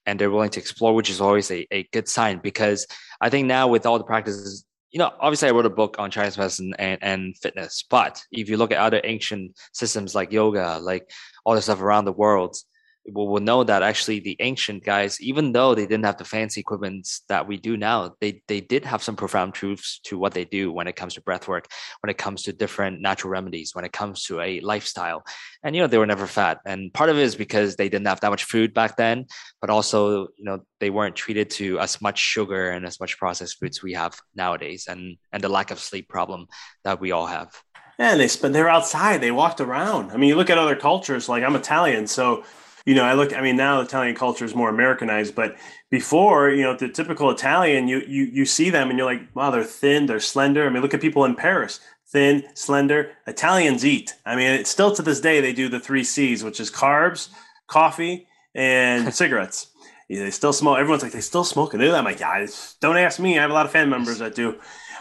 and 0.05 0.17
they're 0.17 0.31
willing 0.31 0.49
to 0.51 0.61
explore, 0.61 0.95
which 0.95 1.09
is 1.09 1.19
always 1.19 1.51
a, 1.51 1.67
a 1.71 1.83
good 1.91 2.07
sign 2.07 2.39
because 2.41 2.87
I 3.19 3.29
think 3.29 3.47
now 3.47 3.67
with 3.67 3.85
all 3.85 3.97
the 3.97 4.05
practices, 4.05 4.63
you 4.91 4.99
know, 4.99 5.11
obviously 5.19 5.49
I 5.49 5.51
wrote 5.51 5.65
a 5.65 5.69
book 5.69 5.97
on 5.99 6.09
Chinese 6.09 6.37
medicine 6.37 6.73
and, 6.79 6.99
and 7.01 7.37
fitness, 7.37 7.83
but 7.89 8.23
if 8.31 8.47
you 8.47 8.55
look 8.55 8.71
at 8.71 8.77
other 8.77 9.01
ancient 9.03 9.59
systems 9.73 10.15
like 10.15 10.31
yoga, 10.31 10.79
like 10.81 11.11
all 11.43 11.55
the 11.55 11.61
stuff 11.61 11.81
around 11.81 12.05
the 12.05 12.13
world, 12.13 12.55
we 13.05 13.25
will 13.25 13.41
know 13.41 13.63
that 13.63 13.83
actually 13.83 14.19
the 14.19 14.37
ancient 14.39 14.83
guys, 14.83 15.19
even 15.19 15.51
though 15.51 15.75
they 15.75 15.85
didn't 15.85 16.05
have 16.05 16.17
the 16.17 16.23
fancy 16.23 16.61
equipment 16.61 17.07
that 17.27 17.47
we 17.47 17.57
do 17.57 17.75
now, 17.75 18.15
they 18.21 18.41
they 18.47 18.61
did 18.61 18.85
have 18.85 19.03
some 19.03 19.15
profound 19.15 19.53
truths 19.53 19.99
to 20.05 20.17
what 20.17 20.33
they 20.33 20.45
do 20.45 20.71
when 20.71 20.87
it 20.87 20.95
comes 20.95 21.15
to 21.15 21.21
breath 21.21 21.47
work, 21.47 21.67
when 22.01 22.09
it 22.09 22.17
comes 22.17 22.43
to 22.43 22.53
different 22.53 23.01
natural 23.01 23.31
remedies, 23.31 23.75
when 23.75 23.83
it 23.83 23.91
comes 23.91 24.23
to 24.23 24.39
a 24.39 24.61
lifestyle. 24.61 25.23
And 25.63 25.75
you 25.75 25.81
know, 25.81 25.87
they 25.87 25.97
were 25.97 26.05
never 26.05 26.27
fat. 26.27 26.59
And 26.65 26.93
part 26.93 27.09
of 27.09 27.17
it 27.17 27.23
is 27.23 27.35
because 27.35 27.75
they 27.75 27.89
didn't 27.89 28.07
have 28.07 28.21
that 28.21 28.29
much 28.29 28.45
food 28.45 28.73
back 28.73 28.95
then, 28.95 29.25
but 29.59 29.69
also, 29.69 30.27
you 30.37 30.45
know, 30.45 30.63
they 30.79 30.89
weren't 30.89 31.15
treated 31.15 31.49
to 31.51 31.79
as 31.79 32.01
much 32.01 32.19
sugar 32.19 32.71
and 32.71 32.85
as 32.85 32.99
much 33.01 33.17
processed 33.17 33.59
foods 33.59 33.83
we 33.83 33.93
have 33.93 34.17
nowadays 34.33 34.87
and 34.87 35.17
and 35.33 35.43
the 35.43 35.49
lack 35.49 35.71
of 35.71 35.79
sleep 35.79 36.07
problem 36.07 36.47
that 36.85 37.01
we 37.01 37.11
all 37.11 37.27
have. 37.27 37.51
Yeah, 37.99 38.11
and 38.11 38.19
they 38.19 38.29
spent 38.29 38.53
they're 38.53 38.69
outside. 38.69 39.19
They 39.19 39.31
walked 39.31 39.59
around. 39.59 40.11
I 40.11 40.17
mean, 40.17 40.29
you 40.29 40.35
look 40.35 40.49
at 40.49 40.57
other 40.57 40.75
cultures. 40.77 41.27
Like 41.27 41.43
I'm 41.43 41.55
Italian, 41.55 42.07
so 42.07 42.43
you 42.85 42.95
know, 42.95 43.03
I 43.03 43.13
look. 43.13 43.35
I 43.35 43.41
mean, 43.41 43.55
now 43.55 43.79
Italian 43.81 44.15
culture 44.15 44.43
is 44.43 44.55
more 44.55 44.69
Americanized, 44.69 45.35
but 45.35 45.55
before, 45.89 46.49
you 46.49 46.63
know, 46.63 46.75
the 46.75 46.89
typical 46.89 47.29
Italian, 47.29 47.87
you 47.87 48.01
you 48.07 48.25
you 48.25 48.45
see 48.45 48.69
them 48.69 48.89
and 48.89 48.97
you're 48.97 49.11
like, 49.11 49.33
wow, 49.35 49.51
they're 49.51 49.63
thin, 49.63 50.05
they're 50.05 50.19
slender. 50.19 50.65
I 50.65 50.69
mean, 50.69 50.81
look 50.81 50.93
at 50.93 51.01
people 51.01 51.23
in 51.23 51.35
Paris, 51.35 51.79
thin, 52.07 52.43
slender. 52.55 53.11
Italians 53.25 53.85
eat. 53.85 54.15
I 54.25 54.35
mean, 54.35 54.47
it's 54.47 54.69
still 54.69 54.93
to 54.95 55.01
this 55.01 55.21
day 55.21 55.39
they 55.39 55.53
do 55.53 55.69
the 55.69 55.79
three 55.79 56.03
C's, 56.03 56.43
which 56.43 56.59
is 56.59 56.69
carbs, 56.69 57.29
coffee, 57.67 58.27
and 58.53 59.13
cigarettes. 59.21 59.67
Yeah, 60.09 60.23
they 60.23 60.31
still 60.31 60.53
smoke. 60.53 60.77
Everyone's 60.77 61.03
like, 61.03 61.13
they 61.13 61.21
still 61.21 61.45
smoke 61.45 61.73
and. 61.73 61.81
I'm 61.81 62.03
like, 62.03 62.19
yeah, 62.19 62.45
don't 62.81 62.97
ask 62.97 63.19
me. 63.19 63.37
I 63.37 63.41
have 63.41 63.51
a 63.51 63.53
lot 63.53 63.65
of 63.65 63.71
fan 63.71 63.89
members 63.89 64.19
that 64.19 64.35
do. 64.35 64.59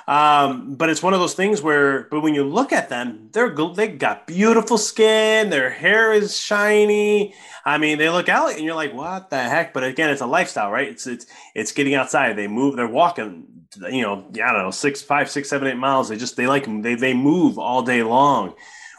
Um, 0.09 0.75
but 0.75 0.91
it's 0.91 1.03
one 1.03 1.15
of 1.15 1.21
those 1.21 1.35
things 1.35 1.63
where, 1.63 2.09
but 2.11 2.21
when 2.21 2.35
you 2.35 2.45
look 2.45 2.73
at 2.73 2.89
them, 2.89 3.29
they're. 3.33 3.55
They 3.75 3.89
got 3.89 4.27
beautiful 4.27 4.79
skin. 4.79 5.51
Their 5.51 5.71
hair 5.71 6.13
is 6.13 6.37
shiny. 6.37 7.35
I 7.65 7.79
mean, 7.79 7.99
they 7.99 8.09
look 8.09 8.29
out 8.29 8.53
and 8.53 8.65
you're 8.65 8.75
like, 8.75 8.93
what 8.93 9.31
the 9.31 9.39
heck? 9.39 9.73
But 9.73 9.85
again, 9.85 10.11
it's 10.11 10.21
a 10.21 10.27
lifestyle, 10.27 10.71
right? 10.71 10.89
It's, 10.89 11.07
it's, 11.07 11.27
it's 11.55 11.73
getting 11.73 11.95
outside. 11.95 12.37
They 12.37 12.49
move, 12.49 12.77
they're 12.77 12.89
walking, 12.89 13.47
you 13.91 14.03
know, 14.03 14.29
I 14.35 14.53
don't 14.53 14.63
know, 14.63 14.71
six, 14.71 15.01
five, 15.03 15.31
six, 15.31 15.49
seven, 15.49 15.69
eight 15.69 15.77
miles. 15.77 16.09
They 16.09 16.17
just, 16.17 16.37
they 16.37 16.47
like, 16.47 16.67
they, 16.83 16.97
they 16.97 17.15
move 17.15 17.59
all 17.59 17.83
day 17.83 18.03
long. 18.03 18.55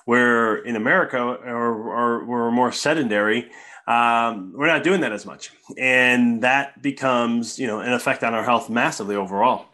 Where 0.06 0.58
in 0.58 0.76
America 0.76 1.18
or, 1.18 1.74
or 1.94 2.26
we're 2.26 2.52
more 2.52 2.72
sedentary, 2.72 3.50
um, 3.88 4.54
we're 4.54 4.68
not 4.68 4.84
doing 4.84 5.02
that 5.02 5.12
as 5.12 5.26
much. 5.26 5.52
And 5.78 6.44
that 6.44 6.82
becomes, 6.82 7.58
you 7.58 7.68
know, 7.68 7.80
an 7.80 7.94
effect 7.94 8.24
on 8.24 8.34
our 8.34 8.44
health 8.44 8.70
massively 8.70 9.16
overall. 9.16 9.66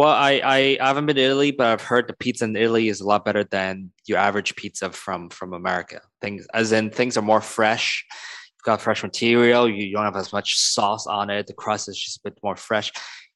Well, 0.00 0.08
I, 0.08 0.40
I 0.42 0.78
haven't 0.80 1.04
been 1.04 1.16
to 1.16 1.22
Italy, 1.22 1.50
but 1.50 1.66
I've 1.66 1.82
heard 1.82 2.08
the 2.08 2.14
pizza 2.14 2.46
in 2.46 2.56
Italy 2.56 2.88
is 2.88 3.02
a 3.02 3.06
lot 3.06 3.22
better 3.22 3.44
than 3.44 3.90
your 4.06 4.16
average 4.16 4.56
pizza 4.56 4.90
from 4.90 5.28
from 5.28 5.52
America. 5.52 6.00
Things 6.22 6.46
as 6.54 6.72
in 6.72 6.88
things 6.88 7.18
are 7.18 7.22
more 7.22 7.42
fresh. 7.42 8.06
You've 8.54 8.64
got 8.64 8.80
fresh 8.80 9.02
material. 9.02 9.68
You 9.68 9.92
don't 9.92 10.04
have 10.04 10.16
as 10.16 10.32
much 10.32 10.56
sauce 10.56 11.06
on 11.06 11.28
it. 11.28 11.48
The 11.48 11.52
crust 11.52 11.86
is 11.86 11.98
just 11.98 12.16
a 12.16 12.30
bit 12.30 12.38
more 12.42 12.56
fresh. 12.56 12.90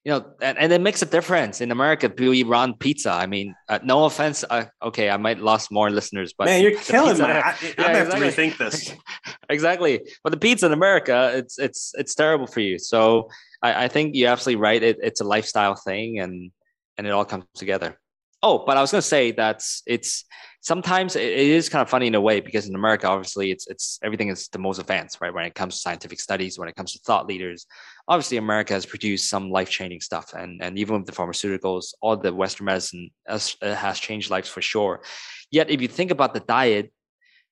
You 0.05 0.13
know, 0.13 0.27
and, 0.43 0.59
and 0.59 0.71
it 0.71 0.83
makes 0.83 1.01
a 1.01 1.07
difference. 1.07 1.63
In 1.63 1.71
America, 1.71 2.13
eat 2.21 2.47
round 2.47 2.79
pizza. 2.79 3.11
I 3.11 3.27
mean, 3.27 3.55
uh, 3.71 3.79
no 3.83 4.05
offense. 4.05 4.45
Uh, 4.49 4.67
okay, 4.83 5.09
I 5.09 5.17
might 5.17 5.39
lost 5.39 5.73
more 5.73 5.91
listeners, 5.91 6.35
but 6.37 6.45
man, 6.45 6.63
you're 6.63 6.79
killing 6.79 7.17
me. 7.17 7.25
I, 7.25 7.29
yeah, 7.29 7.43
I 7.43 7.49
exactly. 7.49 7.85
have 7.87 8.11
to 8.11 8.17
rethink 8.17 8.59
this. 8.59 8.93
exactly. 9.49 10.01
But 10.23 10.31
the 10.31 10.37
pizza 10.37 10.67
in 10.67 10.73
America, 10.73 11.33
it's 11.35 11.59
it's 11.59 11.93
it's 11.97 12.15
terrible 12.15 12.47
for 12.47 12.61
you. 12.61 12.79
So 12.79 13.31
I, 13.63 13.85
I 13.85 13.89
think 13.89 14.15
you're 14.15 14.31
absolutely 14.31 14.61
right. 14.61 14.83
It, 14.83 14.99
it's 15.03 15.23
a 15.23 15.25
lifestyle 15.25 15.75
thing, 15.75 16.21
and 16.21 16.51
and 16.99 17.07
it 17.07 17.11
all 17.11 17.25
comes 17.25 17.47
together. 17.55 17.99
Oh, 18.43 18.63
but 18.67 18.77
I 18.77 18.83
was 18.83 18.91
going 18.91 19.01
to 19.01 19.09
say 19.09 19.33
that 19.33 19.63
it's 19.87 20.27
sometimes 20.61 21.17
it 21.17 21.23
is 21.33 21.69
kind 21.71 21.81
of 21.81 21.89
funny 21.89 22.09
in 22.09 22.15
a 22.15 22.21
way 22.21 22.41
because 22.41 22.69
in 22.69 22.75
America, 22.75 23.09
obviously, 23.09 23.51
it's 23.51 23.67
it's 23.69 23.99
everything 24.03 24.29
is 24.29 24.49
the 24.49 24.59
most 24.59 24.79
advanced, 24.79 25.19
right? 25.21 25.33
When 25.33 25.47
it 25.47 25.55
comes 25.55 25.77
to 25.77 25.81
scientific 25.81 26.21
studies, 26.21 26.59
when 26.59 26.69
it 26.69 26.77
comes 26.77 26.93
to 26.93 26.99
thought 27.01 27.27
leaders, 27.27 27.67
obviously, 28.09 28.37
America 28.37 28.73
has 28.73 28.87
produced 28.87 29.29
some 29.29 29.51
life 29.51 29.71
changing 29.71 30.01
stuff, 30.01 30.35
and 30.35 30.63
and 30.63 30.79
even 30.79 30.97
with 30.97 31.07
the 31.07 31.13
pharmaceuticals, 31.13 31.95
all 32.01 32.17
the 32.17 32.33
Western 32.33 32.67
medicine 32.67 33.11
has, 33.27 33.57
uh, 33.63 33.75
has 33.75 33.99
changed 33.99 34.31
lives 34.31 34.49
for 34.49 34.63
sure. 34.63 35.03
Yet, 35.51 35.71
if 35.71 35.81
you 35.81 35.89
think 35.89 36.11
about 36.11 36.35
the 36.35 36.41
diet, 36.41 36.93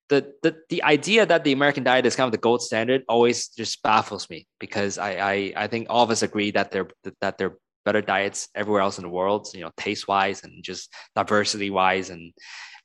the, 0.09 0.33
the 0.43 0.57
the 0.69 0.83
idea 0.83 1.25
that 1.27 1.45
the 1.45 1.53
American 1.53 1.85
diet 1.85 2.07
is 2.07 2.17
kind 2.17 2.27
of 2.27 2.33
the 2.33 2.39
gold 2.39 2.63
standard 2.63 3.03
always 3.09 3.49
just 3.49 3.83
baffles 3.83 4.29
me 4.29 4.47
because 4.59 4.99
I 4.99 5.13
I, 5.13 5.53
I 5.57 5.67
think 5.67 5.87
all 5.89 6.05
of 6.05 6.11
us 6.11 6.23
agree 6.23 6.51
that 6.53 6.71
they're 6.71 6.89
that 7.21 7.39
they're 7.39 7.57
better 7.85 8.03
diets 8.03 8.49
everywhere 8.55 8.83
else 8.83 8.99
in 8.99 9.03
the 9.03 9.11
world, 9.11 9.49
you 9.55 9.61
know, 9.61 9.71
taste 9.77 10.07
wise 10.07 10.45
and 10.45 10.63
just 10.63 10.93
diversity 11.17 11.71
wise. 11.71 12.11
And 12.11 12.33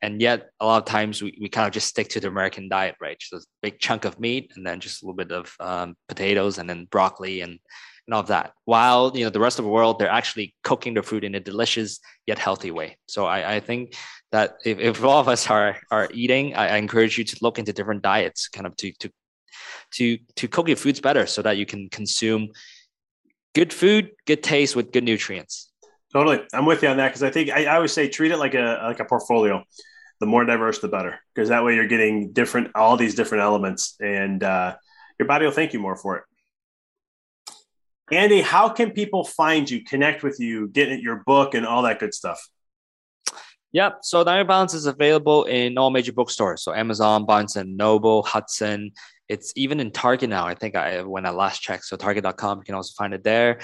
and 0.02 0.22
yet 0.22 0.50
a 0.60 0.66
lot 0.66 0.78
of 0.78 0.86
times 0.86 1.22
we, 1.22 1.38
we 1.42 1.50
kind 1.50 1.68
of 1.68 1.74
just 1.74 1.88
stick 1.88 2.08
to 2.10 2.20
the 2.20 2.28
American 2.28 2.70
diet, 2.70 2.96
right? 3.02 3.18
Just 3.20 3.34
a 3.34 3.48
big 3.62 3.80
chunk 3.80 4.06
of 4.06 4.20
meat 4.20 4.52
and 4.56 4.66
then 4.66 4.80
just 4.80 5.02
a 5.02 5.06
little 5.06 5.16
bit 5.16 5.32
of 5.32 5.56
um, 5.60 5.96
potatoes 6.08 6.58
and 6.58 6.70
then 6.70 6.86
broccoli 6.86 7.42
and 7.42 7.60
and 8.08 8.14
all 8.14 8.22
of 8.22 8.28
that. 8.28 8.54
While 8.66 9.12
you 9.16 9.26
know 9.26 9.30
the 9.30 9.40
rest 9.40 9.60
of 9.60 9.66
the 9.66 9.72
world, 9.72 10.00
they're 10.00 10.10
actually 10.10 10.56
cooking 10.64 10.94
their 10.94 11.04
food 11.04 11.24
in 11.24 11.36
a 11.36 11.40
delicious 11.40 12.00
yet 12.26 12.40
healthy 12.40 12.72
way. 12.72 12.98
So 13.08 13.26
I, 13.26 13.56
I 13.56 13.60
think 13.60 13.96
that 14.32 14.56
if, 14.66 14.80
if 14.80 15.04
all 15.04 15.20
of 15.20 15.28
us 15.28 15.50
are 15.50 15.78
are 15.92 16.10
eating, 16.14 16.56
I, 16.56 16.70
I 16.70 16.78
encourage 16.78 17.18
you 17.18 17.24
to 17.26 17.38
look 17.42 17.60
into 17.60 17.74
different 17.74 18.02
diets, 18.02 18.48
kind 18.48 18.66
of 18.66 18.76
to 18.78 18.92
to 19.00 19.12
to 19.96 20.18
to 20.36 20.48
cook 20.48 20.68
your 20.68 20.78
foods 20.78 21.02
better 21.02 21.26
so 21.26 21.42
that 21.42 21.58
you 21.58 21.66
can 21.66 21.90
consume 21.90 22.50
good 23.54 23.74
food, 23.74 24.12
good 24.26 24.44
taste 24.44 24.76
with 24.76 24.92
good 24.92 25.04
nutrients. 25.04 25.67
Totally, 26.14 26.42
I'm 26.54 26.66
with 26.66 26.84
you 26.84 26.90
on 26.90 26.98
that 26.98 27.10
because 27.10 27.24
I 27.24 27.32
think 27.32 27.50
I, 27.50 27.66
I, 27.66 27.76
always 27.76 27.92
say 27.92 28.08
treat 28.08 28.32
it 28.32 28.38
like 28.38 28.54
a 28.54 28.80
like 28.84 29.00
a 29.00 29.06
portfolio. 29.06 29.64
The 30.20 30.26
more 30.26 30.46
diverse, 30.46 30.80
the 30.80 30.88
better, 30.88 31.20
because 31.36 31.50
that 31.50 31.64
way 31.64 31.76
you're 31.76 31.88
getting 31.88 32.32
different 32.32 32.72
all 32.76 32.98
these 32.98 33.14
different 33.14 33.44
elements, 33.44 33.96
and 34.00 34.42
uh, 34.42 34.76
your 35.20 35.28
body 35.28 35.46
will 35.46 35.52
thank 35.52 35.74
you 35.74 35.80
more 35.80 35.96
for 35.96 36.18
it. 36.18 36.24
Andy, 38.12 38.42
how 38.42 38.70
can 38.70 38.92
people 38.92 39.26
find 39.26 39.70
you, 39.70 39.84
connect 39.84 40.24
with 40.24 40.40
you, 40.40 40.70
get 40.70 41.02
your 41.02 41.24
book, 41.26 41.54
and 41.54 41.66
all 41.66 41.84
that 41.84 42.00
good 42.00 42.14
stuff? 42.14 42.40
Yep. 43.74 44.00
So 44.02 44.24
Dynamic 44.24 44.48
Balance 44.48 44.74
is 44.74 44.86
available 44.86 45.44
in 45.44 45.78
all 45.78 45.90
major 45.90 46.14
bookstores. 46.14 46.64
So 46.64 46.74
Amazon, 46.74 47.26
Barnes 47.26 47.58
and 47.58 47.76
Noble, 47.76 48.24
Hudson, 48.24 48.92
it's 49.28 49.52
even 49.58 49.80
in 49.82 49.92
Target 49.92 50.30
now. 50.30 50.48
I 50.48 50.56
think 50.56 50.76
I 50.76 51.02
when 51.04 51.26
I 51.26 51.32
last 51.32 51.62
checked. 51.62 51.86
So 51.86 51.98
Target.com, 51.98 52.60
you 52.60 52.64
can 52.64 52.76
also 52.76 52.94
find 52.98 53.14
it 53.14 53.24
there. 53.24 53.60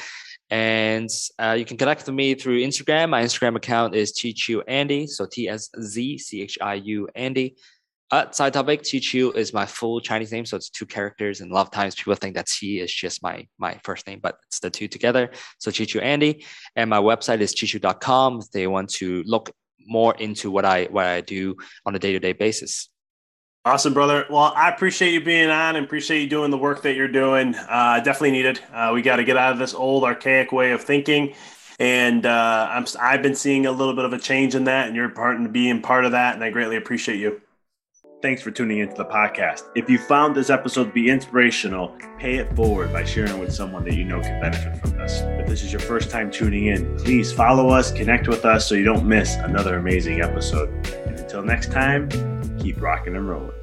And 0.53 1.09
uh, 1.39 1.55
you 1.57 1.65
can 1.65 1.77
connect 1.77 2.05
with 2.05 2.13
me 2.13 2.35
through 2.35 2.59
Instagram. 2.61 3.09
My 3.09 3.23
Instagram 3.23 3.55
account 3.55 3.95
is 3.95 4.11
Tsz 4.11 4.35
Chiu 4.35 4.61
Andy. 4.67 5.07
So 5.07 5.25
T 5.25 5.49
S 5.49 5.71
Z 5.81 6.19
C 6.19 6.43
H 6.43 6.59
I 6.61 6.75
U 6.75 7.09
Andy. 7.15 7.55
Uh, 8.11 8.29
side 8.29 8.53
topic, 8.53 8.83
Tsz 8.83 8.99
Chiu 8.99 9.31
is 9.31 9.51
my 9.51 9.65
full 9.65 9.99
Chinese 9.99 10.31
name, 10.31 10.45
so 10.45 10.55
it's 10.55 10.69
two 10.69 10.85
characters. 10.85 11.41
And 11.41 11.49
a 11.49 11.55
lot 11.55 11.65
of 11.65 11.71
times 11.71 11.95
people 11.95 12.13
think 12.13 12.35
that 12.35 12.45
Tsz 12.45 12.83
is 12.83 12.93
just 12.93 13.23
my 13.23 13.47
my 13.57 13.79
first 13.83 14.05
name, 14.05 14.19
but 14.21 14.37
it's 14.45 14.59
the 14.59 14.69
two 14.69 14.87
together. 14.87 15.31
So 15.57 15.71
Tsz 15.71 15.87
Chiu 15.87 16.01
Andy, 16.01 16.45
and 16.75 16.87
my 16.87 16.99
website 16.99 17.41
is 17.41 17.55
tszchiu.com. 17.55 18.41
If 18.41 18.51
they 18.51 18.67
want 18.67 18.91
to 18.91 19.23
look 19.25 19.49
more 19.87 20.13
into 20.19 20.51
what 20.51 20.65
I 20.65 20.85
what 20.85 21.07
I 21.07 21.21
do 21.21 21.55
on 21.83 21.95
a 21.95 21.99
day 21.99 22.11
to 22.11 22.19
day 22.19 22.33
basis. 22.33 22.89
Awesome, 23.65 23.93
brother. 23.93 24.25
Well, 24.29 24.51
I 24.57 24.67
appreciate 24.69 25.13
you 25.13 25.23
being 25.23 25.49
on 25.49 25.77
and 25.77 25.85
appreciate 25.85 26.21
you 26.21 26.27
doing 26.27 26.51
the 26.51 26.57
work 26.57 26.81
that 26.81 26.95
you're 26.95 27.07
doing. 27.07 27.55
Uh, 27.55 28.01
definitely 28.01 28.31
needed. 28.31 28.59
Uh, 28.73 28.91
we 28.93 29.01
got 29.01 29.17
to 29.17 29.23
get 29.23 29.37
out 29.37 29.53
of 29.53 29.57
this 29.57 29.73
old 29.73 30.03
archaic 30.03 30.51
way 30.51 30.71
of 30.71 30.83
thinking. 30.83 31.33
And 31.79 32.25
uh, 32.25 32.67
I'm, 32.69 32.85
I've 32.99 33.21
been 33.21 33.35
seeing 33.35 33.65
a 33.65 33.71
little 33.71 33.95
bit 33.95 34.03
of 34.03 34.11
a 34.11 34.19
change 34.19 34.53
in 34.53 34.65
that, 34.65 34.87
and 34.87 34.97
you're 34.97 35.07
part 35.07 35.51
being 35.53 35.81
part 35.81 36.03
of 36.03 36.11
that. 36.11 36.35
And 36.35 36.43
I 36.43 36.49
greatly 36.49 36.75
appreciate 36.75 37.19
you. 37.19 37.41
Thanks 38.21 38.41
for 38.41 38.51
tuning 38.51 38.79
into 38.79 38.95
the 38.95 39.05
podcast. 39.05 39.63
If 39.75 39.89
you 39.89 39.97
found 39.97 40.35
this 40.35 40.49
episode 40.49 40.85
to 40.85 40.91
be 40.91 41.09
inspirational, 41.09 41.97
pay 42.19 42.35
it 42.35 42.53
forward 42.57 42.91
by 42.91 43.05
sharing 43.05 43.39
with 43.39 43.53
someone 43.53 43.85
that 43.85 43.95
you 43.95 44.03
know 44.03 44.19
can 44.19 44.41
benefit 44.41 44.77
from 44.77 44.91
this. 44.91 45.21
If 45.21 45.47
this 45.47 45.63
is 45.63 45.71
your 45.71 45.81
first 45.81 46.09
time 46.09 46.31
tuning 46.31 46.67
in, 46.67 46.97
please 46.97 47.31
follow 47.31 47.69
us, 47.69 47.93
connect 47.93 48.27
with 48.27 48.43
us 48.43 48.67
so 48.67 48.75
you 48.75 48.83
don't 48.83 49.05
miss 49.05 49.35
another 49.35 49.77
amazing 49.77 50.21
episode. 50.21 50.69
And 51.05 51.17
until 51.19 51.43
next 51.43 51.71
time, 51.71 52.09
keep 52.63 52.81
rocking 52.81 53.17
and 53.17 53.27
rolling. 53.27 53.62